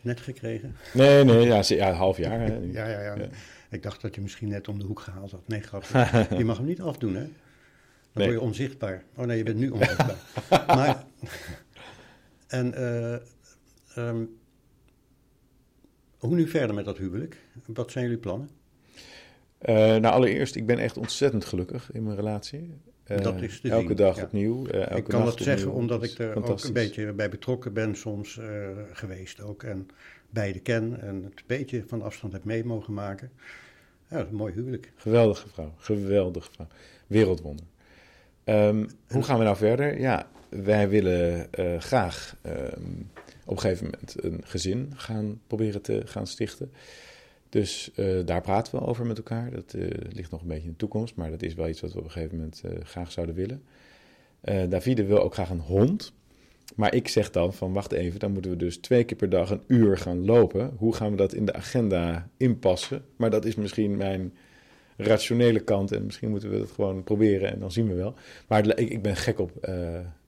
Net 0.00 0.20
gekregen. 0.20 0.76
Nee, 0.92 1.24
nee, 1.24 1.46
ja, 1.46 1.62
ja 1.66 1.88
een 1.88 1.94
half 1.94 2.16
jaar. 2.16 2.40
Hè. 2.40 2.58
Ja, 2.72 2.88
ja, 2.88 3.00
ja. 3.00 3.14
Ja. 3.14 3.28
Ik 3.70 3.82
dacht 3.82 4.00
dat 4.00 4.14
je 4.14 4.20
misschien 4.20 4.48
net 4.48 4.68
om 4.68 4.78
de 4.78 4.84
hoek 4.84 5.00
gehaald 5.00 5.30
had. 5.30 5.48
Nee, 5.48 5.60
grap. 5.60 5.84
je 6.38 6.44
mag 6.44 6.56
hem 6.56 6.66
niet 6.66 6.80
afdoen, 6.80 7.14
hè? 7.14 7.20
Dan 7.22 7.30
Nee. 8.12 8.26
word 8.26 8.40
je 8.40 8.46
onzichtbaar. 8.46 9.04
Oh 9.16 9.24
nee, 9.24 9.36
je 9.36 9.42
bent 9.44 9.58
nu 9.58 9.70
onzichtbaar. 9.70 10.16
maar, 10.76 11.04
en 12.46 12.74
ehm, 13.94 14.24
hoe 16.18 16.34
nu 16.34 16.48
verder 16.48 16.74
met 16.74 16.84
dat 16.84 16.98
huwelijk? 16.98 17.36
Wat 17.66 17.90
zijn 17.90 18.04
jullie 18.04 18.20
plannen? 18.20 18.48
Eh, 19.62 19.74
nou, 19.74 20.04
allereerst, 20.06 20.54
ik 20.54 20.66
ben 20.66 20.78
echt 20.78 20.96
ontzettend 20.96 21.44
gelukkig 21.44 21.92
in 21.92 22.02
mijn 22.02 22.16
relatie. 22.16 22.74
Eh, 23.04 23.20
Dat 23.20 23.42
is 23.42 23.60
te 23.60 23.70
elke 23.70 23.86
zien, 23.86 23.96
dag 23.96 24.16
ja. 24.16 24.22
opnieuw. 24.22 24.66
eh, 24.66 24.80
elke 24.80 24.94
ik 24.96 25.04
kan 25.04 25.24
dat 25.24 25.38
zeggen 25.40 25.72
omdat 25.72 26.00
Dat 26.00 26.10
ik 26.10 26.18
er 26.18 26.44
ook 26.44 26.64
een 26.64 26.72
beetje 26.72 27.12
bij 27.12 27.28
betrokken 27.28 27.72
ben 27.72 27.96
soms 27.96 28.40
geweest 28.92 29.40
ook. 29.40 29.62
En 29.62 29.88
beide 30.30 30.58
ken 30.58 31.00
en 31.00 31.14
het 31.14 31.24
een 31.24 31.44
beetje 31.46 31.84
van 31.86 32.02
afstand 32.02 32.32
heb 32.32 32.44
mee 32.44 32.64
mogen 32.64 32.94
maken. 32.94 33.30
Ja, 34.08 34.16
dat 34.16 34.24
is 34.24 34.30
een 34.30 34.36
mooi 34.36 34.52
huwelijk. 34.54 34.92
Geweldige 34.96 35.48
vrouw, 35.48 35.74
geweldige 35.76 36.50
vrouw. 36.52 36.66
Wereldwonder. 37.06 37.64
Ehm, 38.44 38.86
hoe 39.08 39.22
gaan 39.22 39.38
we 39.38 39.44
nou 39.44 39.56
verder? 39.56 40.00
Ja, 40.00 40.26
wij 40.48 40.88
willen 40.88 41.48
graag 41.78 42.36
ehm, 42.42 42.80
op 43.44 43.56
een 43.56 43.60
gegeven 43.60 43.84
moment 43.84 44.14
een 44.24 44.40
gezin 44.44 44.92
gaan 44.96 45.40
proberen 45.46 45.82
te 45.82 46.02
gaan 46.04 46.26
stichten. 46.26 46.72
Dus 47.52 47.90
eh, 47.94 48.06
daar 48.24 48.40
praten 48.40 48.78
we 48.78 48.86
over 48.86 49.06
met 49.06 49.16
elkaar. 49.16 49.50
Dat 49.50 49.74
eh, 49.74 49.88
ligt 50.12 50.30
nog 50.30 50.40
een 50.40 50.46
beetje 50.46 50.64
in 50.64 50.70
de 50.70 50.76
toekomst, 50.76 51.14
maar 51.14 51.30
dat 51.30 51.42
is 51.42 51.54
wel 51.54 51.68
iets 51.68 51.80
wat 51.80 51.92
we 51.92 51.98
op 51.98 52.04
een 52.04 52.10
gegeven 52.10 52.36
moment 52.36 52.62
eh, 52.64 52.70
graag 52.84 53.12
zouden 53.12 53.34
willen. 53.34 53.62
Davide 54.68 55.04
wil 55.04 55.22
ook 55.22 55.34
graag 55.34 55.50
een 55.50 55.60
hond. 55.60 56.12
Maar 56.76 56.94
ik 56.94 57.08
zeg 57.08 57.30
dan 57.30 57.54
van 57.54 57.72
wacht 57.72 57.92
even, 57.92 58.20
dan 58.20 58.32
moeten 58.32 58.50
we 58.50 58.56
dus 58.56 58.76
twee 58.76 59.04
keer 59.04 59.16
per 59.16 59.28
dag 59.28 59.50
een 59.50 59.62
uur 59.66 59.98
gaan 59.98 60.24
lopen. 60.24 60.74
Hoe 60.76 60.94
gaan 60.94 61.10
we 61.10 61.16
dat 61.16 61.34
in 61.34 61.44
de 61.44 61.52
agenda 61.52 62.28
inpassen? 62.36 63.04
Maar 63.16 63.30
dat 63.30 63.44
is 63.44 63.54
misschien 63.54 63.96
mijn 63.96 64.34
rationele 64.96 65.60
kant 65.60 65.92
en 65.92 66.04
misschien 66.04 66.30
moeten 66.30 66.50
we 66.50 66.58
het 66.58 66.70
gewoon 66.70 67.04
proberen 67.04 67.52
en 67.52 67.58
dan 67.58 67.72
zien 67.72 67.88
we 67.88 67.94
wel. 67.94 68.14
Maar 68.46 68.78
ik, 68.78 68.90
ik 68.90 69.02
ben 69.02 69.16
gek 69.16 69.38
op 69.38 69.68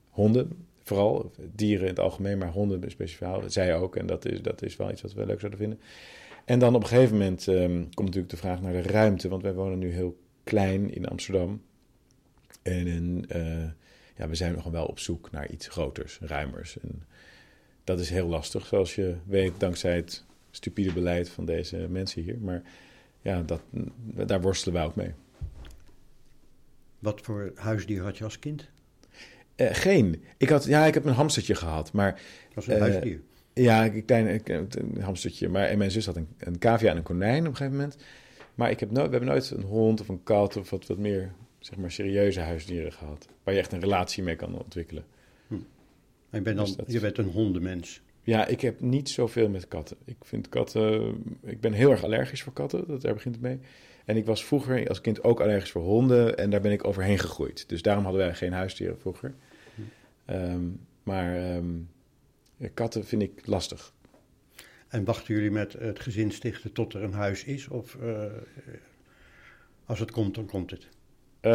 honden, 0.09 0.51
vooral 0.83 1.31
dieren 1.55 1.83
in 1.83 1.89
het 1.89 1.99
algemeen, 1.99 2.37
maar 2.37 2.51
honden 2.51 2.91
speciaal. 2.91 3.41
Zij 3.47 3.75
ook 3.75 3.95
en 3.95 4.05
dat 4.05 4.25
is, 4.25 4.41
dat 4.41 4.61
is 4.61 4.75
wel 4.75 4.91
iets 4.91 5.01
wat 5.01 5.13
we 5.13 5.25
leuk 5.25 5.39
zouden 5.39 5.59
vinden. 5.59 5.79
En 6.45 6.59
dan 6.59 6.75
op 6.75 6.81
een 6.81 6.87
gegeven 6.87 7.17
moment 7.17 7.47
ehm, 7.47 7.83
komt 7.93 8.07
natuurlijk 8.07 8.29
de 8.29 8.37
vraag 8.37 8.61
naar 8.61 8.73
de 8.73 8.81
ruimte, 8.81 9.27
want 9.29 9.41
wij 9.41 9.53
wonen 9.53 9.79
nu 9.79 9.91
heel 9.91 10.17
klein 10.43 10.93
in 10.93 11.07
Amsterdam. 11.07 11.61
En 12.61 13.25
eh, 13.29 13.63
ja, 14.15 14.27
we 14.27 14.35
zijn 14.35 14.53
nog 14.53 14.63
wel 14.63 14.85
op 14.85 14.99
zoek 14.99 15.31
naar 15.31 15.49
iets 15.49 15.67
groters, 15.67 16.19
ruimers. 16.21 16.79
En 16.79 17.03
dat 17.83 17.99
is 17.99 18.09
heel 18.09 18.27
lastig, 18.27 18.65
zoals 18.65 18.95
je 18.95 19.15
weet, 19.25 19.59
dankzij 19.59 19.95
het 19.95 20.23
stupide 20.51 20.93
beleid 20.93 21.29
van 21.29 21.45
deze 21.45 21.77
mensen 21.89 22.21
hier. 22.21 22.37
Maar 22.39 22.61
ja, 23.21 23.41
dat, 23.41 23.61
daar 24.01 24.41
worstelen 24.41 24.73
wij 24.73 24.85
ook 24.85 24.95
mee. 24.95 25.11
Wat 26.99 27.21
voor 27.21 27.51
huisdier 27.55 28.03
had 28.03 28.17
je 28.17 28.23
als 28.23 28.39
kind? 28.39 28.69
Eh, 29.55 29.67
geen. 29.71 30.23
Ik, 30.37 30.49
had, 30.49 30.65
ja, 30.65 30.85
ik 30.85 30.93
heb 30.93 31.05
een 31.05 31.13
hamstertje 31.13 31.55
gehad, 31.55 31.91
maar 31.91 32.11
Dat 32.11 32.55
was 32.55 32.67
een 32.67 32.73
Eh, 32.73 32.79
huisdier. 32.79 33.21
Ja, 33.63 33.85
een 33.85 34.05
klein 34.05 34.41
een 34.47 35.01
hamstertje. 35.01 35.49
Maar, 35.49 35.65
en 35.67 35.77
mijn 35.77 35.91
zus 35.91 36.05
had 36.05 36.15
een, 36.15 36.27
een 36.37 36.57
cavia 36.59 36.91
en 36.91 36.97
een 36.97 37.03
konijn 37.03 37.39
op 37.39 37.45
een 37.49 37.55
gegeven 37.55 37.77
moment. 37.77 37.97
Maar 38.55 38.71
ik 38.71 38.79
heb 38.79 38.91
nooit, 38.91 39.05
we 39.05 39.11
hebben 39.11 39.29
nooit 39.29 39.49
een 39.51 39.61
hond 39.63 40.01
of 40.01 40.07
een 40.09 40.23
kat 40.23 40.57
of 40.57 40.69
wat, 40.69 40.87
wat 40.87 40.97
meer 40.97 41.31
zeg 41.59 41.77
maar, 41.77 41.91
serieuze 41.91 42.39
huisdieren 42.39 42.93
gehad. 42.93 43.27
Waar 43.43 43.53
je 43.53 43.59
echt 43.59 43.71
een 43.71 43.79
relatie 43.79 44.23
mee 44.23 44.35
kan 44.35 44.57
ontwikkelen. 44.63 45.05
En 45.49 45.65
je 46.29 46.41
bent, 46.41 46.57
dan, 46.57 46.65
dus 46.65 46.75
dat- 46.75 46.91
je 46.91 46.99
bent 46.99 47.17
een 47.17 47.25
hondenmens. 47.31 48.01
Ja, 48.23 48.45
ik 48.47 48.61
heb 48.61 48.79
niet 48.79 49.09
zoveel 49.09 49.49
met 49.49 49.67
katten. 49.67 49.97
Ik 50.05 50.15
vind 50.21 50.49
katten... 50.49 51.15
Ik 51.43 51.59
ben 51.61 51.73
heel 51.73 51.91
erg 51.91 52.03
allergisch 52.03 52.43
voor 52.43 52.53
katten. 52.53 52.87
Dat, 52.87 53.01
daar 53.01 53.13
begint 53.13 53.35
het 53.35 53.43
mee. 53.43 53.59
En 54.05 54.17
ik 54.17 54.25
was 54.25 54.45
vroeger 54.45 54.89
als 54.89 55.01
kind 55.01 55.23
ook 55.23 55.39
allergisch 55.41 55.71
voor 55.71 55.81
honden. 55.81 56.37
En 56.37 56.49
daar 56.49 56.61
ben 56.61 56.71
ik 56.71 56.87
overheen 56.87 57.19
gegroeid. 57.19 57.69
Dus 57.69 57.81
daarom 57.81 58.03
hadden 58.03 58.21
wij 58.21 58.33
geen 58.33 58.53
huisdieren 58.53 58.99
vroeger. 58.99 59.33
Ehm, 60.25 60.63
maar 61.03 61.35
ehm, 61.35 61.65
katten 62.73 63.05
vind 63.05 63.21
ik 63.21 63.45
lastig. 63.47 63.93
En 64.87 65.03
wachten 65.05 65.33
jullie 65.33 65.51
met 65.51 65.73
het 65.73 65.99
gezin 65.99 66.31
stichten 66.31 66.71
tot 66.71 66.93
er 66.93 67.03
een 67.03 67.13
huis 67.13 67.43
is? 67.43 67.67
Of 67.67 67.95
eh, 67.95 68.23
als 69.85 69.99
het 69.99 70.11
komt, 70.11 70.35
dan 70.35 70.45
komt 70.45 70.71
het? 70.71 70.87
Eh, 71.39 71.51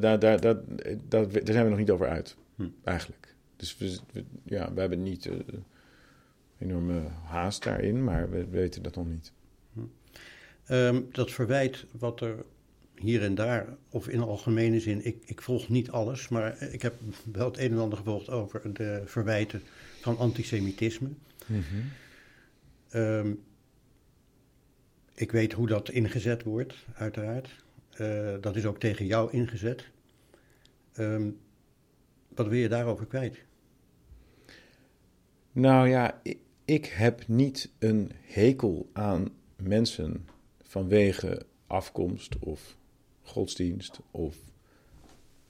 daar, 0.00 0.18
daar, 0.20 0.40
daar, 0.40 1.26
zijn 1.44 1.64
we 1.64 1.68
nog 1.70 1.78
niet 1.78 1.90
over 1.90 2.08
uit, 2.08 2.36
Hm. 2.56 2.68
eigenlijk. 2.84 3.34
Dus 3.56 3.76
we, 3.78 3.98
we- 4.12 4.24
ja, 4.44 4.72
we 4.74 4.80
hebben 4.80 5.02
niet 5.02 5.26
eh, 5.26 5.34
enorme 6.58 7.00
haast 7.24 7.62
daarin, 7.62 8.04
maar 8.04 8.30
we 8.30 8.46
weten 8.48 8.82
dat 8.82 8.94
nog 8.94 9.06
niet. 9.06 9.32
Ehm, 10.66 11.00
dat 11.12 11.30
verwijt 11.30 11.86
wat 11.98 12.20
er 12.20 12.44
hier 12.94 13.22
en 13.22 13.34
daar, 13.34 13.66
of 13.90 14.08
in 14.08 14.20
algemene 14.20 14.80
zin, 14.80 15.04
ik, 15.06 15.16
ik 15.24 15.42
volg 15.42 15.68
niet 15.68 15.90
alles, 15.90 16.28
maar 16.28 16.62
ik 16.62 16.82
heb 16.82 16.94
wel 17.32 17.46
het 17.46 17.58
een 17.58 17.70
en 17.72 17.78
ander 17.78 17.98
gevolgd 17.98 18.30
over 18.30 18.74
de 18.74 19.02
verwijten 19.04 19.62
van 20.04 20.18
antisemitisme. 20.18 21.08
Ehm, 22.88 23.32
ik 25.14 25.32
weet 25.32 25.52
hoe 25.52 25.66
dat 25.66 25.90
ingezet 25.90 26.42
wordt, 26.42 26.74
uiteraard. 26.94 27.64
Eh, 27.90 28.34
dat 28.40 28.56
is 28.56 28.66
ook 28.66 28.78
tegen 28.78 29.06
jou 29.06 29.32
ingezet. 29.32 29.88
Ehm, 30.92 31.30
wat 32.28 32.48
wil 32.48 32.58
je 32.58 32.68
daarover 32.68 33.06
kwijt? 33.06 33.44
Nou 35.52 35.88
ja, 35.88 36.20
ik, 36.22 36.38
ik 36.64 36.86
heb 36.86 37.28
niet 37.28 37.70
een 37.78 38.10
hekel 38.22 38.90
aan 38.92 39.28
mensen 39.56 40.28
vanwege 40.62 41.46
afkomst 41.66 42.38
of 42.38 42.76
godsdienst 43.22 44.00
of 44.10 44.36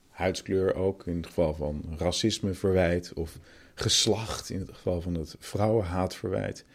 huidskleur 0.09 0.75
ook, 0.75 1.07
in 1.07 1.15
het 1.15 1.25
geval 1.25 1.53
van 1.53 1.83
racisme 1.97 2.53
verwijt 2.53 3.13
of 3.13 3.39
geslacht, 3.75 4.49
in 4.49 4.59
het 4.59 4.69
geval 4.71 5.01
van 5.01 5.13
het 5.13 5.35
vrouwenhaatverwijt. 5.39 6.65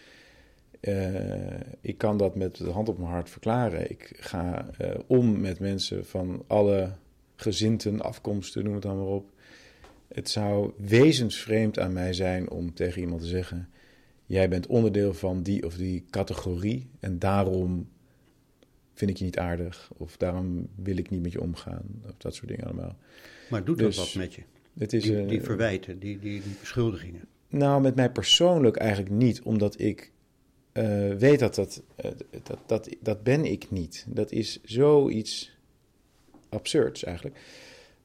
Eh, 0.81 1.61
ik 1.81 1.99
kan 1.99 2.17
dat 2.17 2.35
met 2.35 2.57
de 2.57 2.71
hand 2.71 2.89
op 2.89 2.99
mijn 2.99 3.11
hart 3.11 3.31
verklaren. 3.31 3.91
Ik 3.91 4.13
ga 4.17 4.71
eh, 4.79 4.99
om 5.07 5.41
met 5.41 5.59
mensen 5.59 6.07
van 6.07 6.45
alle 6.47 6.93
gezinten, 7.37 8.01
afkomsten, 8.01 8.65
noem 8.65 8.75
het 8.75 8.83
dan 8.83 8.97
maar 8.97 9.07
op. 9.07 9.31
Het 10.09 10.29
zou 10.29 10.73
wezensvreemd 10.77 11.79
aan 11.79 11.93
mij 11.93 12.13
zijn 12.13 12.51
om 12.51 12.75
tegen 12.75 13.01
iemand 13.01 13.21
te 13.21 13.27
zeggen: 13.27 13.69
Jij 14.27 14.49
bent 14.49 14.67
onderdeel 14.67 15.15
van 15.15 15.43
die 15.43 15.67
of 15.67 15.77
die 15.77 16.05
categorie 16.11 16.89
en 17.01 17.19
daarom 17.19 17.89
vind 18.93 19.11
ik 19.11 19.17
je 19.17 19.25
niet 19.25 19.39
aardig 19.39 19.91
of 19.97 20.17
daarom 20.17 20.69
wil 20.75 20.97
ik 20.97 21.11
niet 21.11 21.23
met 21.23 21.33
je 21.33 21.41
omgaan 21.41 22.03
of 22.07 22.15
dat 22.17 22.35
soort 22.35 22.49
dingen 22.49 22.65
allemaal. 22.65 22.97
Maar 23.51 23.65
doet 23.65 23.79
Dus, 23.79 23.97
dat 23.97 24.05
wat 24.05 24.15
met 24.15 24.35
je? 24.35 24.43
Het 24.79 24.93
is, 24.93 25.03
Die, 25.03 25.19
eh, 25.23 25.29
die 25.29 25.43
verwijten, 25.43 25.99
die, 25.99 26.19
die, 26.19 26.43
die 26.43 26.55
beschuldigingen. 26.61 27.25
nou, 27.49 27.83
met 27.83 27.95
mij 27.95 28.11
persoonlijk 28.11 28.77
eigenlijk 28.77 29.11
niet, 29.15 29.43
omdat 29.43 29.81
ik 29.81 30.13
eh, 30.73 31.15
weet 31.15 31.39
dat 31.39 31.55
dat, 31.55 31.83
eh, 31.97 32.11
dat, 32.43 32.59
dat 32.67 32.89
dat 33.01 33.23
ben 33.23 33.45
ik 33.45 33.71
niet. 33.71 34.07
Dat 34.09 34.33
is 34.33 34.61
zoiets 34.63 35.59
absurds 36.49 37.05
eigenlijk. 37.05 37.39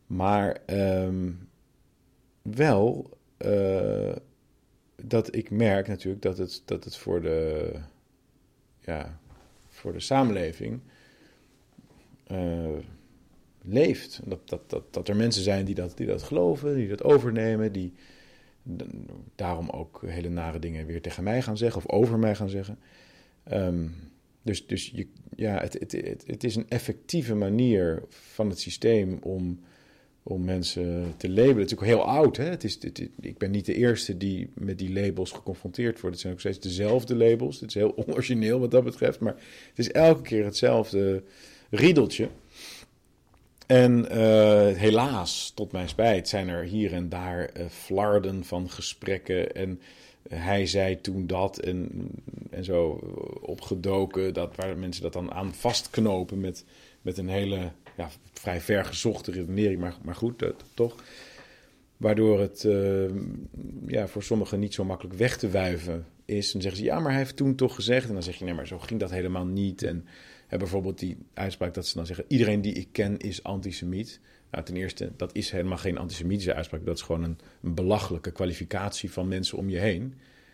Maar 0.07 0.57
ehm, 0.65 1.31
wel 2.41 3.09
eh, 3.37 4.15
dat 5.03 5.35
ik 5.35 5.49
merk 5.51 5.87
natuurlijk 5.87 6.21
dat 6.21 6.37
het, 6.37 6.61
dat 6.65 6.83
het 6.83 6.97
voor, 6.97 7.21
de, 7.21 7.71
ja, 8.79 9.19
voor 9.67 9.93
de 9.93 9.99
samenleving 9.99 10.79
eh, 12.23 12.77
leeft. 13.67 14.21
Dat, 14.25 14.49
dat, 14.49 14.69
dat, 14.69 14.93
dat 14.93 15.07
er 15.07 15.15
mensen 15.15 15.43
zijn 15.43 15.65
die 15.65 15.75
dat, 15.75 15.97
die 15.97 16.07
dat 16.07 16.23
geloven, 16.23 16.75
die 16.75 16.87
dat 16.87 17.03
overnemen, 17.03 17.71
die 17.71 17.93
daarom 19.35 19.69
ook 19.69 20.01
hele 20.05 20.29
nare 20.29 20.59
dingen 20.59 20.85
weer 20.85 21.01
tegen 21.01 21.23
mij 21.23 21.41
gaan 21.41 21.57
zeggen 21.57 21.81
of 21.85 21.91
over 21.91 22.19
mij 22.19 22.35
gaan 22.35 22.49
zeggen. 22.49 22.79
Ehm, 23.43 23.87
dus 24.41 24.67
dus 24.67 24.91
je, 24.95 25.07
ja, 25.35 25.59
het, 25.59 25.73
het, 25.73 25.91
het, 25.91 26.23
het 26.27 26.43
is 26.43 26.55
een 26.55 26.69
effectieve 26.69 27.35
manier 27.35 28.03
van 28.09 28.49
het 28.49 28.59
systeem 28.59 29.17
om, 29.21 29.59
om 30.23 30.43
mensen 30.43 31.13
te 31.17 31.29
labelen. 31.29 31.57
Het 31.57 31.71
is 31.71 31.77
ook 31.77 31.83
heel 31.83 32.03
oud. 32.03 32.37
Hè? 32.37 32.45
Het 32.45 32.63
is, 32.63 32.77
ik 33.19 33.37
ben 33.37 33.51
niet 33.51 33.65
de 33.65 33.75
eerste 33.75 34.17
die 34.17 34.49
met 34.53 34.77
die 34.77 34.93
labels 34.93 35.31
geconfronteerd 35.31 35.99
wordt. 35.99 36.15
Het 36.15 36.19
zijn 36.19 36.33
ook 36.33 36.39
steeds 36.39 36.59
dezelfde 36.59 37.15
labels. 37.15 37.59
Het 37.59 37.69
is 37.69 37.75
heel 37.75 37.95
onorigineel 38.05 38.59
wat 38.59 38.71
dat 38.71 38.83
betreft. 38.83 39.19
Maar 39.19 39.35
het 39.69 39.79
is 39.79 39.91
elke 39.91 40.21
keer 40.21 40.45
hetzelfde 40.45 41.23
riedeltje. 41.69 42.29
En 43.65 44.09
eh, 44.09 44.77
helaas, 44.77 45.51
tot 45.55 45.71
mijn 45.71 45.89
spijt, 45.89 46.27
zijn 46.27 46.47
er 46.47 46.63
hier 46.63 46.93
en 46.93 47.09
daar 47.09 47.45
eh, 47.45 47.65
flarden 47.69 48.43
van 48.43 48.69
gesprekken. 48.69 49.55
En 49.55 49.79
hij 50.29 50.65
zei 50.65 51.01
toen 51.01 51.27
dat 51.27 51.59
en, 51.59 52.09
en 52.49 52.63
zo 52.63 52.89
opgedoken. 53.41 54.33
Dat, 54.33 54.55
waar 54.55 54.77
mensen 54.77 55.03
dat 55.03 55.13
dan 55.13 55.31
aan 55.31 55.53
vastknopen 55.53 56.39
met, 56.39 56.65
met 57.01 57.17
een 57.17 57.29
hele 57.29 57.71
ja, 57.97 58.09
vrij 58.33 58.61
ver 58.61 58.85
gezochte 58.85 59.31
redenering. 59.31 59.79
Maar, 59.79 59.95
maar 60.03 60.15
goed, 60.15 60.43
toch. 60.73 60.95
Waardoor 61.97 62.39
het 62.39 62.63
eh, 62.63 63.09
ja, 63.87 64.07
voor 64.07 64.23
sommigen 64.23 64.59
niet 64.59 64.73
zo 64.73 64.83
makkelijk 64.83 65.15
weg 65.15 65.37
te 65.37 65.49
wuiven 65.49 66.05
is, 66.25 66.51
dan 66.51 66.61
zeggen 66.61 66.79
ze 66.79 66.85
ja, 66.87 66.99
maar 66.99 67.11
hij 67.11 67.21
heeft 67.21 67.35
toen 67.35 67.55
toch 67.55 67.75
gezegd. 67.75 68.07
En 68.07 68.13
dan 68.13 68.23
zeg 68.23 68.35
je 68.35 68.45
nee, 68.45 68.53
maar 68.53 68.67
zo 68.67 68.79
ging 68.79 68.99
dat 68.99 69.11
helemaal 69.11 69.45
niet. 69.45 69.83
En 69.83 70.05
hè, 70.47 70.57
bijvoorbeeld 70.57 70.99
die 70.99 71.17
uitspraak 71.33 71.73
dat 71.73 71.87
ze 71.87 71.95
dan 71.95 72.05
zeggen: 72.05 72.25
iedereen 72.27 72.61
die 72.61 72.73
ik 72.73 72.87
ken 72.91 73.17
is 73.17 73.43
antisemiet. 73.43 74.19
Nou, 74.51 74.65
ten 74.65 74.75
eerste, 74.75 75.11
dat 75.17 75.35
is 75.35 75.51
helemaal 75.51 75.77
geen 75.77 75.97
antisemitische 75.97 76.53
uitspraak. 76.53 76.85
Dat 76.85 76.95
is 76.95 77.01
gewoon 77.01 77.23
een, 77.23 77.37
een 77.61 77.73
belachelijke 77.73 78.31
kwalificatie 78.31 79.11
van 79.11 79.27
mensen 79.27 79.57
om 79.57 79.69
je 79.69 79.77
heen. 79.77 80.13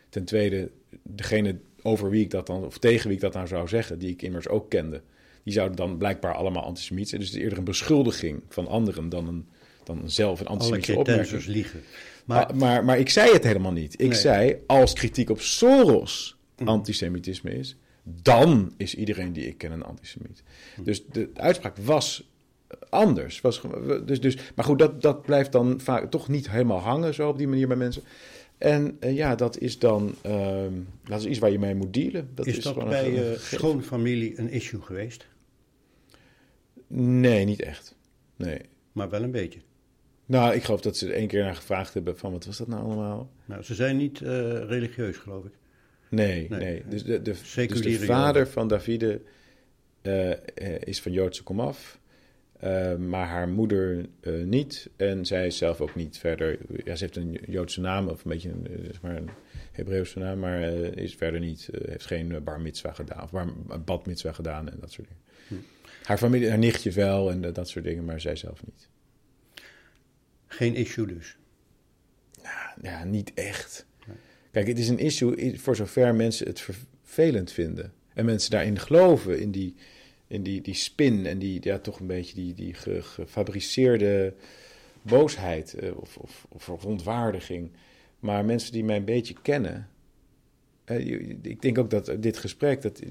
Ten 0.09 0.25
tweede, 0.25 0.71
degene 1.03 1.59
over 1.81 2.09
wie 2.09 2.23
ik 2.23 2.29
dat 2.29 2.47
dan, 2.47 2.65
of 2.65 2.77
tegen 2.77 3.07
wie 3.07 3.15
ik 3.15 3.21
dat 3.21 3.33
nou 3.33 3.47
zou 3.47 3.67
zeggen, 3.67 3.99
die 3.99 4.09
ik 4.09 4.21
immers 4.21 4.47
ook 4.47 4.69
kende, 4.69 5.01
die 5.43 5.53
zouden 5.53 5.77
dan 5.77 5.97
blijkbaar 5.97 6.33
allemaal 6.33 6.63
antisemiet 6.63 7.09
zijn. 7.09 7.21
Dus 7.21 7.29
het 7.29 7.37
is 7.37 7.43
eerder 7.43 7.59
een 7.59 7.65
beschuldiging 7.65 8.43
van 8.49 8.67
anderen 8.67 9.09
dan, 9.09 9.27
een, 9.27 9.47
dan 9.83 10.09
zelf 10.09 10.39
een 10.39 10.47
antisemitische 10.47 10.99
opmerking. 10.99 11.45
liegen. 11.45 11.81
Maar, 12.25 12.45
maar, 12.47 12.55
maar, 12.55 12.85
maar, 12.85 12.99
ik 12.99 13.09
zei 13.09 13.33
het 13.33 13.43
helemaal 13.43 13.71
niet. 13.71 14.01
Ik 14.01 14.13
zei, 14.13 14.57
als 14.67 14.93
kritiek 14.93 15.29
op 15.29 15.41
Soros 15.41 16.37
antisemitisme 16.65 17.51
is, 17.51 17.75
dan 18.03 18.73
is 18.77 18.95
iedereen 18.95 19.33
die 19.33 19.47
ik 19.47 19.57
ken 19.57 19.71
een 19.71 19.83
antisemiet. 19.83 20.43
Dus 20.83 21.05
de 21.05 21.29
uitspraak 21.33 21.77
was 21.77 22.29
anders. 22.89 23.41
Was, 23.41 23.61
dus, 24.05 24.21
dus, 24.21 24.37
maar 24.55 24.65
goed, 24.65 24.79
dat, 24.79 25.01
dat 25.01 25.21
blijft 25.21 25.51
dan 25.51 25.79
vaak 25.79 26.11
toch 26.11 26.27
niet 26.27 26.49
helemaal 26.49 26.79
hangen 26.79 27.13
zo 27.13 27.29
op 27.29 27.37
die 27.37 27.47
manier 27.47 27.67
bij 27.67 27.77
mensen. 27.77 28.03
En 28.57 28.97
uh, 28.99 29.15
ja, 29.15 29.35
dat 29.35 29.57
is 29.57 29.79
dan 29.79 30.15
uh, 30.25 30.63
dat 31.03 31.19
is 31.19 31.25
iets 31.25 31.39
waar 31.39 31.51
je 31.51 31.59
mee 31.59 31.75
moet 31.75 31.93
dealen. 31.93 32.29
Dat 32.33 32.47
is, 32.47 32.57
is 32.57 32.63
dat 32.63 32.89
bij 32.89 33.11
je 33.11 33.31
uh, 33.31 33.37
schoonfamilie 33.37 34.39
een 34.39 34.49
issue 34.49 34.81
geweest? 34.81 35.27
Nee, 36.87 37.45
niet 37.45 37.61
echt. 37.61 37.95
Nee. 38.35 38.59
Maar 38.91 39.09
wel 39.09 39.23
een 39.23 39.31
beetje. 39.31 39.59
Nou, 40.25 40.53
ik 40.55 40.63
geloof 40.63 40.81
dat 40.81 40.97
ze 40.97 41.07
er 41.07 41.13
één 41.13 41.27
keer 41.27 41.43
naar 41.43 41.55
gevraagd 41.55 41.93
hebben 41.93 42.17
van 42.17 42.31
wat 42.31 42.45
was 42.45 42.57
dat 42.57 42.67
nou 42.67 42.83
allemaal? 42.83 43.31
Nou, 43.45 43.63
ze 43.63 43.75
zijn 43.75 43.97
niet 43.97 44.19
uh, 44.19 44.29
religieus, 44.63 45.17
geloof 45.17 45.45
ik. 45.45 45.51
Nee, 46.11 46.47
nee. 46.49 46.59
nee. 46.59 46.83
Dus, 46.89 47.03
de, 47.03 47.21
de, 47.21 47.35
dus 47.53 47.81
de 47.81 47.99
vader 47.99 48.47
van 48.47 48.67
Davide 48.67 49.21
uh, 50.01 50.33
is 50.79 51.01
van 51.01 51.11
Joodse 51.11 51.43
komaf. 51.43 51.99
Uh, 52.63 52.95
maar 52.95 53.27
haar 53.27 53.49
moeder 53.49 54.05
uh, 54.21 54.45
niet. 54.45 54.89
En 54.95 55.25
zij 55.25 55.45
is 55.45 55.57
zelf 55.57 55.81
ook 55.81 55.95
niet 55.95 56.17
verder. 56.17 56.57
Ja, 56.83 56.95
ze 56.95 57.03
heeft 57.03 57.15
een 57.15 57.39
Joodse 57.47 57.81
naam, 57.81 58.07
of 58.07 58.23
een 58.23 58.31
beetje 58.31 58.49
een, 58.49 58.67
zeg 58.85 59.01
maar 59.01 59.15
een 59.15 59.29
Hebreeuwse 59.71 60.19
naam, 60.19 60.39
maar 60.39 60.61
uh, 60.61 60.91
is 60.95 61.15
verder 61.15 61.39
niet. 61.39 61.69
heeft 61.85 62.05
geen 62.05 62.43
bar 62.43 62.61
mitzwa 62.61 62.91
gedaan, 62.91 63.23
of 63.23 63.31
bar, 63.31 63.53
bad 63.85 64.05
mitzwa 64.05 64.31
gedaan 64.31 64.69
en 64.69 64.77
dat 64.79 64.91
soort 64.91 65.07
dingen. 65.07 65.23
Hm. 65.47 65.55
Haar 66.03 66.17
familie, 66.17 66.49
haar 66.49 66.57
nichtje 66.57 66.91
wel 66.91 67.31
en 67.31 67.53
dat 67.53 67.69
soort 67.69 67.85
dingen, 67.85 68.05
maar 68.05 68.21
zij 68.21 68.35
zelf 68.35 68.63
niet. 68.65 68.89
Geen 70.47 70.75
issue 70.75 71.05
dus? 71.05 71.37
Nou, 72.41 72.79
ja, 72.81 73.03
niet 73.03 73.33
echt. 73.33 73.85
Kijk, 74.51 74.67
het 74.67 74.79
is 74.79 74.89
een 74.89 74.99
issue 74.99 75.59
voor 75.59 75.75
zover 75.75 76.15
mensen 76.15 76.47
het 76.47 76.59
vervelend 76.59 77.51
vinden. 77.51 77.93
En 78.13 78.25
mensen 78.25 78.51
daarin 78.51 78.79
geloven, 78.79 79.39
in 79.39 79.51
die, 79.51 79.75
in 80.27 80.43
die, 80.43 80.61
die 80.61 80.73
spin 80.73 81.25
en 81.25 81.39
die, 81.39 81.59
ja, 81.63 81.79
toch 81.79 81.99
een 81.99 82.07
beetje 82.07 82.35
die, 82.35 82.53
die 82.53 82.73
gefabriceerde 82.73 84.33
boosheid 85.01 85.75
uh, 85.83 85.97
of, 85.97 86.17
of, 86.17 86.45
of 86.49 86.63
verontwaardiging. 86.63 87.71
Maar 88.19 88.45
mensen 88.45 88.71
die 88.71 88.83
mij 88.83 88.95
een 88.95 89.05
beetje 89.05 89.35
kennen. 89.41 89.89
Uh, 90.85 91.29
ik 91.41 91.61
denk 91.61 91.77
ook 91.77 91.89
dat 91.89 92.15
dit 92.19 92.37
gesprek, 92.37 92.81
dat, 92.81 93.01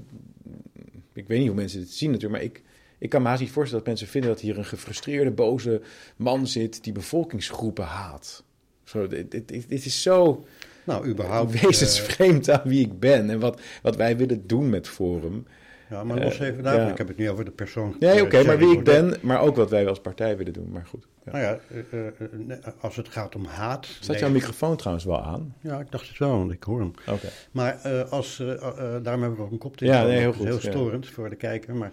ik 1.13 1.27
weet 1.27 1.39
niet 1.39 1.47
hoe 1.47 1.57
mensen 1.57 1.79
dit 1.79 1.91
zien 1.91 2.11
natuurlijk, 2.11 2.41
maar 2.41 2.51
ik, 2.51 2.61
ik 2.97 3.09
kan 3.09 3.21
me 3.21 3.27
haast 3.27 3.41
niet 3.41 3.51
voorstellen 3.51 3.83
dat 3.83 3.93
mensen 3.93 4.11
vinden 4.11 4.31
dat 4.31 4.41
hier 4.41 4.57
een 4.57 4.65
gefrustreerde, 4.65 5.31
boze 5.31 5.81
man 6.15 6.47
zit 6.47 6.83
die 6.83 6.93
bevolkingsgroepen 6.93 7.85
haat. 7.85 8.43
Zo, 8.83 9.07
dit, 9.07 9.31
dit, 9.31 9.47
dit 9.47 9.85
is 9.85 10.01
zo 10.01 10.45
nou, 10.83 11.07
überhaupt, 11.07 11.59
wezensvreemd 11.61 12.49
aan 12.49 12.61
wie 12.63 12.85
ik 12.85 12.99
ben 12.99 13.29
en 13.29 13.39
wat, 13.39 13.61
wat 13.81 13.95
wij 13.95 14.17
willen 14.17 14.47
doen 14.47 14.69
met 14.69 14.87
Forum. 14.87 15.45
Ja, 15.91 16.03
maar 16.03 16.19
los 16.19 16.39
even 16.39 16.63
daarvan. 16.63 16.85
Ja. 16.85 16.91
Ik 16.91 16.97
heb 16.97 17.07
het 17.07 17.17
niet 17.17 17.29
over 17.29 17.45
de 17.45 17.51
persoon. 17.51 17.95
Nee, 17.99 18.11
oké, 18.11 18.21
okay, 18.21 18.45
maar 18.45 18.57
wie 18.57 18.77
ik 18.77 18.83
ben, 18.83 19.15
maar 19.21 19.41
ook 19.41 19.55
wat 19.55 19.69
wij 19.69 19.87
als 19.87 20.01
partij 20.01 20.37
willen 20.37 20.53
doen. 20.53 20.71
Maar 20.71 20.85
goed. 20.85 21.07
Ja. 21.25 21.31
Nou 21.31 21.43
ja, 21.43 21.59
uh, 21.91 22.03
uh, 22.47 22.57
als 22.79 22.95
het 22.95 23.09
gaat 23.09 23.35
om 23.35 23.45
haat. 23.45 23.85
Staat 23.85 24.19
jouw 24.19 24.29
microfoon 24.29 24.75
trouwens 24.75 25.05
wel 25.05 25.21
aan? 25.21 25.55
Ja, 25.61 25.79
ik 25.79 25.91
dacht 25.91 26.07
het 26.07 26.17
wel, 26.17 26.29
want 26.37 26.51
ik 26.51 26.63
hoor 26.63 26.79
hem. 26.79 26.87
Oké. 26.87 27.11
Okay. 27.11 27.29
Maar 27.51 27.79
uh, 27.85 28.11
als, 28.11 28.37
daarom 28.77 29.21
hebben 29.21 29.35
we 29.35 29.41
ook 29.41 29.51
een 29.51 29.57
koptelefoon. 29.57 30.01
Ja, 30.01 30.07
nee, 30.07 30.19
heel 30.19 30.33
goed. 30.33 30.45
Heel 30.45 30.59
storend 30.59 31.07
voor 31.07 31.29
de 31.29 31.35
kijker. 31.35 31.75
Maar 31.75 31.91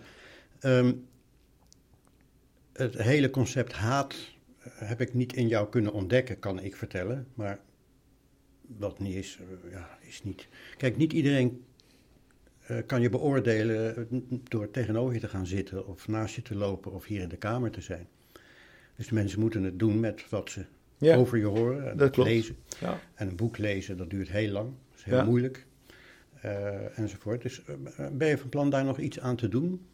um, 0.61 1.07
het 2.73 3.03
hele 3.03 3.31
concept 3.31 3.73
haat 3.73 4.15
heb 4.69 5.01
ik 5.01 5.15
niet 5.15 5.33
in 5.33 5.49
jou 5.49 5.69
kunnen 5.69 5.93
ontdekken, 5.93 6.39
kan 6.39 6.61
ik 6.61 6.77
vertellen. 6.77 7.27
Maar 7.35 7.59
wat 8.77 8.99
niet 8.99 9.15
is, 9.15 9.39
ja, 9.71 9.99
is 10.01 10.23
niet. 10.23 10.49
Kijk, 10.77 10.97
niet 10.97 11.13
iedereen 11.13 11.65
uh, 12.71 12.79
kan 12.87 13.01
je 13.01 13.09
beoordelen 13.09 14.09
door 14.43 14.71
tegenover 14.71 15.15
je 15.15 15.21
te 15.21 15.29
gaan 15.29 15.47
zitten 15.47 15.87
of 15.87 16.09
naast 16.09 16.35
je 16.35 16.43
te 16.43 16.55
lopen 16.55 16.93
of 16.93 17.05
hier 17.05 17.21
in 17.21 17.29
de 17.29 17.37
kamer 17.37 17.71
te 17.71 17.81
zijn. 17.81 18.09
Dus 18.97 19.09
de 19.09 19.15
mensen 19.15 19.41
moeten 19.41 19.63
het 19.63 19.79
doen 19.79 20.01
met 20.01 20.29
wat 20.29 20.51
ze 20.51 20.65
ja, 20.99 21.17
over 21.17 21.39
je 21.39 21.45
horen 21.45 21.91
en 21.91 21.97
dat 21.97 22.17
lezen. 22.17 22.57
Ja. 22.81 23.01
En 23.15 23.29
een 23.29 23.37
boek 23.37 23.59
lezen, 23.59 23.97
dat 23.97 24.11
duurt 24.11 24.29
heel 24.29 24.51
lang, 24.51 24.73
dat 24.91 24.99
is 24.99 25.05
heel 25.05 25.17
ja. 25.17 25.25
moeilijk 25.25 25.67
uh, 26.45 26.99
enzovoort. 26.99 27.43
Dus 27.43 27.63
ben 28.13 28.29
je 28.29 28.39
van 28.39 28.49
plan 28.49 28.71
daar 28.71 28.85
nog 28.85 28.99
iets 28.99 29.21
aan 29.21 29.37
te 29.37 29.49
doen? 29.49 29.87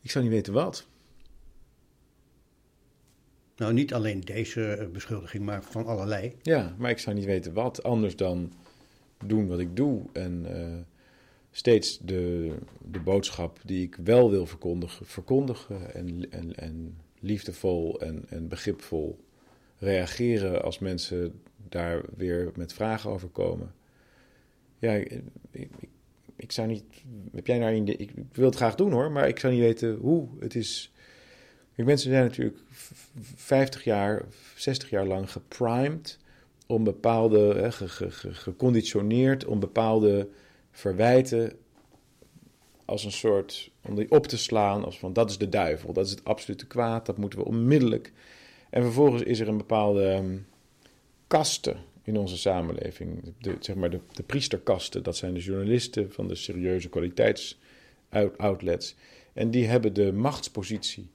Ik 0.00 0.10
zou 0.10 0.24
niet 0.24 0.32
weten 0.32 0.52
wat. 0.52 0.86
Nou, 3.56 3.72
niet 3.72 3.94
alleen 3.94 4.20
deze 4.20 4.88
beschuldiging, 4.92 5.44
maar 5.44 5.62
van 5.62 5.86
allerlei. 5.86 6.34
Ja, 6.42 6.74
maar 6.78 6.90
ik 6.90 6.98
zou 6.98 7.16
niet 7.16 7.24
weten 7.24 7.52
wat 7.52 7.82
anders 7.82 8.16
dan 8.16 8.52
doen 9.26 9.46
wat 9.46 9.58
ik 9.58 9.76
doe 9.76 10.02
en 10.12 10.46
steeds 11.50 11.98
de, 11.98 12.52
de 12.90 13.00
boodschap 13.00 13.60
die 13.64 13.82
ik 13.82 13.96
wel 14.04 14.30
wil 14.30 14.46
verkondigen, 14.46 15.06
verkondigen 15.06 15.94
en, 15.94 16.30
en, 16.30 16.54
en 16.54 16.96
liefdevol 17.20 18.00
en, 18.00 18.24
en 18.28 18.48
begripvol 18.48 19.18
reageren 19.78 20.62
als 20.62 20.78
mensen 20.78 21.40
daar 21.68 22.02
weer 22.16 22.52
met 22.56 22.72
vragen 22.72 23.10
over 23.10 23.28
komen. 23.28 23.74
Ja, 24.78 24.92
ik, 24.92 25.70
ik, 26.36 26.52
zou 26.52 26.68
niet. 26.68 26.84
Heb 27.32 27.46
jij 27.46 27.58
nou 27.58 27.74
in 27.74 28.00
ik 28.00 28.12
wil 28.32 28.46
het 28.46 28.56
graag 28.56 28.74
doen 28.74 28.92
hoor, 28.92 29.10
maar 29.12 29.28
ik 29.28 29.38
zou 29.38 29.52
niet 29.52 29.62
weten 29.62 29.94
hoe. 29.96 30.28
Het 30.38 30.54
is. 30.54 30.92
Mensen 31.74 32.10
zijn 32.10 32.24
natuurlijk 32.24 32.58
50 33.34 33.84
jaar, 33.84 34.22
60 34.54 34.90
jaar 34.90 35.06
lang 35.06 35.30
geprimed 35.30 36.18
om 36.66 36.84
bepaalde, 36.84 37.38
hè, 37.38 37.72
ge, 37.72 37.88
ge, 37.88 38.10
ge, 38.10 38.34
geconditioneerd 38.34 39.44
om 39.44 39.60
bepaalde 39.60 40.28
verwijten 40.70 41.52
als 42.84 43.04
een 43.04 43.12
soort, 43.12 43.70
om 43.82 43.94
die 43.94 44.10
op 44.10 44.26
te 44.26 44.38
slaan, 44.38 44.84
als 44.84 44.98
van 44.98 45.12
dat 45.12 45.30
is 45.30 45.38
de 45.38 45.48
duivel, 45.48 45.92
dat 45.92 46.04
is 46.04 46.10
het 46.10 46.24
absolute 46.24 46.66
kwaad, 46.66 47.06
dat 47.06 47.18
moeten 47.18 47.38
we 47.38 47.44
onmiddellijk. 47.44 48.12
En 48.70 48.82
vervolgens 48.82 49.22
is 49.22 49.40
er 49.40 49.48
een 49.48 49.56
bepaalde 49.56 50.14
um, 50.14 50.46
kaste 51.26 51.76
in 52.02 52.16
onze 52.16 52.38
samenleving, 52.38 53.32
de, 53.40 53.56
zeg 53.60 53.76
maar 53.76 53.90
de, 53.90 54.00
de 54.12 54.22
priesterkasten, 54.22 55.02
dat 55.02 55.16
zijn 55.16 55.34
de 55.34 55.40
journalisten 55.40 56.12
van 56.12 56.28
de 56.28 56.34
serieuze 56.34 56.88
kwaliteitsoutlets. 56.88 58.94
En 59.32 59.50
die 59.50 59.66
hebben 59.66 59.94
de 59.94 60.12
machtspositie 60.12 61.10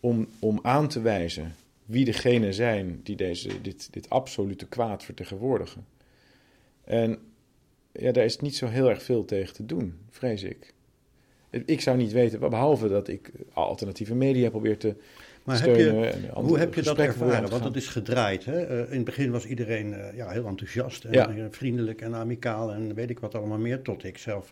om, 0.00 0.28
om 0.38 0.58
aan 0.62 0.88
te 0.88 1.00
wijzen 1.00 1.54
wie 1.84 2.04
degene 2.04 2.52
zijn 2.52 3.00
die 3.02 3.16
deze, 3.16 3.60
dit, 3.60 3.88
dit 3.90 4.10
absolute 4.10 4.66
kwaad 4.66 5.04
vertegenwoordigen. 5.04 5.86
En 6.84 7.18
ja, 7.92 8.12
daar 8.12 8.24
is 8.24 8.38
niet 8.38 8.56
zo 8.56 8.66
heel 8.66 8.90
erg 8.90 9.02
veel 9.02 9.24
tegen 9.24 9.54
te 9.54 9.66
doen, 9.66 9.98
vrees 10.10 10.42
ik. 10.42 10.74
Ik 11.50 11.80
zou 11.80 11.96
niet 11.96 12.12
weten, 12.12 12.40
behalve 12.40 12.88
dat 12.88 13.08
ik 13.08 13.30
alternatieve 13.52 14.14
media 14.14 14.50
probeer 14.50 14.78
te 14.78 14.94
maar 15.44 15.56
steunen. 15.56 16.04
Heb 16.04 16.14
je, 16.22 16.30
hoe 16.32 16.58
heb 16.58 16.74
je 16.74 16.82
dat 16.82 16.98
ervaren? 16.98 17.50
Want 17.50 17.62
dat 17.62 17.76
is 17.76 17.86
gedraaid. 17.86 18.44
Hè? 18.44 18.70
Uh, 18.70 18.90
in 18.90 18.96
het 18.96 19.04
begin 19.04 19.30
was 19.30 19.46
iedereen 19.46 19.92
uh, 19.92 20.16
ja, 20.16 20.28
heel 20.28 20.46
enthousiast 20.46 21.04
en 21.04 21.12
ja. 21.12 21.48
vriendelijk 21.50 22.00
en 22.00 22.14
amicaal 22.14 22.72
en 22.72 22.94
weet 22.94 23.10
ik 23.10 23.18
wat 23.18 23.34
allemaal 23.34 23.58
meer. 23.58 23.82
Tot 23.82 24.04
ik 24.04 24.18
zelf 24.18 24.50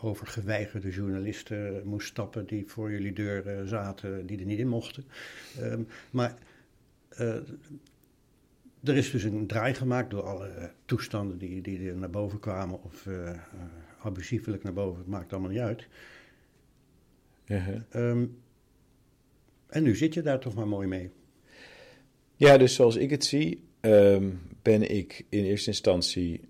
over 0.00 0.26
geweigerde 0.26 0.90
journalisten 0.90 1.82
moest 1.84 2.08
stappen 2.08 2.46
die 2.46 2.66
voor 2.66 2.90
jullie 2.90 3.12
deur 3.12 3.66
zaten, 3.66 4.26
die 4.26 4.38
er 4.38 4.44
niet 4.44 4.58
in 4.58 4.68
mochten. 4.68 5.04
Um, 5.60 5.86
maar 6.10 6.38
er 8.84 8.96
is 8.96 9.10
dus 9.10 9.22
een 9.22 9.46
draai 9.46 9.74
gemaakt 9.74 10.10
door 10.10 10.22
alle 10.22 10.72
toestanden 10.84 11.38
die, 11.38 11.60
die 11.60 11.88
er 11.88 11.96
naar 11.96 12.10
boven 12.10 12.40
kwamen 12.40 12.82
of 12.82 13.06
uh, 13.06 13.30
abusiefelijk 14.02 14.62
naar 14.62 14.72
boven, 14.72 14.98
het 14.98 15.08
maakt 15.08 15.32
allemaal 15.32 15.50
niet 15.50 15.60
uit. 15.60 15.88
Um, 17.94 18.38
en 19.66 19.82
nu 19.82 19.96
zit 19.96 20.14
je 20.14 20.22
daar 20.22 20.40
toch 20.40 20.54
maar 20.54 20.68
mooi 20.68 20.88
mee. 20.88 21.10
Ja, 22.36 22.56
dus 22.56 22.74
zoals 22.74 22.96
ik 22.96 23.10
het 23.10 23.24
zie, 23.24 23.64
um, 23.80 24.40
ben 24.62 24.90
ik 24.90 25.24
in 25.28 25.44
eerste 25.44 25.70
instantie 25.70 26.40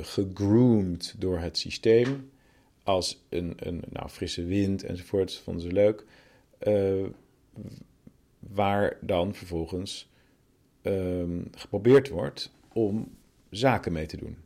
gegroomd 0.00 1.14
door 1.18 1.38
het 1.38 1.58
systeem. 1.58 2.30
Als 2.88 3.24
een, 3.28 3.54
een 3.56 3.82
nou, 3.90 4.08
frisse 4.08 4.44
wind 4.44 4.84
enzovoort, 4.84 5.34
vonden 5.34 5.62
ze 5.62 5.72
leuk. 5.72 6.04
Uh, 6.62 7.06
waar 8.38 8.96
dan 9.00 9.34
vervolgens 9.34 10.10
um, 10.82 11.48
geprobeerd 11.54 12.08
wordt 12.08 12.52
om 12.72 13.16
zaken 13.50 13.92
mee 13.92 14.06
te 14.06 14.16
doen. 14.16 14.36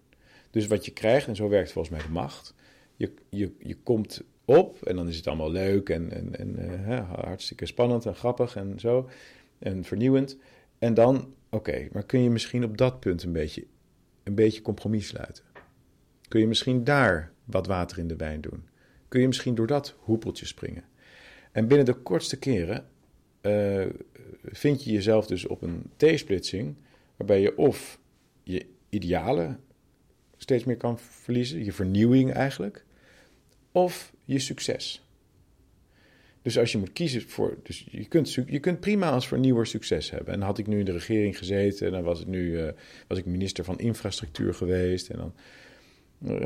Dus 0.51 0.67
wat 0.67 0.85
je 0.85 0.93
krijgt, 0.93 1.27
en 1.27 1.37
zo 1.37 1.49
werkt 1.49 1.73
volgens 1.73 1.95
mij 1.95 2.07
de 2.07 2.13
macht, 2.13 2.55
je, 2.97 3.13
je, 3.29 3.53
je 3.59 3.77
komt 3.77 4.23
op 4.45 4.83
en 4.83 4.97
dan 4.97 5.09
is 5.09 5.17
het 5.17 5.27
allemaal 5.27 5.51
leuk 5.51 5.89
en, 5.89 6.13
en, 6.13 6.39
en 6.39 6.59
uh, 6.89 7.13
hartstikke 7.13 7.67
spannend 7.67 8.07
en 8.07 8.15
grappig 8.15 8.57
en 8.57 8.81
zo 8.81 9.09
en 9.59 9.85
vernieuwend. 9.85 10.37
En 10.79 10.95
dan, 10.95 11.35
oké, 11.51 11.89
maar 11.93 12.05
kun 12.05 12.23
je 12.23 12.31
misschien 12.31 12.65
op 12.65 12.77
dat 12.77 13.01
punt 13.01 13.23
een 13.23 13.33
beetje, 13.33 13.65
een 14.23 14.35
beetje 14.35 14.63
compromis 14.63 15.07
sluiten? 15.07 15.45
Kun 16.29 16.41
je 16.41 16.47
misschien 16.47 16.85
daar 16.85 17.32
wat 17.45 17.67
water 17.67 17.99
in 17.99 18.09
de 18.09 18.17
wijn 18.17 18.41
doen? 18.41 18.65
Kun 19.09 19.21
je 19.21 19.27
misschien 19.27 19.55
door 19.55 19.67
dat 19.67 19.95
hoepeltje 19.99 20.47
springen? 20.47 20.85
En 21.53 21.69
binnen 21.69 21.87
de 21.87 21.95
kortste 21.95 22.39
keren 22.39 22.87
uh, 23.43 23.87
vind 24.45 24.85
je 24.85 24.93
jezelf 24.93 25.27
dus 25.27 25.47
op 25.47 25.63
een 25.63 25.91
T-splitsing, 25.97 26.75
waarbij 27.17 27.41
je 27.41 27.57
of 27.57 27.99
je 28.43 28.67
idealen 28.89 29.61
steeds 30.37 30.65
meer 30.65 30.77
kan 30.77 30.99
verliezen, 30.99 31.65
je 31.65 31.73
vernieuwing 31.73 32.33
eigenlijk, 32.33 32.85
of 33.73 34.13
je 34.25 34.39
succes. 34.39 35.07
Dus 36.43 36.59
als 36.59 36.73
je 36.73 36.79
moet 36.79 36.93
kiezen 36.93 37.23
voor. 37.23 37.59
Dus 37.63 37.87
je 37.91 38.05
kunt, 38.05 38.33
je 38.33 38.59
kunt 38.59 38.81
prima 38.81 39.11
als 39.11 39.29
vernieuwer 39.29 39.67
succes 39.67 40.11
hebben. 40.11 40.35
En 40.35 40.41
had 40.41 40.59
ik 40.59 40.67
nu 40.67 40.79
in 40.79 40.85
de 40.85 40.93
regering 40.93 41.39
gezeten, 41.39 41.93
dan 41.93 42.03
was, 42.03 42.19
het 42.19 42.29
nu, 42.29 42.61
uh, 42.61 42.69
was 43.07 43.19
ik 43.19 43.25
minister 43.25 43.65
van 43.65 43.79
Infrastructuur 43.79 44.55
geweest. 44.55 45.09
En 45.09 45.17
dan. 45.17 45.35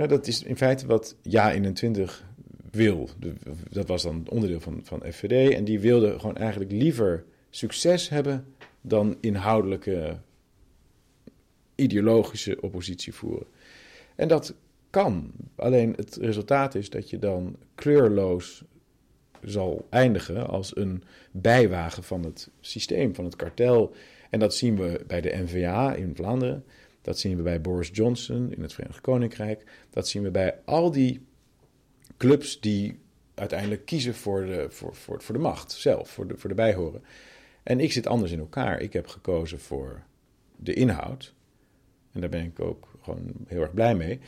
Dat 0.09 0.27
is 0.27 0.43
in 0.43 0.57
feite 0.57 0.87
wat 0.87 1.17
Ja 1.23 1.53
21 1.53 2.25
wil. 2.71 3.09
Dat 3.71 3.89
was 3.89 4.03
dan 4.03 4.27
onderdeel 4.29 4.61
van, 4.61 4.81
van 4.83 5.03
FVD. 5.13 5.55
En 5.55 5.65
die 5.65 5.81
wilde 5.81 6.19
gewoon 6.19 6.37
eigenlijk 6.37 6.71
liever 6.71 7.25
succes 7.51 8.09
hebben 8.09 8.47
dan 8.81 9.17
inhoudelijke 9.21 10.19
ideologische 11.75 12.61
oppositie 12.61 13.15
voeren. 13.15 13.47
En 14.15 14.29
dat 14.29 14.55
kan. 14.91 15.33
Alleen 15.57 15.93
het 15.97 16.17
resultaat 16.17 16.75
is 16.75 16.91
dat 16.91 17.11
je 17.11 17.19
dan 17.19 17.57
kleurloos 17.75 18.65
zal 19.43 19.87
eindigen 19.91 20.49
als 20.49 20.77
een 20.77 21.03
bijwagen 21.31 22.03
van 22.03 22.25
het 22.25 22.51
systeem, 22.61 23.15
van 23.15 23.25
het 23.25 23.37
kartel. 23.37 23.95
En 24.31 24.39
dat 24.39 24.55
zien 24.55 24.77
we 24.77 25.05
bij 25.07 25.21
de 25.21 25.37
NVA 25.45 25.95
in 25.95 26.17
Vlaanderen. 26.17 26.65
Dat 27.07 27.19
zien 27.19 27.37
we 27.37 27.43
bij 27.43 27.61
Boris 27.61 27.91
Johnson 27.93 28.53
in 28.53 28.63
het 28.63 28.73
Verenigd 28.73 29.01
Koninkrijk. 29.01 29.65
Dat 29.91 30.09
zien 30.09 30.23
we 30.23 30.31
bij 30.31 30.55
al 30.65 30.91
die 30.91 31.21
clubs 32.17 32.61
die 32.61 32.99
uiteindelijk 33.35 33.85
kiezen 33.85 34.15
voor 34.15 34.47
de, 34.47 34.67
voor, 34.71 34.95
voor, 34.95 35.23
voor 35.23 35.35
de 35.35 35.41
macht 35.41 35.73
zelf, 35.73 36.11
voor 36.11 36.27
de, 36.27 36.37
voor 36.37 36.49
de 36.49 36.55
bijhoren. 36.55 37.03
En 37.63 37.81
ik 37.81 37.93
zit 37.93 38.07
anders 38.07 38.33
in 38.33 38.39
elkaar. 38.39 38.81
Ik 38.81 38.93
heb 38.93 39.07
gekozen 39.07 39.61
voor 39.61 40.03
de 40.57 40.75
inhoud. 40.75 41.35
En 42.13 42.21
daar 42.21 42.31
ben 42.31 42.45
ik 42.45 42.61
ook 42.61 42.89
gewoon 43.03 43.33
heel 43.47 43.61
erg 43.61 43.75
blij 43.75 43.95
mee. 43.95 44.21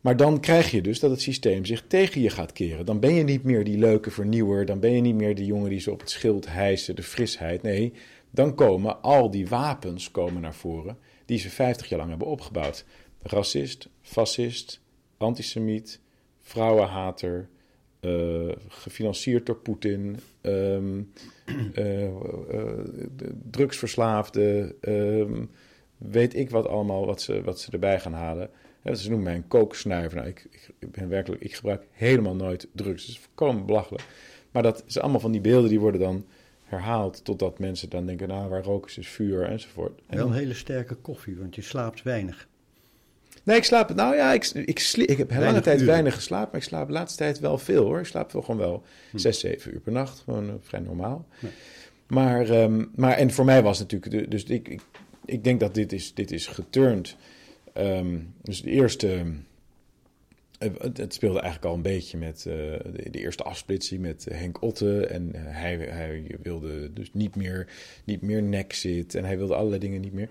Maar 0.00 0.16
dan 0.16 0.40
krijg 0.40 0.70
je 0.70 0.82
dus 0.82 1.00
dat 1.00 1.10
het 1.10 1.20
systeem 1.20 1.64
zich 1.64 1.84
tegen 1.86 2.20
je 2.20 2.30
gaat 2.30 2.52
keren. 2.52 2.86
Dan 2.86 3.00
ben 3.00 3.14
je 3.14 3.22
niet 3.22 3.42
meer 3.42 3.64
die 3.64 3.78
leuke 3.78 4.10
vernieuwer. 4.10 4.66
Dan 4.66 4.80
ben 4.80 4.92
je 4.92 5.00
niet 5.00 5.14
meer 5.14 5.34
die 5.34 5.46
jongen 5.46 5.70
die 5.70 5.80
ze 5.80 5.90
op 5.90 6.00
het 6.00 6.10
schild 6.10 6.46
hijsen, 6.46 6.96
de 6.96 7.02
frisheid. 7.02 7.62
Nee, 7.62 7.92
dan 8.30 8.54
komen 8.54 9.02
al 9.02 9.30
die 9.30 9.48
wapens 9.48 10.10
komen 10.10 10.42
naar 10.42 10.54
voren 10.54 10.98
die 11.24 11.38
ze 11.38 11.50
50 11.50 11.88
jaar 11.88 11.98
lang 11.98 12.10
hebben 12.10 12.28
opgebouwd. 12.28 12.84
Racist, 13.22 13.88
fascist, 14.00 14.80
antisemiet, 15.16 16.00
vrouwenhater, 16.40 17.48
uh, 18.00 18.52
gefinancierd 18.68 19.46
door 19.46 19.56
Poetin, 19.56 20.18
um, 20.42 21.12
uh, 21.74 22.04
uh, 22.04 22.10
drugsverslaafde, 23.50 24.74
um, 24.80 25.50
weet 25.98 26.34
ik 26.34 26.50
wat 26.50 26.66
allemaal 26.66 27.06
wat 27.06 27.20
ze, 27.20 27.42
wat 27.42 27.60
ze 27.60 27.70
erbij 27.70 28.00
gaan 28.00 28.12
halen. 28.12 28.50
Ze 28.92 29.08
noemen 29.08 29.22
mij 29.22 29.34
een 29.34 29.48
kooksnuiver. 29.48 30.16
Nou, 30.16 30.28
ik, 30.28 30.46
ik, 30.78 30.90
ben 30.92 31.08
werkelijk, 31.08 31.42
ik 31.42 31.54
gebruik 31.54 31.86
helemaal 31.90 32.34
nooit 32.34 32.68
drugs. 32.74 33.06
Dat 33.06 33.14
is 33.14 33.20
volkomen 33.20 33.66
belachelijk. 33.66 34.04
Maar 34.50 34.62
dat 34.62 34.84
is 34.86 34.98
allemaal 34.98 35.20
van 35.20 35.32
die 35.32 35.40
beelden 35.40 35.70
die 35.70 35.80
worden 35.80 36.00
dan 36.00 36.24
herhaald 36.72 37.24
totdat 37.24 37.58
mensen 37.58 37.90
dan 37.90 38.06
denken, 38.06 38.28
nou, 38.28 38.48
waar 38.48 38.62
roken 38.62 38.90
ze 38.90 39.00
is 39.00 39.08
vuur 39.08 39.44
enzovoort. 39.44 40.00
En 40.06 40.16
Wel 40.16 40.26
een 40.26 40.32
hele 40.32 40.54
sterke 40.54 40.94
koffie, 40.94 41.36
want 41.36 41.54
je 41.54 41.62
slaapt 41.62 42.02
weinig. 42.02 42.48
Nee, 43.44 43.56
ik 43.56 43.64
slaap. 43.64 43.94
Nou 43.94 44.16
ja, 44.16 44.32
ik, 44.32 44.44
ik, 44.44 44.92
ik 44.96 45.18
heb 45.18 45.30
heel 45.30 45.42
lange 45.42 45.60
tijd 45.60 45.82
weinig 45.82 46.14
geslapen, 46.14 46.48
maar 46.52 46.60
ik 46.60 46.66
slaap 46.66 46.86
de 46.86 46.92
laatste 46.92 47.18
tijd 47.18 47.38
wel 47.38 47.58
veel 47.58 47.84
hoor. 47.84 47.98
Ik 47.98 48.06
slaap 48.06 48.32
wel 48.32 48.42
gewoon 48.42 48.60
wel 48.60 48.82
hm. 49.10 49.18
zes, 49.18 49.40
zeven 49.40 49.74
uur 49.74 49.80
per 49.80 49.92
nacht. 49.92 50.18
Gewoon 50.18 50.46
uh, 50.46 50.52
vrij 50.60 50.80
normaal. 50.80 51.26
Maar, 52.06 52.50
um, 52.50 52.90
maar, 52.94 53.12
en 53.12 53.30
voor 53.30 53.44
mij 53.44 53.62
was 53.62 53.78
het 53.78 53.92
natuurlijk. 53.92 54.30
Dus 54.30 54.44
ik, 54.44 54.68
ik, 54.68 54.80
ik 55.24 55.44
denk 55.44 55.60
dat 55.60 55.74
dit 55.74 55.92
is, 55.92 56.14
dit 56.14 56.30
is 56.30 56.46
geturnd. 56.46 57.16
Um, 57.76 58.34
dus 58.42 58.62
de 58.62 58.70
eerste. 58.70 59.24
Het 60.92 61.14
speelde 61.14 61.40
eigenlijk 61.40 61.70
al 61.70 61.74
een 61.74 61.82
beetje 61.82 62.18
met 62.18 62.44
uh, 62.48 62.54
de, 62.54 63.10
de, 63.10 63.18
eerste 63.18 63.42
afsplitsing 63.42 64.00
met 64.00 64.26
Henk 64.30 64.62
Otte. 64.62 65.06
En 65.06 65.30
hij, 65.34 65.76
hij 65.76 66.36
wilde 66.42 66.92
dus 66.92 67.10
niet 67.12 67.36
meer, 67.36 67.68
niet 68.04 68.22
meer 68.22 68.42
Nexit. 68.42 69.14
En 69.14 69.24
hij 69.24 69.36
wilde 69.36 69.54
allerlei 69.54 69.80
dingen 69.80 70.00
niet 70.00 70.12
meer. 70.12 70.28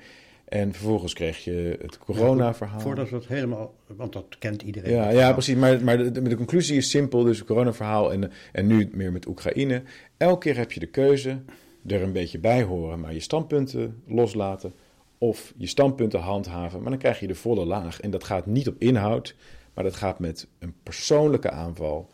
En 0.51 0.73
vervolgens 0.73 1.13
kreeg 1.13 1.43
je 1.43 1.77
het 1.81 1.97
corona-verhaal. 1.97 2.79
voordat 2.79 3.09
we 3.09 3.15
het 3.15 3.27
helemaal, 3.27 3.73
want 3.87 4.13
dat 4.13 4.25
kent 4.39 4.61
iedereen. 4.61 4.91
Ja, 4.91 5.09
ja 5.09 5.31
precies. 5.31 5.55
Maar, 5.55 5.83
maar 5.83 5.97
de, 5.97 6.21
de, 6.21 6.35
conclusie 6.35 6.77
is 6.77 6.89
simpel. 6.89 7.23
Dus 7.23 7.37
het 7.37 7.47
corona-verhaal 7.47 8.13
en, 8.13 8.31
en 8.51 8.67
nu 8.67 8.89
meer 8.93 9.11
met 9.11 9.27
Oekraïne. 9.27 9.81
Elke 10.17 10.39
keer 10.39 10.57
heb 10.57 10.71
je 10.71 10.79
de 10.79 10.85
keuze 10.85 11.39
er 11.87 12.01
een 12.01 12.11
beetje 12.11 12.39
bij 12.39 12.63
horen, 12.63 12.99
maar 12.99 13.13
je 13.13 13.19
standpunten 13.19 14.01
loslaten. 14.07 14.73
Of 15.17 15.53
je 15.57 15.67
standpunten 15.67 16.19
handhaven, 16.19 16.81
maar 16.81 16.89
dan 16.89 16.99
krijg 16.99 17.19
je 17.19 17.27
de 17.27 17.35
volle 17.35 17.65
laag. 17.65 17.99
En 17.99 18.11
dat 18.11 18.23
gaat 18.23 18.45
niet 18.45 18.67
op 18.67 18.75
inhoud, 18.77 19.35
maar 19.73 19.83
dat 19.83 19.95
gaat 19.95 20.19
met 20.19 20.47
een 20.59 20.73
persoonlijke 20.83 21.49
aanval. 21.49 22.09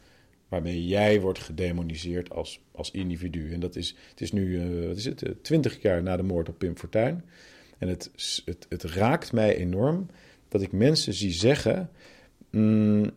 Waarmee 0.47 0.85
jij 0.85 1.21
wordt 1.21 1.39
gedemoniseerd 1.39 2.29
als, 2.29 2.61
als 2.71 2.91
individu. 2.91 3.53
En 3.53 3.59
dat 3.59 3.75
is, 3.75 3.95
het 4.09 4.21
is 4.21 4.31
nu, 4.31 4.45
uh, 4.47 4.87
wat 4.87 4.97
is 4.97 5.05
het, 5.05 5.23
twintig 5.41 5.81
jaar 5.81 6.03
na 6.03 6.17
de 6.17 6.23
moord 6.23 6.49
op 6.49 6.57
Pim 6.57 6.77
Fortuyn. 6.77 7.23
En 7.77 7.87
het, 7.87 8.11
het, 8.45 8.65
het 8.69 8.83
raakt 8.83 9.31
mij 9.31 9.55
enorm 9.55 10.07
dat 10.47 10.61
ik 10.61 10.71
mensen 10.71 11.13
zie 11.13 11.31
zeggen. 11.31 11.89
Mm, 12.49 13.11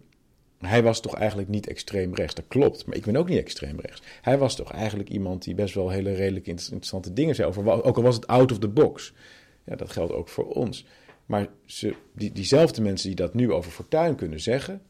hij 0.58 0.82
was 0.82 1.00
toch 1.00 1.14
eigenlijk 1.14 1.48
niet 1.48 1.66
extreem 1.66 2.14
rechts. 2.14 2.34
Dat 2.34 2.44
klopt, 2.48 2.86
maar 2.86 2.96
ik 2.96 3.04
ben 3.04 3.16
ook 3.16 3.28
niet 3.28 3.38
extreem 3.38 3.80
rechts. 3.80 4.02
Hij 4.22 4.38
was 4.38 4.56
toch 4.56 4.72
eigenlijk 4.72 5.08
iemand 5.08 5.44
die 5.44 5.54
best 5.54 5.74
wel 5.74 5.90
hele 5.90 6.12
redelijk 6.12 6.46
interessante 6.46 7.12
dingen 7.12 7.34
zei 7.34 7.48
over. 7.48 7.82
Ook 7.84 7.96
al 7.96 8.02
was 8.02 8.14
het 8.14 8.26
out 8.26 8.52
of 8.52 8.58
the 8.58 8.68
box. 8.68 9.12
Ja, 9.64 9.76
dat 9.76 9.90
geldt 9.90 10.12
ook 10.12 10.28
voor 10.28 10.48
ons. 10.48 10.84
Maar 11.30 11.48
ze, 11.64 11.94
die, 12.12 12.32
diezelfde 12.32 12.82
mensen 12.82 13.08
die 13.08 13.16
dat 13.16 13.34
nu 13.34 13.52
over 13.52 13.70
Fortuin 13.70 14.14
kunnen 14.14 14.40
zeggen. 14.40 14.82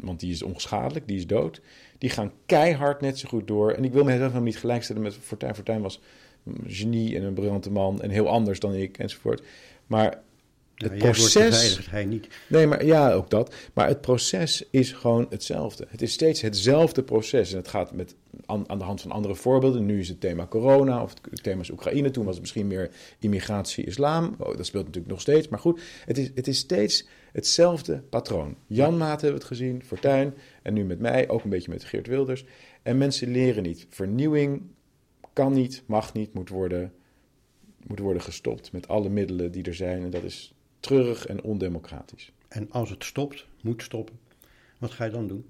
Want 0.00 0.20
die 0.20 0.30
is 0.30 0.42
onschadelijk, 0.42 1.08
die 1.08 1.16
is 1.16 1.26
dood. 1.26 1.60
Die 1.98 2.10
gaan 2.10 2.32
keihard 2.46 3.00
net 3.00 3.18
zo 3.18 3.28
goed 3.28 3.46
door. 3.46 3.70
En 3.70 3.84
ik 3.84 3.92
wil 3.92 4.04
mezelf 4.04 4.40
niet 4.40 4.58
gelijkstellen 4.58 5.02
met 5.02 5.14
Fortuin. 5.14 5.54
Fortuin 5.54 5.82
was 5.82 6.00
genie 6.66 7.16
en 7.16 7.22
een 7.22 7.34
briljante 7.34 7.70
man 7.70 8.02
en 8.02 8.10
heel 8.10 8.28
anders 8.28 8.60
dan 8.60 8.74
ik 8.74 8.98
enzovoort. 8.98 9.42
Maar 9.86 10.22
het 10.74 10.98
proces. 10.98 11.86
hij 11.90 12.04
niet. 12.04 12.28
Nee, 12.48 12.66
maar 12.66 12.84
ja, 12.84 13.12
ook 13.12 13.30
dat. 13.30 13.54
Maar 13.72 13.88
het 13.88 14.00
proces 14.00 14.64
is 14.70 14.92
gewoon 14.92 15.26
hetzelfde. 15.30 15.86
Het 15.88 16.02
is 16.02 16.12
steeds 16.12 16.40
hetzelfde 16.40 17.02
proces. 17.02 17.50
En 17.50 17.56
het 17.56 17.68
gaat 17.68 17.92
met, 17.92 18.14
aan, 18.46 18.68
aan 18.68 18.78
de 18.78 18.84
hand 18.84 19.00
van 19.00 19.10
andere 19.10 19.34
voorbeelden. 19.34 19.86
Nu 19.86 20.00
is 20.00 20.08
het 20.08 20.20
thema 20.20 20.46
corona 20.46 21.02
of 21.02 21.14
het 21.30 21.42
thema 21.42 21.60
is 21.60 21.70
Oekraïne. 21.70 22.10
Toen 22.10 22.24
was 22.24 22.32
het 22.32 22.42
misschien 22.42 22.66
meer 22.66 22.90
immigratie, 23.18 23.84
islam. 23.84 24.34
Oh, 24.38 24.56
dat 24.56 24.66
speelt 24.66 24.84
natuurlijk 24.84 25.12
nog 25.12 25.20
steeds. 25.20 25.48
Maar 25.48 25.58
goed, 25.58 25.80
het 26.04 26.18
is, 26.18 26.30
het 26.34 26.46
is 26.48 26.58
steeds 26.58 27.06
hetzelfde 27.32 28.02
patroon. 28.10 28.56
Jan 28.66 28.96
Maat 28.96 29.20
hebben 29.20 29.40
we 29.40 29.46
het 29.46 29.56
gezien, 29.56 29.82
Fortuin. 29.84 30.34
En 30.62 30.74
nu 30.74 30.84
met 30.84 30.98
mij, 30.98 31.28
ook 31.28 31.44
een 31.44 31.50
beetje 31.50 31.70
met 31.70 31.84
Geert 31.84 32.06
Wilders. 32.06 32.44
En 32.82 32.98
mensen 32.98 33.30
leren 33.30 33.62
niet. 33.62 33.86
Vernieuwing 33.88 34.62
kan 35.32 35.52
niet, 35.52 35.82
mag 35.86 36.12
niet, 36.12 36.34
moet 36.34 36.48
worden, 36.48 36.92
moet 37.86 37.98
worden 37.98 38.22
gestopt 38.22 38.72
met 38.72 38.88
alle 38.88 39.08
middelen 39.08 39.52
die 39.52 39.64
er 39.64 39.74
zijn. 39.74 40.02
En 40.02 40.10
dat 40.10 40.22
is 40.22 40.54
treurig 40.82 41.26
en 41.26 41.42
ondemocratisch. 41.42 42.32
En 42.48 42.66
als 42.70 42.90
het 42.90 43.04
stopt, 43.04 43.46
moet 43.60 43.82
stoppen, 43.82 44.18
wat 44.78 44.90
ga 44.90 45.04
je 45.04 45.10
dan 45.10 45.26
doen? 45.26 45.44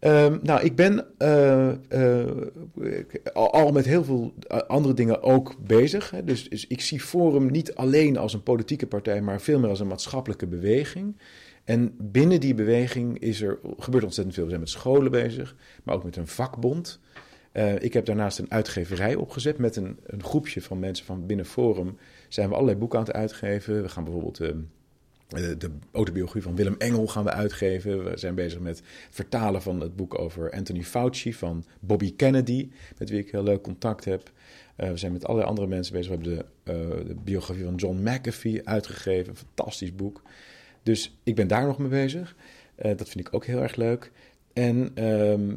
Um, 0.00 0.38
nou, 0.42 0.64
ik 0.64 0.76
ben 0.76 1.06
uh, 1.18 1.72
uh, 1.88 3.04
al, 3.32 3.72
met 3.72 3.84
heel 3.84 4.04
veel 4.04 4.34
andere 4.66 4.94
dingen 4.94 5.22
ook 5.22 5.54
bezig. 5.66 6.10
Hè. 6.10 6.24
Dus, 6.24 6.48
dus, 6.48 6.66
ik 6.66 6.80
zie 6.80 7.00
Forum 7.00 7.50
niet 7.50 7.74
alleen 7.74 8.16
als 8.16 8.32
een 8.34 8.42
politieke 8.42 8.86
partij, 8.86 9.20
maar 9.20 9.40
veel 9.40 9.58
meer 9.58 9.68
als 9.68 9.80
een 9.80 9.86
maatschappelijke 9.86 10.46
beweging. 10.46 11.16
En 11.64 11.94
binnen 11.98 12.40
die 12.40 12.54
beweging 12.54 13.18
is 13.18 13.42
er, 13.42 13.58
gebeurt 13.78 14.04
ontzettend 14.04 14.34
veel. 14.34 14.44
We 14.44 14.50
zijn 14.50 14.62
met 14.62 14.70
scholen 14.70 15.10
bezig, 15.10 15.56
maar 15.82 15.94
ook 15.94 16.04
met 16.04 16.16
een 16.16 16.26
vakbond. 16.26 17.00
Uh, 17.52 17.82
ik 17.82 17.92
heb 17.92 18.04
daarnaast 18.04 18.38
een 18.38 18.50
uitgeverij 18.50 19.14
opgezet 19.14 19.58
met 19.58 19.76
een, 19.76 19.98
een, 20.06 20.22
groepje 20.22 20.62
van 20.62 20.78
mensen 20.78 21.06
van 21.06 21.26
binnen 21.26 21.46
Forum. 21.46 21.98
Zijn 22.28 22.48
we 22.48 22.54
allerlei 22.54 22.78
boeken 22.78 22.98
aan 22.98 23.04
het 23.04 23.14
uitgeven. 23.14 23.82
We 23.82 23.88
gaan 23.88 24.04
bijvoorbeeld 24.04 24.40
uh, 24.40 24.50
de 25.28 25.70
autobiografie 25.92 26.42
van 26.42 26.56
Willem 26.56 26.74
Engel 26.78 27.06
gaan 27.06 27.24
we 27.24 27.30
uitgeven. 27.30 28.04
We 28.04 28.16
zijn 28.16 28.34
bezig 28.34 28.60
met 28.60 28.76
het 28.76 28.86
vertalen 29.10 29.62
van 29.62 29.80
het 29.80 29.96
boek 29.96 30.18
over 30.18 30.52
Anthony 30.52 30.82
Fauci 30.82 31.34
van 31.34 31.64
Bobby 31.80 32.16
Kennedy, 32.16 32.70
met 32.98 33.10
wie 33.10 33.18
ik 33.18 33.30
heel 33.30 33.42
leuk 33.42 33.62
contact 33.62 34.04
heb. 34.04 34.30
we 34.76 34.96
zijn 34.96 35.12
met 35.12 35.24
allerlei 35.24 35.48
andere 35.48 35.66
mensen 35.66 35.92
bezig. 35.92 36.16
We 36.16 36.24
hebben 36.24 36.46
de, 36.64 37.04
de 37.06 37.14
biografie 37.14 37.64
van 37.64 37.74
John 37.74 38.08
McAfee 38.08 38.68
uitgegeven, 38.68 39.28
een 39.30 39.36
fantastisch 39.36 39.94
boek. 39.94 40.22
Dus 40.82 41.18
ik 41.22 41.34
ben 41.34 41.48
daar 41.48 41.66
nog 41.66 41.78
mee 41.78 41.88
bezig. 41.88 42.36
dat 42.76 43.08
vind 43.08 43.26
ik 43.26 43.34
ook 43.34 43.44
heel 43.44 43.62
erg 43.62 43.76
leuk. 43.76 44.10
En 44.52 44.90
ehm, 44.94 45.56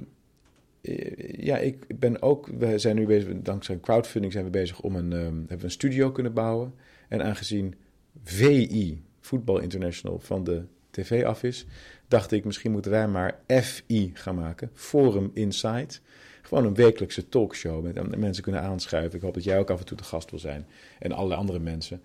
ja, 1.38 1.58
ik 1.58 2.00
ben 2.00 2.22
ook, 2.22 2.48
we 2.48 2.80
zijn 2.80 2.96
nu 2.96 3.06
bezig, 3.06 3.34
dankzij 3.42 3.80
crowdfunding 3.80 4.34
zijn 4.34 4.46
we 4.46 4.52
bezig 4.52 4.82
om 4.82 4.96
een, 4.96 5.12
um, 5.12 5.38
hebben 5.38 5.58
we 5.58 5.64
een 5.64 5.72
studio 5.72 6.12
kunnen 6.12 6.34
bouwen. 6.34 6.74
En 7.08 7.24
aangezien 7.24 7.76
VI, 8.24 9.04
Football 9.20 9.62
International, 9.62 10.20
van 10.20 10.44
de 10.44 10.64
tv 10.92 11.24
af 11.24 11.44
is, 11.44 11.66
dacht 12.08 12.32
ik 12.32 12.46
misschien 12.46 12.72
moeten 12.72 12.92
wij 12.92 13.08
maar 13.08 13.40
FI 13.48 14.12
gaan 14.14 14.36
maken, 14.36 14.70
Forum 14.74 15.32
Insight. 15.34 16.02
Gewoon 16.42 16.66
een 16.66 16.76
wekelijkse 16.76 17.30
talkshow 17.30 17.84
met 17.84 18.18
mensen 18.18 18.44
kunnen 18.44 18.62
aanschuiven. 18.62 19.16
Ik 19.16 19.22
hoop 19.22 19.34
dat 19.34 19.44
jij 19.44 19.60
ook 19.60 19.70
af 19.70 19.80
en 19.80 19.86
toe 19.86 19.98
de 19.98 20.04
gast 20.04 20.30
wil 20.30 20.40
zijn 20.40 20.68
en 21.00 21.12
alle 21.12 21.36
andere 21.36 21.60
mensen. 21.60 22.02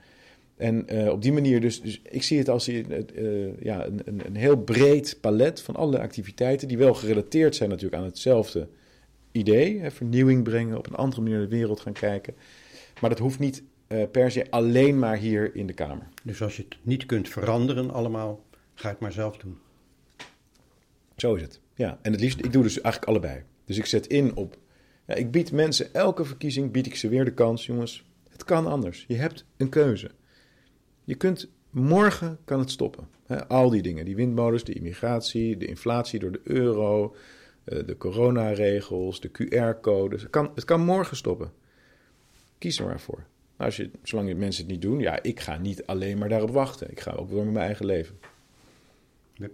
En 0.57 0.95
uh, 0.95 1.11
op 1.11 1.23
die 1.23 1.33
manier, 1.33 1.61
dus, 1.61 1.83
dus, 1.83 2.01
ik 2.11 2.23
zie 2.23 2.39
het 2.39 2.49
als 2.49 2.69
uh, 2.69 2.85
ja, 3.61 3.87
een, 3.87 4.01
een, 4.05 4.27
een, 4.27 4.37
heel 4.37 4.57
breed 4.57 5.19
palet 5.21 5.61
van 5.61 5.77
alle 5.77 6.01
activiteiten, 6.01 6.69
die 6.69 6.79
wel 6.79 6.95
gerelateerd 6.95 7.57
zijn 7.57 7.69
natuurlijk 7.69 8.03
aan 8.03 8.09
hetzelfde 8.09 8.69
idee. 9.33 9.81
Hè, 9.81 9.91
vernieuwing 9.91 10.43
brengen, 10.43 10.79
op 10.79 10.87
een 10.87 10.95
andere 10.95 11.21
manier 11.21 11.39
naar 11.39 11.49
de 11.49 11.57
wereld 11.57 11.81
gaan 11.81 11.93
kijken. 11.93 12.35
Maar 13.01 13.11
dat 13.11 13.19
hoeft 13.19 13.39
niet 13.39 13.63
uh, 13.89 14.03
per 14.11 14.31
se 14.31 14.51
alleen 14.51 14.99
maar 14.99 15.17
hier 15.17 15.55
in 15.55 15.67
de 15.67 15.73
Kamer. 15.73 16.09
Dus 16.23 16.43
als 16.43 16.57
je 16.57 16.65
het 16.69 16.77
niet 16.83 17.07
kunt 17.07 17.29
veranderen 17.29 17.91
allemaal, 17.91 18.45
ga 18.75 18.89
het 18.89 18.99
maar 18.99 19.13
zelf 19.13 19.37
doen. 19.37 19.59
Zo 21.17 21.35
is 21.35 21.43
het, 21.43 21.61
ja. 21.75 21.99
En 22.03 22.13
het 22.13 22.21
liefst, 22.21 22.39
ik 22.39 22.53
doe 22.53 22.63
dus 22.63 22.81
eigenlijk 22.81 23.05
allebei. 23.05 23.43
Dus 23.65 23.79
ik 23.79 23.87
zet 23.87 24.07
in 24.07 24.37
op, 24.37 24.59
ja, 25.07 25.15
ik 25.15 25.31
bied 25.31 25.53
mensen, 25.53 25.95
elke 25.95 26.25
verkiezing 26.25 26.71
bied 26.71 26.87
ik 26.87 26.97
ze 26.97 27.09
weer 27.09 27.25
de 27.25 27.35
kans, 27.35 27.67
jongens. 27.67 28.05
Het 28.29 28.45
kan 28.45 28.67
anders. 28.67 29.05
Je 29.09 29.15
hebt 29.15 29.45
een 29.57 29.69
keuze. 29.69 30.11
Je 31.05 31.15
kunt, 31.15 31.49
morgen 31.71 32.39
kan 32.45 32.59
het 32.59 32.71
stoppen. 32.71 33.09
al 33.49 33.71
die 33.71 33.83
dingen, 33.83 34.05
die 34.05 34.17
windmolens, 34.17 34.65
de 34.65 34.73
immigratie, 34.73 35.57
de 35.57 35.67
inflatie 35.67 36.19
door 36.19 36.33
de 36.33 36.41
euro, 36.45 37.15
uh, 37.65 37.87
de 37.87 37.97
coronaregels, 37.97 39.21
de 39.21 39.31
QR-codes. 39.31 40.23
Het 40.23 40.31
kan, 40.31 40.51
het 40.55 40.65
kan 40.65 40.81
morgen 40.81 41.17
stoppen. 41.17 41.53
Kies 42.59 42.79
er 42.79 42.87
maar 42.87 43.01
voor. 43.01 43.25
Als 43.57 43.77
je, 43.77 43.91
zolang 44.03 44.37
mensen 44.37 44.63
het 44.63 44.73
niet 44.73 44.83
doen, 44.83 45.01
ja, 45.01 45.23
ik 45.23 45.41
ga 45.41 45.57
niet 45.57 45.87
alleen 45.87 46.19
maar 46.19 46.29
daarop 46.29 46.51
wachten. 46.51 46.91
Ik 46.91 47.01
ga 47.01 47.13
ook 47.13 47.31
door 47.31 47.45
met 47.45 47.53
mijn 47.53 47.67
eigen 47.67 47.87
leven. 47.87 48.19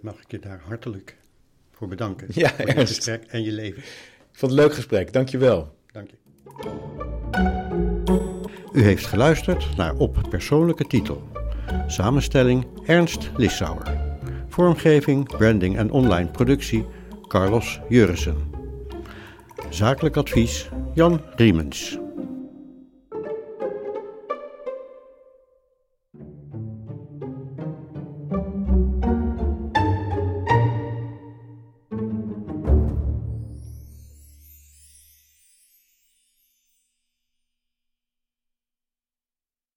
Mag 0.01 0.21
ik 0.21 0.31
je 0.31 0.39
daar 0.39 0.61
hartelijk 0.65 1.17
voor 1.71 1.87
bedanken. 1.87 2.27
Ja, 2.33 2.49
voor 2.49 2.67
je 2.67 2.87
gesprek 2.87 3.23
en 3.23 3.43
je 3.43 3.51
leven. 3.51 3.81
Ik 3.81 4.37
vond 4.37 4.51
het 4.51 4.59
een 4.61 4.65
leuk 4.65 4.75
gesprek. 4.75 5.13
Dank 5.13 5.29
je 5.29 5.37
wel. 5.37 5.75
Dank 5.91 6.09
je. 6.09 6.15
U 8.73 8.81
heeft 8.81 9.05
geluisterd 9.05 9.75
naar 9.77 9.95
Op 9.95 10.27
Persoonlijke 10.29 10.87
Titel. 10.87 11.40
Samenstelling 11.87 12.65
Ernst 12.85 13.29
Lissauer. 13.37 13.83
Vormgeving, 14.47 15.37
branding 15.37 15.77
en 15.77 15.91
online 15.91 16.27
productie 16.31 16.85
Carlos 17.27 17.79
Jurissen. 17.89 18.35
Zakelijk 19.69 20.17
advies 20.17 20.69
Jan 20.93 21.21
Riemens. 21.35 21.97